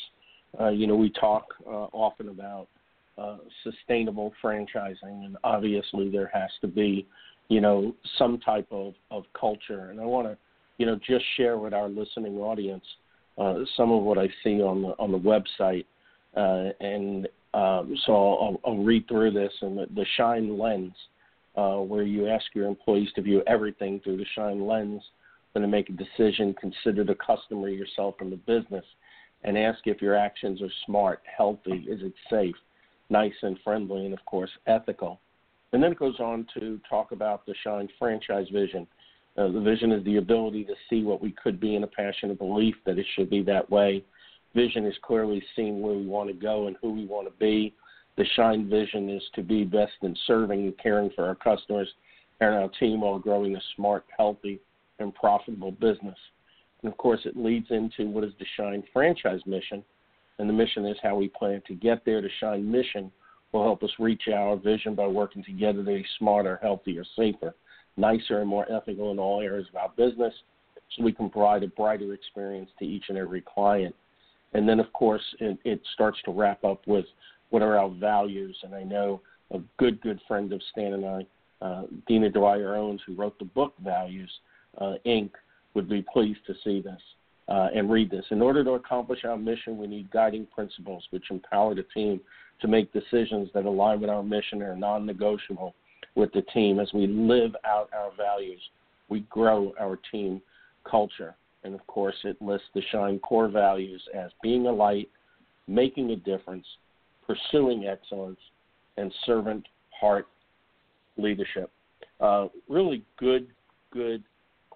Uh, 0.60 0.70
you 0.70 0.88
know, 0.88 0.96
we 0.96 1.10
talk 1.10 1.54
uh, 1.68 1.88
often 1.92 2.30
about 2.30 2.68
uh, 3.18 3.38
sustainable 3.64 4.34
franchising, 4.42 5.26
and 5.26 5.38
obviously 5.44 6.10
there 6.10 6.30
has 6.34 6.50
to 6.62 6.68
be, 6.68 7.06
you 7.50 7.60
know, 7.60 7.94
some 8.18 8.40
type 8.40 8.68
of 8.72 8.94
of 9.12 9.24
culture. 9.40 9.90
And 9.92 10.00
I 10.00 10.06
want 10.06 10.28
to, 10.28 10.38
you 10.78 10.86
know, 10.86 10.98
just 11.06 11.26
share 11.36 11.58
with 11.58 11.74
our 11.74 11.90
listening 11.90 12.38
audience 12.38 12.86
uh, 13.38 13.60
some 13.76 13.92
of 13.92 14.04
what 14.04 14.18
I 14.18 14.28
see 14.44 14.62
on 14.62 14.82
the 14.82 14.90
on 15.00 15.12
the 15.12 15.20
website, 15.20 15.86
uh, 16.36 16.72
and 16.80 17.28
um, 17.54 17.96
so 18.06 18.14
I'll, 18.14 18.62
I'll 18.66 18.84
read 18.84 19.08
through 19.08 19.32
this 19.32 19.52
and 19.62 19.78
the, 19.78 19.88
the 19.96 20.06
Shine 20.18 20.58
lens, 20.58 20.94
where 21.56 22.04
you 22.04 22.28
ask 22.28 22.46
your 22.54 22.68
employees 22.68 23.10
to 23.16 23.22
view 23.22 23.44
everything 23.48 24.00
through 24.04 24.18
the 24.18 24.26
Shine 24.36 24.66
lens 24.66 25.02
going 25.54 25.64
to 25.64 25.68
make 25.68 25.90
a 25.90 25.94
decision, 25.94 26.56
consider 26.60 27.04
the 27.04 27.16
customer, 27.16 27.70
yourself, 27.70 28.16
and 28.20 28.32
the 28.32 28.38
business, 28.38 28.86
and 29.44 29.58
ask 29.58 29.80
if 29.86 30.02
your 30.02 30.16
actions 30.16 30.62
are 30.62 30.72
smart, 30.86 31.22
healthy, 31.38 31.86
is 31.88 32.02
it 32.02 32.14
safe, 32.30 32.56
nice 33.10 33.34
and 33.42 33.58
friendly, 33.64 34.06
and 34.06 34.14
of 34.14 34.24
course 34.26 34.52
ethical. 34.68 35.20
And 35.72 35.82
then 35.84 35.92
it 35.92 36.00
goes 36.00 36.20
on 36.20 36.48
to 36.56 36.80
talk 36.90 37.12
about 37.12 37.46
the 37.46 37.54
Shine 37.64 37.88
franchise 37.98 38.48
vision. 38.52 38.88
Uh, 39.38 39.50
the 39.52 39.62
vision 39.62 39.92
is 39.92 40.04
the 40.04 40.18
ability 40.18 40.66
to 40.66 40.74
see 40.90 41.04
what 41.04 41.22
we 41.22 41.34
could 41.42 41.60
be 41.60 41.76
in 41.76 41.84
a 41.84 41.88
passionate 41.88 42.40
belief 42.40 42.76
that 42.86 42.98
it 42.98 43.06
should 43.16 43.30
be 43.30 43.44
that 43.44 43.70
way. 43.70 44.04
Vision 44.56 44.86
is 44.86 44.96
clearly 45.04 45.42
seeing 45.56 45.82
where 45.82 45.94
we 45.94 46.08
want 46.08 46.28
to 46.28 46.34
go 46.34 46.68
and 46.68 46.76
who 46.82 46.92
we 46.92 47.06
want 47.06 47.28
to 47.28 47.34
be. 47.40 47.74
The 48.18 48.26
Shine 48.36 48.70
vision 48.70 49.10
is 49.10 49.22
to 49.36 49.44
be 49.44 49.64
best 49.64 49.94
in 50.02 50.16
serving 50.26 50.62
and 50.62 50.78
caring 50.78 51.12
for 51.16 51.26
our 51.26 51.36
customers 51.36 51.88
and 52.42 52.56
our 52.56 52.70
team 52.80 53.02
while 53.02 53.20
growing 53.20 53.56
a 53.56 53.62
smart, 53.76 54.06
healthy, 54.18 54.60
and 54.98 55.14
profitable 55.14 55.72
business. 55.72 56.18
And 56.82 56.92
of 56.92 56.98
course, 56.98 57.22
it 57.26 57.36
leads 57.38 57.68
into 57.72 58.10
what 58.10 58.24
is 58.24 58.34
the 58.40 58.46
Shine 58.58 58.84
franchise 58.94 59.42
mission. 59.46 59.84
And 60.38 60.48
the 60.48 60.54
mission 60.54 60.86
is 60.86 60.98
how 61.04 61.16
we 61.16 61.28
plan 61.28 61.62
to 61.68 61.74
get 61.74 62.06
there. 62.06 62.22
The 62.22 62.30
Shine 62.40 62.70
mission 62.70 63.12
will 63.52 63.64
help 63.64 63.84
us 63.84 63.90
reach 64.00 64.24
our 64.34 64.56
vision 64.56 64.96
by 64.96 65.08
working 65.08 65.44
together 65.44 65.80
to 65.80 65.84
be 65.84 66.06
smarter, 66.18 66.60
healthier, 66.62 67.04
safer, 67.16 67.54
nicer, 67.98 68.40
and 68.40 68.50
more 68.50 68.72
ethical 68.72 69.12
in 69.12 69.20
all 69.20 69.42
areas 69.42 69.68
of 69.70 69.76
our 69.76 69.90
business 69.98 70.34
so 70.96 71.04
we 71.04 71.12
can 71.12 71.30
provide 71.30 71.64
a 71.64 71.68
brighter 71.68 72.14
experience 72.14 72.70
to 72.80 72.86
each 72.86 73.06
and 73.10 73.18
every 73.18 73.42
client. 73.42 73.94
And 74.54 74.68
then, 74.68 74.80
of 74.80 74.92
course, 74.94 75.24
it, 75.40 75.58
it 75.64 75.82
starts 75.94 76.20
to 76.26 76.32
wrap 76.32 76.64
up 76.64 76.82
with 76.88 77.06
what 77.50 77.62
are 77.62 77.78
our 77.78 77.90
values. 77.90 78.58
And 78.64 78.74
I 78.74 78.84
know 78.84 79.22
a 79.52 79.60
good, 79.78 80.02
good 80.02 80.20
friend 80.28 80.52
of 80.54 80.62
Stan 80.72 80.94
and 80.94 81.06
I, 81.06 81.26
uh, 81.62 81.84
Dina 82.08 82.30
Dwyer 82.30 82.76
Owens, 82.76 83.02
who 83.06 83.16
wrote 83.16 83.38
the 83.38 83.46
book 83.46 83.74
Values, 83.84 84.32
uh, 84.80 84.94
Inc., 85.06 85.32
would 85.74 85.90
be 85.90 86.06
pleased 86.14 86.40
to 86.48 86.54
see 86.64 86.82
this 86.82 87.02
uh, 87.48 87.68
and 87.76 87.90
read 87.90 88.10
this. 88.10 88.26
In 88.32 88.42
order 88.42 88.64
to 88.64 88.72
accomplish 88.72 89.26
our 89.26 89.38
mission, 89.38 89.78
we 89.78 89.88
need 89.88 90.12
guiding 90.12 90.48
principles 90.54 91.04
which 91.10 91.32
empower 91.32 91.76
the 91.76 91.86
team 91.94 92.20
to 92.62 92.68
make 92.68 92.92
decisions 92.94 93.50
that 93.54 93.66
align 93.66 94.02
with 94.02 94.10
our 94.10 94.24
mission 94.24 94.62
and 94.62 94.72
are 94.72 94.76
non 94.76 95.06
negotiable 95.06 95.74
with 96.16 96.32
the 96.34 96.42
team. 96.54 96.80
As 96.80 96.92
we 96.94 97.08
live 97.08 97.56
out 97.66 97.90
our 97.94 98.12
values, 98.18 98.62
we 99.10 99.22
grow 99.30 99.74
our 99.80 99.98
team 100.12 100.42
culture. 100.90 101.36
And 101.64 101.74
of 101.74 101.86
course, 101.88 102.16
it 102.24 102.42
lists 102.42 102.68
the 102.74 102.82
Shine 102.92 103.20
core 103.20 103.50
values 103.50 104.02
as 104.14 104.32
being 104.42 104.68
a 104.68 104.72
light, 104.72 105.10
making 105.68 106.12
a 106.12 106.16
difference, 106.16 106.66
pursuing 107.26 107.86
excellence, 107.86 108.40
and 108.98 109.14
servant 109.26 109.66
heart 110.00 110.28
leadership. 111.18 111.70
Uh, 112.20 112.48
really 112.68 113.04
good, 113.18 113.48
good 113.92 114.24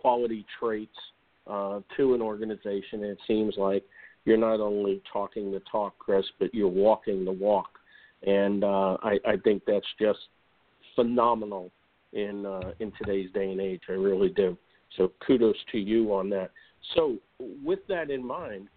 quality 0.04 0.45
traits 0.60 0.91
uh, 1.47 1.80
to 1.97 2.14
an 2.14 2.22
organization. 2.22 3.04
And 3.04 3.06
it 3.06 3.20
seems 3.26 3.56
like 3.58 3.84
you're 4.26 4.38
not 4.38 4.60
only 4.60 5.01
talking 5.12 5.51
the 5.51 5.62
talk, 5.72 5.97
Chris, 5.97 6.26
but 6.39 6.54
you're 6.54 6.68
walking 6.68 7.26
the 7.26 7.32
walk. 7.32 7.70
And 8.28 8.64
uh, 8.64 8.97
I, 9.01 9.18
I 9.26 9.38
think 9.43 9.64
that's 9.66 9.88
just 9.99 10.20
phenomenal 10.95 11.72
in 12.14 12.45
uh, 12.45 12.72
in 12.80 12.91
today's 13.01 13.32
day 13.34 13.51
and 13.51 13.60
age. 13.60 13.82
I 13.89 13.93
really 13.93 14.30
do. 14.30 14.58
So 14.97 15.12
kudos 15.26 15.56
to 15.72 15.80
you 15.80 16.14
on 16.14 16.30
that. 16.30 16.51
So 16.95 17.18
with 17.64 17.80
that 17.88 18.12
in 18.12 18.26
mind, 18.26 18.68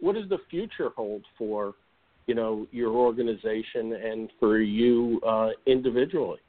what 0.00 0.14
does 0.16 0.28
the 0.28 0.38
future 0.50 0.90
hold 0.96 1.22
for 1.38 1.74
you 2.26 2.34
know 2.34 2.66
your 2.72 2.90
organization 2.90 3.94
and 3.94 4.30
for 4.38 4.58
you 4.58 5.20
uh, 5.26 5.50
individually? 5.66 6.40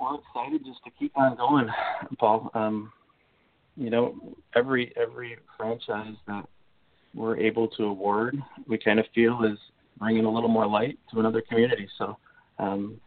We're 0.00 0.16
excited 0.16 0.64
just 0.64 0.82
to 0.84 0.90
keep 0.98 1.16
on 1.16 1.36
going, 1.36 1.68
Paul. 2.18 2.50
Um, 2.54 2.92
you 3.76 3.90
know, 3.90 4.14
every 4.56 4.92
every 5.00 5.36
franchise 5.56 6.14
that 6.26 6.44
we're 7.14 7.36
able 7.36 7.68
to 7.68 7.84
award, 7.84 8.36
we 8.66 8.78
kind 8.78 8.98
of 8.98 9.06
feel 9.14 9.44
is 9.44 9.58
bringing 9.98 10.24
a 10.24 10.30
little 10.30 10.48
more 10.48 10.66
light 10.66 10.98
to 11.12 11.20
another 11.20 11.42
community. 11.42 11.88
So, 11.98 12.16
um, 12.58 13.00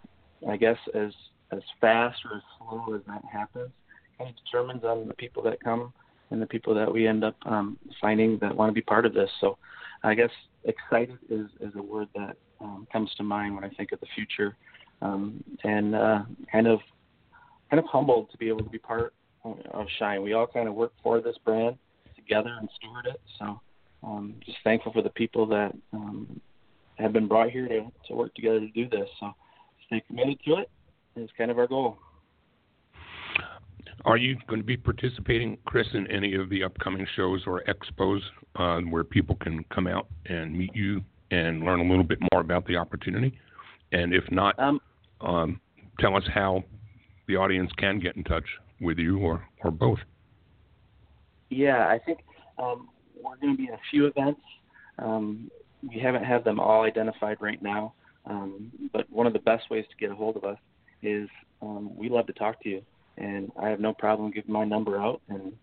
I 0.48 0.58
guess 0.58 0.78
as 0.94 1.12
as 1.52 1.62
fast 1.82 2.20
or 2.30 2.38
as 2.38 2.44
slow 2.58 2.96
as 2.96 3.02
that 3.08 3.24
happens, 3.32 3.72
kind 4.18 4.30
of 4.30 4.36
determines 4.46 4.84
on 4.84 5.08
the 5.08 5.14
people 5.16 5.44
that 5.44 5.64
come 5.64 5.94
and 6.32 6.41
the 6.41 6.48
people 6.48 6.74
that 6.76 6.91
we 6.91 7.08
end 7.08 7.24
up 7.24 7.36
um, 7.46 7.78
finding 8.00 8.38
that 8.39 8.56
want 8.56 8.70
to 8.70 8.74
be 8.74 8.82
part 8.82 9.06
of 9.06 9.14
this. 9.14 9.30
So, 9.41 9.58
I 10.04 10.14
guess 10.14 10.32
excited 10.66 11.18
is 11.30 11.48
is 11.60 11.74
a 11.76 11.82
word 11.82 12.08
that 12.16 12.38
um, 12.62 12.88
comes 12.91 13.10
to 13.18 13.24
mind 13.24 13.56
when 13.56 13.64
I 13.64 13.70
think 13.70 13.91
of 13.91 14.00
the 14.00 14.08
future 14.16 14.56
um, 15.04 15.43
and 15.64 15.93
uh, 15.93 16.20
kind 16.51 16.68
of 16.68 16.80
kind 17.70 17.80
of 17.80 17.86
humbled 17.86 18.32
to 18.32 18.38
be 18.38 18.47
able 18.47 18.64
to 18.64 18.70
be 18.70 18.78
part 18.78 19.14
of 19.43 19.86
Shine. 19.99 20.22
We 20.22 20.34
all 20.34 20.47
kind 20.47 20.68
of 20.68 20.74
work 20.74 20.93
for 21.04 21.20
this 21.20 21.36
brand 21.43 21.78
together 22.16 22.56
and 22.60 22.70
steward 22.78 23.08
it. 23.08 23.20
So 23.39 23.60
um, 24.04 24.36
just 24.45 24.58
thankful 24.64 24.93
for 24.93 25.01
the 25.01 25.10
people 25.10 25.45
that 25.47 25.74
um, 25.91 26.39
have 26.95 27.12
been 27.12 27.28
brought 27.28 27.49
here 27.49 27.68
to, 27.68 27.91
to 28.08 28.16
work 28.16 28.34
together 28.36 28.60
to 28.60 28.70
do 28.70 28.88
this. 28.89 29.10
So 29.20 29.34
stay 29.88 30.01
committed 30.08 30.39
to 30.45 30.56
it. 30.56 30.70
It's 31.16 31.32
kind 31.38 31.51
of 31.51 31.60
our 31.60 31.68
goal. 31.68 31.97
Are 34.06 34.18
you 34.18 34.38
going 34.47 34.60
to 34.60 34.66
be 34.66 34.78
participating, 34.78 35.58
Chris, 35.66 35.88
in 35.93 36.08
any 36.08 36.36
of 36.36 36.49
the 36.49 36.64
upcoming 36.64 37.06
shows 37.16 37.43
or 37.47 37.64
expos 37.64 38.20
uh, 38.56 38.82
where 38.82 39.04
people 39.04 39.36
can 39.36 39.64
come 39.74 39.88
out 39.88 40.08
and 40.26 40.54
meet 40.58 40.76
you 40.76 41.01
and 41.32 41.62
learn 41.62 41.80
a 41.80 41.84
little 41.84 42.04
bit 42.04 42.20
more 42.32 42.41
about 42.41 42.66
the 42.66 42.76
opportunity? 42.76 43.38
And 43.93 44.14
if 44.14 44.24
not, 44.32 44.58
um, 44.60 44.82
um, 45.24 45.60
tell 46.00 46.16
us 46.16 46.24
how 46.34 46.64
the 47.28 47.36
audience 47.36 47.72
can 47.78 48.00
get 48.00 48.16
in 48.16 48.24
touch 48.24 48.46
with 48.82 48.98
you 48.98 49.20
or, 49.20 49.46
or 49.64 49.72
both. 49.72 50.00
Yeah, 51.50 51.88
I 51.88 52.00
think 52.00 52.20
um, 52.58 52.90
we're 53.22 53.38
going 53.38 53.54
to 53.54 53.58
be 53.58 53.68
in 53.68 53.74
a 53.74 53.82
few 53.92 54.08
events. 54.08 54.42
Um, 55.00 55.50
we 55.88 56.00
haven't 56.00 56.24
had 56.24 56.44
them 56.44 56.60
all 56.60 56.84
identified 56.84 57.38
right 57.40 57.62
now, 57.62 57.94
um, 58.26 58.72
but 58.92 59.10
one 59.10 59.28
of 59.28 59.34
the 59.34 59.40
best 59.40 59.70
ways 59.70 59.86
to 59.90 59.98
get 59.98 60.12
a 60.12 60.16
hold 60.16 60.38
of 60.38 60.44
us 60.44 60.58
is 61.02 61.30
um, 61.62 61.96
we 61.98 62.10
love 62.10 62.28
to 62.28 62.34
talk 62.34 62.62
to 62.64 62.70
you, 62.70 62.82
and 63.18 63.52
I 63.62 63.70
have 63.70 63.80
no 63.80 63.94
problem 63.94 64.32
giving 64.32 64.52
my 64.52 64.66
number 64.66 65.00
out, 65.00 65.22
and 65.30 65.54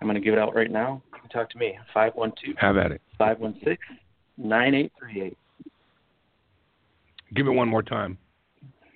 I'm 0.00 0.06
going 0.06 0.14
to 0.14 0.20
give 0.20 0.34
it 0.34 0.38
out 0.38 0.54
right 0.54 0.70
now. 0.70 1.02
You 1.14 1.20
can 1.20 1.30
talk 1.30 1.50
to 1.50 1.58
me, 1.58 1.78
512 1.92 2.56
Have 2.58 2.76
at 2.76 2.92
it. 2.92 3.02
516 3.18 3.76
9838. 4.38 5.36
Give 7.34 7.46
it 7.46 7.50
one 7.50 7.68
more 7.68 7.82
time. 7.82 8.18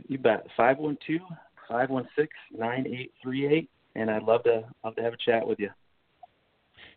You 0.07 0.18
bet. 0.18 0.46
512 0.57 1.20
516 1.68 2.28
9838. 2.59 3.70
And 3.96 4.11
I'd 4.11 4.22
love 4.22 4.42
to 4.44 4.64
love 4.84 4.96
to 4.96 5.02
have 5.02 5.14
a 5.14 5.16
chat 5.24 5.46
with 5.46 5.59
you. 5.59 5.70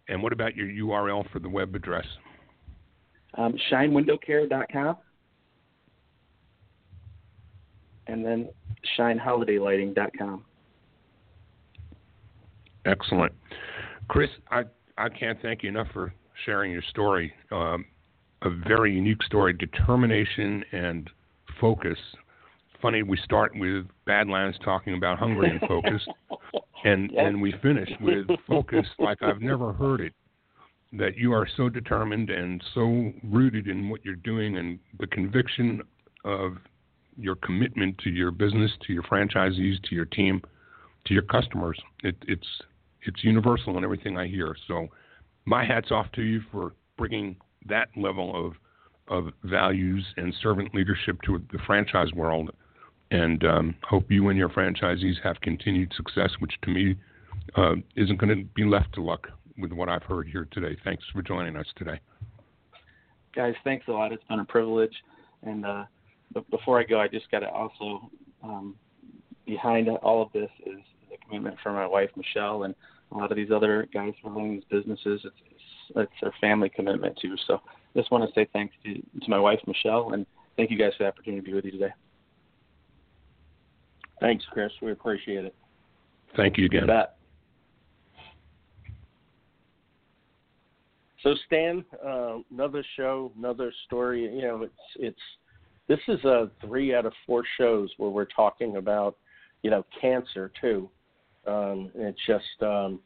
And 0.09 0.23
what 0.23 0.33
about 0.33 0.55
your 0.55 0.67
URL 0.67 1.29
for 1.31 1.39
the 1.39 1.49
web 1.49 1.75
address? 1.75 2.05
Um, 3.35 3.55
shinewindowcare.com. 3.71 4.97
And 8.07 8.25
then 8.25 8.49
shineholidaylighting.com. 8.97 10.45
Excellent. 12.85 13.33
Chris, 14.07 14.29
I, 14.49 14.63
I 14.97 15.09
can't 15.09 15.39
thank 15.41 15.63
you 15.63 15.69
enough 15.69 15.87
for 15.93 16.13
sharing 16.45 16.71
your 16.71 16.83
story. 16.89 17.33
Um, 17.51 17.85
a 18.43 18.49
very 18.49 18.93
unique 18.93 19.21
story, 19.23 19.51
determination 19.51 20.63
and 20.71 21.09
focus 21.59 21.97
funny 22.81 23.03
we 23.03 23.17
start 23.23 23.51
with 23.55 23.85
Badlands 24.05 24.57
talking 24.63 24.93
about 24.95 25.19
hungry 25.19 25.49
and 25.49 25.59
focused, 25.67 26.09
and 26.83 27.11
and 27.11 27.41
we 27.41 27.53
finish 27.61 27.89
with 28.01 28.27
focus 28.47 28.85
like 28.99 29.21
I've 29.21 29.41
never 29.41 29.73
heard 29.73 30.01
it. 30.01 30.13
that 30.93 31.17
you 31.17 31.33
are 31.33 31.47
so 31.57 31.69
determined 31.69 32.29
and 32.29 32.63
so 32.73 33.11
rooted 33.23 33.67
in 33.67 33.89
what 33.89 34.03
you're 34.05 34.15
doing 34.15 34.57
and 34.57 34.79
the 34.99 35.07
conviction 35.07 35.81
of 36.23 36.57
your 37.17 37.35
commitment 37.35 37.97
to 37.99 38.09
your 38.09 38.31
business, 38.31 38.71
to 38.85 38.93
your 38.93 39.03
franchisees, 39.03 39.81
to 39.83 39.95
your 39.95 40.05
team, 40.05 40.41
to 41.05 41.13
your 41.13 41.23
customers. 41.23 41.79
It, 42.03 42.15
it's 42.27 42.47
it's 43.03 43.23
universal 43.23 43.77
in 43.77 43.83
everything 43.83 44.17
I 44.17 44.27
hear. 44.27 44.55
So, 44.67 44.87
my 45.45 45.65
hats 45.65 45.91
off 45.91 46.11
to 46.13 46.21
you 46.21 46.41
for 46.51 46.73
bringing 46.97 47.37
that 47.67 47.89
level 47.95 48.47
of 48.47 48.53
of 49.09 49.33
values 49.43 50.05
and 50.17 50.33
servant 50.41 50.75
leadership 50.75 51.21
to 51.23 51.41
the 51.51 51.59
franchise 51.65 52.11
world. 52.13 52.51
And 53.11 53.43
um, 53.45 53.75
hope 53.83 54.11
you 54.11 54.27
and 54.29 54.37
your 54.37 54.49
franchisees 54.49 55.15
have 55.23 55.39
continued 55.41 55.93
success, 55.95 56.31
which 56.39 56.53
to 56.63 56.69
me 56.69 56.95
uh, 57.55 57.75
isn't 57.95 58.17
going 58.17 58.37
to 58.37 58.43
be 58.53 58.65
left 58.65 58.93
to 58.95 59.01
luck 59.01 59.27
with 59.57 59.71
what 59.71 59.89
I've 59.89 60.03
heard 60.03 60.27
here 60.27 60.47
today. 60.51 60.77
Thanks 60.83 61.03
for 61.13 61.21
joining 61.21 61.55
us 61.55 61.65
today. 61.75 61.99
Guys, 63.35 63.53
thanks 63.63 63.87
a 63.87 63.91
lot. 63.91 64.11
It's 64.11 64.23
been 64.25 64.39
a 64.39 64.45
privilege. 64.45 64.93
And 65.43 65.65
uh, 65.65 65.85
before 66.49 66.79
I 66.79 66.83
go, 66.83 66.99
I 66.99 67.07
just 67.07 67.29
got 67.31 67.39
to 67.39 67.49
also 67.49 68.09
um, 68.43 68.75
behind 69.45 69.89
all 69.89 70.21
of 70.21 70.31
this 70.33 70.49
is 70.65 70.79
the 71.09 71.17
commitment 71.25 71.57
from 71.63 71.75
my 71.75 71.87
wife 71.87 72.09
Michelle 72.15 72.63
and 72.63 72.75
a 73.11 73.17
lot 73.17 73.31
of 73.31 73.37
these 73.37 73.51
other 73.51 73.87
guys 73.93 74.13
running 74.23 74.55
these 74.55 74.63
businesses. 74.69 75.21
It's, 75.23 75.35
it's, 75.45 75.61
it's 75.95 76.11
their 76.21 76.33
family 76.41 76.69
commitment 76.69 77.17
too. 77.21 77.35
So 77.47 77.61
just 77.95 78.11
want 78.11 78.27
to 78.27 78.33
say 78.35 78.47
thanks 78.51 78.75
to, 78.83 78.95
to 78.95 79.29
my 79.29 79.39
wife 79.39 79.59
Michelle 79.65 80.11
and 80.13 80.25
thank 80.57 80.71
you 80.71 80.77
guys 80.77 80.91
for 80.97 81.03
the 81.03 81.07
opportunity 81.07 81.41
to 81.41 81.45
be 81.45 81.53
with 81.53 81.65
you 81.65 81.71
today. 81.71 81.93
Thanks, 84.19 84.43
Chris. 84.51 84.71
We 84.81 84.91
appreciate 84.91 85.45
it. 85.45 85.55
Thank 86.35 86.57
you 86.57 86.65
again. 86.65 86.87
So 91.23 91.35
Stan, 91.47 91.83
uh, 92.05 92.37
another 92.51 92.85
show, 92.95 93.31
another 93.37 93.73
story. 93.85 94.23
You 94.33 94.41
know, 94.41 94.61
it's 94.63 94.73
it's 94.97 95.19
this 95.87 95.99
is 96.07 96.23
a 96.25 96.49
three 96.61 96.93
out 96.93 97.05
of 97.05 97.13
four 97.25 97.43
shows 97.57 97.89
where 97.97 98.09
we're 98.09 98.25
talking 98.25 98.77
about 98.77 99.17
you 99.63 99.71
know 99.71 99.85
cancer 99.99 100.51
too. 100.61 100.89
Um, 101.47 101.91
it's 101.95 102.19
just 102.27 102.61
um, 102.61 102.99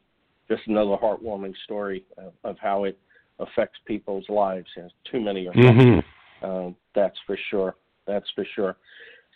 just 0.48 0.62
another 0.66 0.96
heartwarming 0.96 1.54
story 1.64 2.04
of, 2.18 2.32
of 2.44 2.56
how 2.60 2.84
it 2.84 2.98
affects 3.38 3.78
people's 3.86 4.28
lives. 4.28 4.66
There's 4.76 4.92
too 5.10 5.20
many 5.20 5.46
of 5.46 5.54
them. 5.54 5.64
Mm-hmm. 5.64 6.46
Uh, 6.46 6.70
that's 6.94 7.16
for 7.26 7.38
sure. 7.50 7.76
That's 8.06 8.28
for 8.34 8.44
sure. 8.54 8.76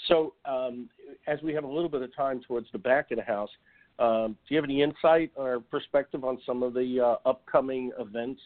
So, 0.08 0.34
um, 0.44 0.88
as 1.26 1.40
we 1.42 1.52
have 1.54 1.64
a 1.64 1.68
little 1.68 1.88
bit 1.88 2.02
of 2.02 2.14
time 2.14 2.40
towards 2.46 2.66
the 2.72 2.78
back 2.78 3.10
of 3.10 3.16
the 3.16 3.24
house, 3.24 3.50
um, 3.98 4.36
do 4.46 4.54
you 4.54 4.56
have 4.56 4.64
any 4.64 4.82
insight 4.82 5.30
or 5.36 5.60
perspective 5.60 6.24
on 6.24 6.38
some 6.44 6.62
of 6.62 6.74
the 6.74 7.00
uh, 7.00 7.28
upcoming 7.28 7.92
events 7.98 8.40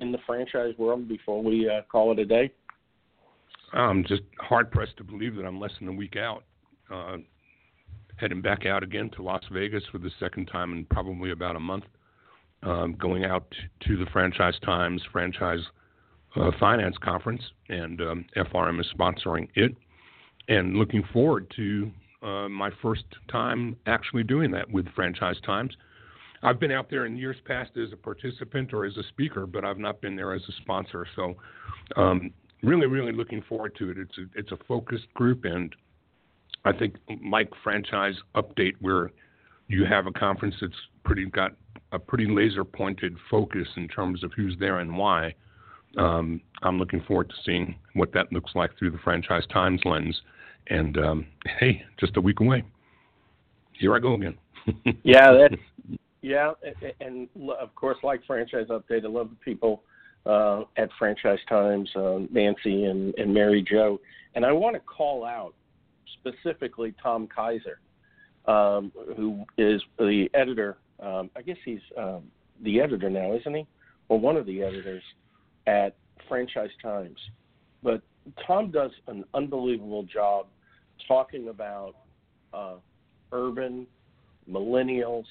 in 0.00 0.12
the 0.12 0.18
franchise 0.26 0.74
world 0.78 1.08
before 1.08 1.42
we 1.42 1.68
uh, 1.68 1.82
call 1.90 2.12
it 2.12 2.18
a 2.18 2.24
day? 2.24 2.50
I'm 3.72 4.04
just 4.04 4.22
hard 4.38 4.70
pressed 4.70 4.96
to 4.98 5.04
believe 5.04 5.34
that 5.36 5.44
I'm 5.44 5.58
less 5.58 5.72
than 5.80 5.88
a 5.88 5.92
week 5.92 6.16
out. 6.16 6.44
Uh, 6.92 7.16
heading 8.16 8.40
back 8.40 8.66
out 8.66 8.82
again 8.84 9.10
to 9.16 9.22
Las 9.22 9.42
Vegas 9.50 9.82
for 9.90 9.98
the 9.98 10.10
second 10.20 10.46
time 10.46 10.72
in 10.72 10.84
probably 10.84 11.32
about 11.32 11.56
a 11.56 11.60
month. 11.60 11.84
Um, 12.62 12.94
going 12.98 13.24
out 13.24 13.52
to 13.86 13.96
the 13.96 14.06
Franchise 14.06 14.54
Times 14.64 15.02
Franchise 15.12 15.60
uh, 16.36 16.50
Finance 16.58 16.96
Conference, 17.02 17.42
and 17.68 18.00
um, 18.00 18.24
FRM 18.36 18.80
is 18.80 18.86
sponsoring 18.96 19.48
it. 19.54 19.74
And 20.48 20.76
looking 20.76 21.02
forward 21.12 21.52
to 21.56 21.90
uh, 22.22 22.48
my 22.48 22.70
first 22.82 23.04
time 23.30 23.76
actually 23.86 24.22
doing 24.22 24.50
that 24.52 24.70
with 24.70 24.86
Franchise 24.94 25.36
Times. 25.44 25.74
I've 26.42 26.60
been 26.60 26.72
out 26.72 26.90
there 26.90 27.06
in 27.06 27.16
years 27.16 27.36
past 27.46 27.72
as 27.76 27.92
a 27.92 27.96
participant 27.96 28.74
or 28.74 28.84
as 28.84 28.96
a 28.98 29.02
speaker, 29.08 29.46
but 29.46 29.64
I've 29.64 29.78
not 29.78 30.00
been 30.02 30.14
there 30.14 30.34
as 30.34 30.42
a 30.48 30.52
sponsor. 30.60 31.06
So, 31.16 31.34
um, 31.96 32.30
really, 32.62 32.86
really 32.86 33.12
looking 33.12 33.42
forward 33.48 33.74
to 33.78 33.90
it. 33.90 33.98
It's 33.98 34.18
a, 34.18 34.38
it's 34.38 34.52
a 34.52 34.58
focused 34.68 35.12
group, 35.14 35.44
and 35.44 35.74
I 36.64 36.72
think 36.72 36.96
like 37.30 37.50
Franchise 37.62 38.16
Update, 38.34 38.74
where 38.80 39.10
you 39.68 39.84
have 39.86 40.06
a 40.06 40.12
conference 40.12 40.54
that's 40.60 40.74
pretty 41.04 41.26
got 41.26 41.52
a 41.92 41.98
pretty 41.98 42.26
laser 42.26 42.64
pointed 42.64 43.16
focus 43.30 43.68
in 43.76 43.88
terms 43.88 44.22
of 44.24 44.32
who's 44.34 44.56
there 44.58 44.80
and 44.80 44.96
why. 44.96 45.34
Um, 45.96 46.40
I'm 46.62 46.78
looking 46.78 47.02
forward 47.06 47.30
to 47.30 47.34
seeing 47.44 47.76
what 47.94 48.12
that 48.12 48.32
looks 48.32 48.52
like 48.54 48.76
through 48.78 48.90
the 48.90 48.98
Franchise 48.98 49.44
Times 49.52 49.80
lens. 49.84 50.20
And 50.68 50.96
um, 50.98 51.26
hey, 51.60 51.82
just 51.98 52.16
a 52.16 52.20
week 52.20 52.40
away. 52.40 52.64
Here 53.72 53.94
I 53.94 53.98
go 53.98 54.14
again. 54.14 54.36
yeah, 55.02 55.32
that's 55.32 55.60
yeah, 56.24 56.52
and 57.02 57.28
of 57.60 57.74
course, 57.74 57.98
like 58.02 58.24
Franchise 58.26 58.68
Update, 58.70 59.04
I 59.04 59.08
love 59.08 59.28
the 59.28 59.36
people 59.44 59.82
uh, 60.24 60.62
at 60.78 60.88
Franchise 60.98 61.38
Times, 61.50 61.90
uh, 61.94 62.20
Nancy 62.30 62.84
and, 62.84 63.14
and 63.18 63.34
Mary 63.34 63.62
Jo, 63.62 64.00
and 64.34 64.42
I 64.42 64.52
want 64.52 64.74
to 64.74 64.80
call 64.80 65.26
out 65.26 65.52
specifically 66.18 66.94
Tom 67.02 67.28
Kaiser, 67.28 67.78
um, 68.46 68.90
who 69.18 69.44
is 69.58 69.82
the 69.98 70.30
editor. 70.32 70.78
Um, 70.98 71.28
I 71.36 71.42
guess 71.42 71.58
he's 71.62 71.80
um, 71.98 72.22
the 72.62 72.80
editor 72.80 73.10
now, 73.10 73.34
isn't 73.34 73.54
he? 73.54 73.66
Or 74.08 74.18
one 74.18 74.38
of 74.38 74.46
the 74.46 74.62
editors 74.62 75.02
at 75.66 75.94
Franchise 76.26 76.70
Times. 76.82 77.18
But 77.82 78.00
Tom 78.46 78.70
does 78.70 78.92
an 79.08 79.24
unbelievable 79.34 80.04
job 80.04 80.46
talking 81.06 81.48
about 81.48 81.94
uh, 82.52 82.74
urban 83.32 83.86
millennials 84.50 85.24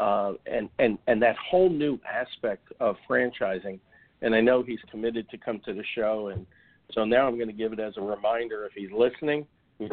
uh, 0.00 0.32
and 0.46 0.68
and 0.78 0.98
and 1.06 1.22
that 1.22 1.36
whole 1.36 1.68
new 1.68 1.98
aspect 2.10 2.72
of 2.80 2.96
franchising. 3.08 3.78
And 4.22 4.34
I 4.34 4.40
know 4.40 4.62
he's 4.62 4.80
committed 4.90 5.28
to 5.30 5.38
come 5.38 5.60
to 5.64 5.72
the 5.72 5.84
show, 5.94 6.28
and 6.28 6.46
so 6.92 7.04
now 7.04 7.26
I'm 7.26 7.36
going 7.36 7.48
to 7.48 7.54
give 7.54 7.72
it 7.72 7.80
as 7.80 7.94
a 7.96 8.02
reminder 8.02 8.66
if 8.66 8.72
he's 8.74 8.90
listening. 8.92 9.46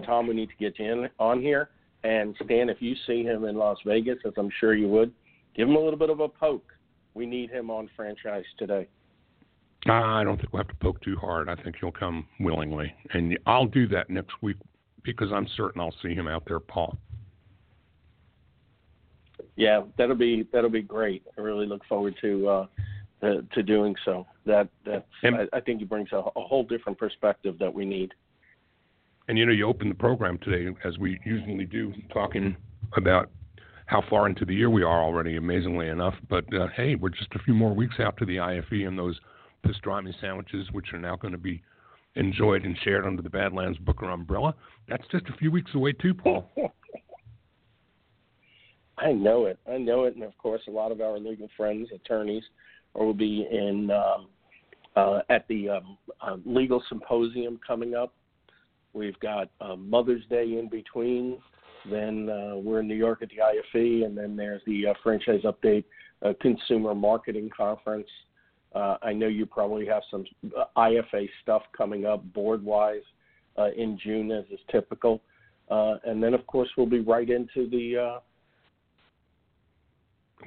Tom, 0.06 0.28
we 0.28 0.36
need 0.36 0.50
to 0.50 0.56
get 0.60 0.78
you 0.80 0.92
in 0.92 1.10
on 1.18 1.42
here. 1.42 1.70
And 2.04 2.36
Stan, 2.44 2.70
if 2.70 2.82
you 2.82 2.94
see 3.06 3.24
him 3.24 3.46
in 3.46 3.56
Las 3.56 3.78
Vegas, 3.86 4.18
as 4.26 4.34
I'm 4.38 4.50
sure 4.60 4.76
you 4.76 4.90
would, 4.90 5.14
give 5.56 5.70
him 5.70 5.76
a 5.76 5.80
little 5.80 6.00
bit 6.00 6.10
of 6.10 6.20
a 6.20 6.28
poke. 6.28 6.74
We 7.14 7.26
need 7.26 7.50
him 7.50 7.70
on 7.70 7.90
franchise 7.96 8.44
today. 8.60 8.88
I 9.86 10.24
don't 10.24 10.38
think 10.38 10.52
we'll 10.52 10.64
have 10.64 10.68
to 10.68 10.76
poke 10.76 11.02
too 11.02 11.16
hard. 11.16 11.48
I 11.48 11.56
think 11.56 11.78
he'll 11.80 11.92
come 11.92 12.28
willingly, 12.40 12.94
and 13.14 13.38
I'll 13.46 13.66
do 13.68 13.88
that 13.90 14.10
next 14.10 14.34
week 14.42 14.58
because 15.12 15.32
I'm 15.32 15.48
certain 15.56 15.82
I'll 15.82 15.96
see 16.02 16.14
him 16.14 16.28
out 16.28 16.44
there, 16.48 16.60
Paul 16.60 16.98
yeah, 19.58 19.82
that'll 19.98 20.16
be 20.16 20.48
that'll 20.54 20.70
be 20.70 20.84
great. 20.84 21.24
I 21.38 21.42
really 21.42 21.66
look 21.66 21.84
forward 21.86 22.16
to 22.22 22.48
uh, 22.48 22.66
to, 23.22 23.46
to 23.54 23.64
doing 23.64 23.96
so. 24.06 24.26
That 24.46 24.70
that 24.86 25.06
I, 25.24 25.48
I, 25.52 25.60
think 25.60 25.80
he 25.80 25.86
brings 25.86 26.10
a, 26.14 26.18
a, 26.18 26.42
whole 26.42 26.64
different 26.64 26.98
perspective 26.98 27.58
that 27.60 27.74
we 27.74 27.84
need. 27.84 28.14
And 29.28 29.38
you 29.38 29.46
know, 29.46 29.52
you 29.52 29.68
opened 29.68 29.92
the 29.92 29.96
program 29.96 30.38
today 30.38 30.74
as 30.86 30.98
we 31.00 31.20
usually 31.26 31.66
do, 31.66 31.92
talking 32.14 32.56
about 32.96 33.30
how 33.88 34.04
far 34.10 34.28
into 34.28 34.46
the 34.46 34.54
year 34.54 34.70
we 34.70 34.84
are 34.84 35.04
already. 35.04 35.38
Amazingly 35.38 35.90
enough, 35.90 36.14
but 36.30 36.46
uh, 36.54 36.68
hey, 36.76 36.96
we're 36.96 37.10
just 37.10 37.34
a 37.34 37.40
few 37.40 37.56
more 37.56 37.74
weeks 37.74 37.96
out 38.00 38.16
to 38.18 38.26
the 38.26 38.38
IFE 38.38 38.88
and 38.88 38.98
those 38.98 39.20
pastrami 39.66 40.14
sandwiches, 40.22 40.68
which 40.72 40.94
are 40.94 41.00
now 41.00 41.16
going 41.16 41.32
to 41.32 41.38
be 41.40 41.64
enjoyed 42.18 42.66
and 42.66 42.78
shared 42.84 43.06
under 43.06 43.22
the 43.22 43.30
Badlands 43.30 43.78
Booker 43.80 44.10
umbrella. 44.10 44.56
That's 44.88 45.06
just 45.12 45.26
a 45.30 45.38
few 45.38 45.52
weeks 45.52 45.72
away 45.76 45.94
too, 45.94 46.14
Paul. 46.14 46.50
I 48.98 49.12
know 49.12 49.46
it. 49.46 49.60
I 49.72 49.78
know 49.78 50.06
it, 50.06 50.16
and 50.16 50.24
of 50.24 50.36
course, 50.38 50.62
a 50.68 50.72
lot 50.72 50.92
of 50.92 51.02
our 51.02 51.20
legal 51.20 51.48
friends, 51.56 51.90
attorneys, 51.94 52.44
will 52.96 53.14
be 53.14 53.48
in 53.50 53.92
um, 53.92 54.28
uh, 54.96 55.20
at 55.30 55.48
the 55.48 55.70
um, 55.70 55.98
uh, 56.20 56.38
legal 56.46 56.84
symposium 56.90 57.60
coming 57.66 57.94
up. 57.94 58.14
We've 58.94 59.20
got 59.20 59.50
uh, 59.62 59.76
Mother's 59.76 60.24
Day 60.30 60.58
in 60.58 60.68
between. 60.70 61.38
Then 61.90 62.30
uh, 62.30 62.58
we're 62.58 62.80
in 62.80 62.88
New 62.88 62.96
York 62.96 63.22
at 63.22 63.30
the 63.30 63.42
IFE, 63.42 64.06
and 64.06 64.18
then 64.18 64.36
there's 64.36 64.62
the 64.66 64.88
uh, 64.88 64.94
Franchise 65.04 65.42
Update 65.46 65.84
uh, 66.26 66.34
Consumer 66.42 66.96
Marketing 66.96 67.50
Conference. 67.56 68.08
Uh, 68.78 68.98
I 69.02 69.12
know 69.12 69.28
you 69.28 69.48
probably 69.48 69.88
have 69.88 70.04
some 70.12 70.24
uh, 70.56 70.66
IFA 70.78 71.28
stuff 71.42 71.64
coming 71.76 72.06
up 72.06 72.24
board 72.32 72.64
wise 72.64 73.02
uh, 73.58 73.72
in 73.76 73.98
June, 74.04 74.32
as 74.32 74.46
is 74.52 74.60
typical. 74.72 75.20
Uh, 75.72 75.96
and 76.06 76.22
then, 76.22 76.36
of 76.36 76.46
course, 76.46 76.70
we'll 76.78 76.86
be 76.86 77.00
right 77.00 77.28
into 77.28 77.68
the 77.70 77.98
uh, 77.98 78.20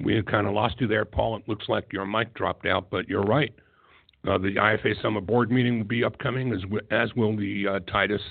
we 0.05 0.21
kind 0.23 0.47
of 0.47 0.53
lost 0.53 0.75
you 0.79 0.87
there, 0.87 1.03
Paul. 1.03 1.35
It 1.35 1.43
looks 1.49 1.67
like 1.67 1.91
your 1.91 2.05
mic 2.05 2.33
dropped 2.33 2.65
out, 2.65 2.89
but 2.89 3.09
you're 3.09 3.23
right. 3.23 3.53
Uh, 4.25 4.37
the 4.37 4.55
IFA 4.55 5.01
Summer 5.01 5.19
Board 5.19 5.51
meeting 5.51 5.79
will 5.79 5.85
be 5.85 6.05
upcoming, 6.05 6.53
as, 6.53 6.61
as 6.89 7.13
will 7.15 7.35
the 7.35 7.81
Titus 7.91 8.21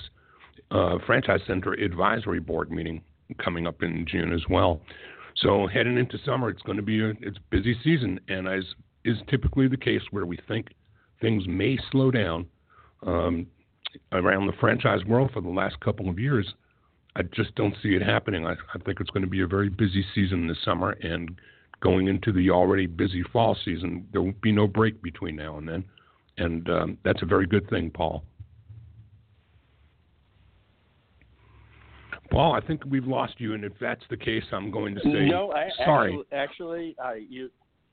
Franchise 1.05 1.41
Center 1.45 1.73
Advisory 1.73 2.39
Board 2.39 2.71
meeting 2.71 3.03
coming 3.37 3.67
up 3.67 3.83
in 3.83 4.07
June 4.09 4.33
as 4.33 4.41
well. 4.49 4.81
So 5.35 5.67
heading 5.67 5.97
into 5.97 6.17
summer, 6.25 6.49
it's 6.49 6.63
going 6.63 6.77
to 6.77 6.83
be 6.83 7.01
a 7.01 7.09
it's 7.21 7.37
busy 7.51 7.77
season, 7.83 8.19
and 8.27 8.47
as 8.47 8.63
is 9.03 9.17
typically 9.29 9.67
the 9.67 9.77
case 9.77 10.01
where 10.11 10.25
we 10.25 10.37
think 10.47 10.69
things 11.19 11.43
may 11.47 11.77
slow 11.91 12.11
down 12.11 12.45
um, 13.05 13.47
around 14.11 14.47
the 14.47 14.53
franchise 14.59 15.03
world 15.05 15.31
for 15.33 15.41
the 15.41 15.49
last 15.49 15.79
couple 15.79 16.09
of 16.09 16.19
years, 16.19 16.53
I 17.15 17.23
just 17.23 17.53
don't 17.55 17.75
see 17.83 17.89
it 17.89 18.01
happening. 18.01 18.45
I, 18.45 18.53
I 18.53 18.79
think 18.85 18.99
it's 18.99 19.09
going 19.09 19.23
to 19.23 19.29
be 19.29 19.41
a 19.41 19.47
very 19.47 19.69
busy 19.69 20.05
season 20.15 20.47
this 20.47 20.57
summer, 20.63 20.91
and 21.01 21.39
going 21.81 22.07
into 22.07 22.31
the 22.31 22.49
already 22.51 22.85
busy 22.85 23.23
fall 23.33 23.57
season. 23.65 24.07
There 24.11 24.21
won't 24.21 24.41
be 24.41 24.51
no 24.51 24.67
break 24.67 25.01
between 25.01 25.35
now 25.35 25.57
and 25.57 25.67
then, 25.67 25.83
and 26.37 26.69
um, 26.69 26.97
that's 27.03 27.21
a 27.21 27.25
very 27.25 27.45
good 27.45 27.69
thing, 27.69 27.91
Paul. 27.91 28.23
Paul, 32.29 32.53
I 32.53 32.61
think 32.65 32.83
we've 32.85 33.05
lost 33.05 33.33
you, 33.39 33.55
and 33.55 33.65
if 33.65 33.73
that's 33.81 34.03
the 34.09 34.15
case, 34.15 34.43
I'm 34.53 34.71
going 34.71 34.95
to 34.95 35.01
say 35.01 35.25
no. 35.25 35.51
I, 35.51 35.69
sorry. 35.83 36.17
Actually, 36.31 36.37
actually, 36.37 36.95
I 37.03 37.25
you, 37.29 37.49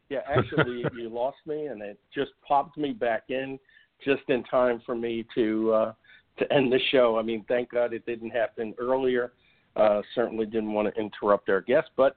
yeah, 0.09 0.21
actually, 0.29 0.85
you 0.97 1.09
lost 1.09 1.39
me, 1.47 1.67
and 1.67 1.83
it 1.83 1.99
just 2.15 2.31
popped 2.47 2.77
me 2.77 2.93
back 2.93 3.25
in 3.29 3.59
just 4.05 4.23
in 4.29 4.45
time 4.45 4.81
for 4.87 4.95
me 4.95 5.27
to 5.35 5.73
uh, 5.73 5.93
to 6.39 6.53
end 6.53 6.73
the 6.73 6.81
show. 6.91 7.19
I 7.19 7.23
mean, 7.23 7.45
thank 7.49 7.71
God 7.71 7.93
it 7.93 8.07
didn't 8.07 8.31
happen 8.31 8.75
earlier. 8.79 9.33
Uh, 9.77 10.03
certainly 10.15 10.47
didn't 10.47 10.73
want 10.73 10.93
to 10.93 11.01
interrupt 11.01 11.49
our 11.49 11.61
guest, 11.61 11.91
but 11.97 12.17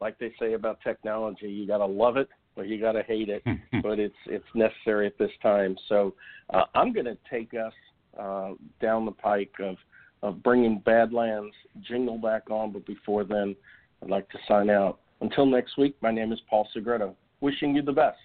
like 0.00 0.18
they 0.18 0.32
say 0.38 0.54
about 0.54 0.80
technology, 0.82 1.48
you 1.48 1.66
got 1.66 1.78
to 1.78 1.86
love 1.86 2.16
it 2.16 2.28
or 2.56 2.64
you 2.64 2.80
got 2.80 2.92
to 2.92 3.02
hate 3.02 3.28
it, 3.28 3.42
but 3.82 3.98
it's 3.98 4.14
it's 4.26 4.44
necessary 4.54 5.06
at 5.06 5.18
this 5.18 5.30
time. 5.42 5.76
So 5.88 6.14
uh, 6.52 6.64
I'm 6.74 6.92
going 6.92 7.06
to 7.06 7.18
take 7.30 7.54
us 7.54 7.72
uh, 8.18 8.52
down 8.80 9.04
the 9.04 9.12
pike 9.12 9.54
of 9.60 9.76
of 10.22 10.42
bringing 10.42 10.78
Badlands 10.78 11.54
jingle 11.80 12.18
back 12.18 12.50
on, 12.50 12.72
but 12.72 12.86
before 12.86 13.24
then, 13.24 13.56
I'd 14.02 14.10
like 14.10 14.28
to 14.30 14.38
sign 14.46 14.70
out. 14.70 15.00
Until 15.20 15.46
next 15.46 15.76
week, 15.76 15.96
my 16.00 16.12
name 16.12 16.32
is 16.32 16.40
Paul 16.48 16.68
Segreto, 16.72 17.14
wishing 17.42 17.74
you 17.74 17.82
the 17.82 17.92
best, 17.92 18.16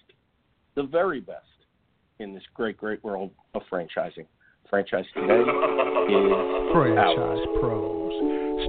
the 0.75 0.83
very 0.83 1.19
best 1.19 1.43
in 2.19 2.33
this 2.33 2.43
great, 2.53 2.77
great 2.77 3.03
world 3.03 3.31
of 3.53 3.61
franchising. 3.69 4.25
Franchise 4.69 5.05
today 5.13 5.33
is 5.33 5.47
Franchise 6.73 7.17
out. 7.17 7.59
Pros. 7.59 8.13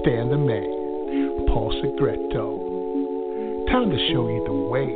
Stan 0.01 0.29
the 0.29 0.37
Man. 0.37 1.45
Paul 1.47 1.71
Segreto. 1.81 3.67
Time 3.71 3.89
to 3.89 3.97
show 4.11 4.27
you 4.27 4.43
the 4.45 4.53
way 4.53 4.89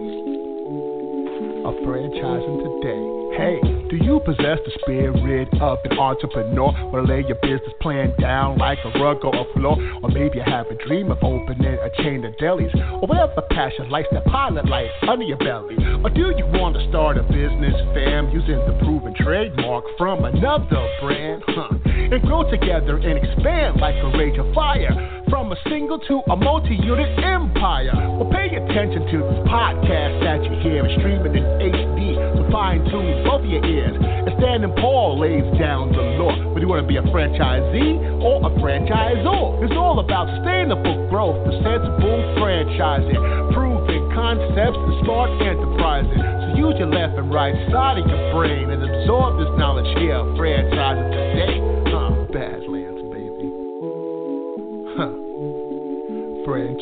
of 1.63 1.73
franchising 1.85 2.57
today. 2.81 3.22
Hey, 3.33 3.59
do 3.89 3.97
you 3.97 4.21
possess 4.23 4.61
the 4.61 4.71
spirit 4.81 5.49
of 5.59 5.79
an 5.85 5.97
entrepreneur? 5.97 6.69
Wanna 6.93 7.07
lay 7.07 7.25
your 7.25 7.37
business 7.41 7.73
plan 7.81 8.13
down 8.19 8.59
like 8.59 8.77
a 8.85 8.89
rug 8.99 9.25
or 9.25 9.33
a 9.33 9.45
floor? 9.57 9.73
Or 10.03 10.09
maybe 10.09 10.37
you 10.37 10.43
have 10.45 10.67
a 10.67 10.75
dream 10.85 11.09
of 11.09 11.17
opening 11.23 11.65
a 11.65 11.89
chain 12.03 12.23
of 12.25 12.33
delis? 12.37 12.69
Or 13.01 13.07
whatever 13.07 13.41
passion 13.49 13.89
lights 13.89 14.09
that 14.11 14.25
pilot 14.25 14.69
light 14.69 14.89
under 15.09 15.25
your 15.25 15.37
belly? 15.37 15.75
Or 16.03 16.11
do 16.11 16.29
you 16.37 16.45
want 16.53 16.75
to 16.77 16.87
start 16.89 17.17
a 17.17 17.23
business, 17.23 17.73
fam, 17.97 18.29
using 18.29 18.61
the 18.69 18.77
proven 18.85 19.15
trademark 19.17 19.85
from 19.97 20.25
another 20.25 20.87
brand? 21.01 21.41
Huh. 21.47 21.69
And 21.85 22.21
grow 22.21 22.49
together 22.51 22.97
and 22.97 23.17
expand 23.17 23.81
like 23.81 23.95
a 23.95 24.15
rage 24.15 24.37
of 24.37 24.53
fire 24.53 25.22
from 25.33 25.49
a 25.49 25.57
single 25.65 25.97
to 25.97 26.21
a 26.29 26.37
multi-unit 26.37 27.09
empire. 27.25 27.89
Well, 28.21 28.29
pay 28.29 28.53
attention 28.53 29.01
to 29.01 29.17
this 29.17 29.41
podcast 29.49 30.21
that 30.21 30.45
you 30.45 30.53
hear 30.61 30.85
and 30.85 30.93
streaming 31.01 31.33
in 31.33 31.41
HD, 31.57 32.13
so 32.37 32.45
fine 32.53 32.85
tune 32.85 33.25
both 33.25 33.41
your 33.41 33.65
ears. 33.65 33.97
And 33.97 34.29
Stan 34.37 34.61
and 34.61 34.77
Paul 34.77 35.17
lays 35.17 35.41
down 35.57 35.89
the 35.89 36.21
law. 36.21 36.37
Whether 36.53 36.61
you 36.61 36.69
want 36.69 36.85
to 36.85 36.87
be 36.87 37.01
a 37.01 37.05
franchisee 37.09 38.21
or 38.21 38.45
a 38.45 38.51
franchisor, 38.61 39.65
it's 39.65 39.73
all 39.73 39.97
about 40.05 40.29
sustainable 40.37 41.09
growth, 41.09 41.41
the 41.49 41.57
sensible 41.65 42.21
franchising, 42.37 43.17
proven 43.57 44.05
concepts, 44.13 44.77
the 44.77 44.95
smart 45.01 45.33
enterprising. 45.41 46.13
So 46.13 46.61
use 46.61 46.77
your 46.77 46.93
left 46.93 47.17
and 47.17 47.33
right 47.33 47.57
side 47.73 47.97
of 47.97 48.05
your 48.05 48.21
brain 48.37 48.69
and 48.69 48.85
absorb 48.85 49.41
this 49.41 49.49
knowledge 49.57 49.89
here, 49.97 50.21
franchising 50.37 51.09
today. 51.09 51.73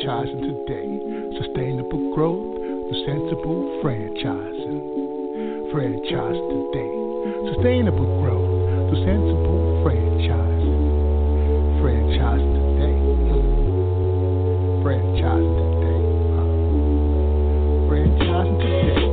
Franchising 0.02 0.66
today. 0.66 0.90
Sustainable 1.38 2.16
growth, 2.16 2.42
the 2.90 3.04
sensible 3.06 3.82
franchising 3.84 5.72
franchise 5.72 6.42
today. 6.50 6.92
Sustainable 7.54 8.10
growth 8.20 8.50
through 8.90 9.06
sensible 9.06 9.84
franchise. 9.84 10.66
Franchise 11.82 12.42
today. 12.42 12.98
Franchise 14.82 15.48
today. 15.62 16.02
Franchise 17.88 19.11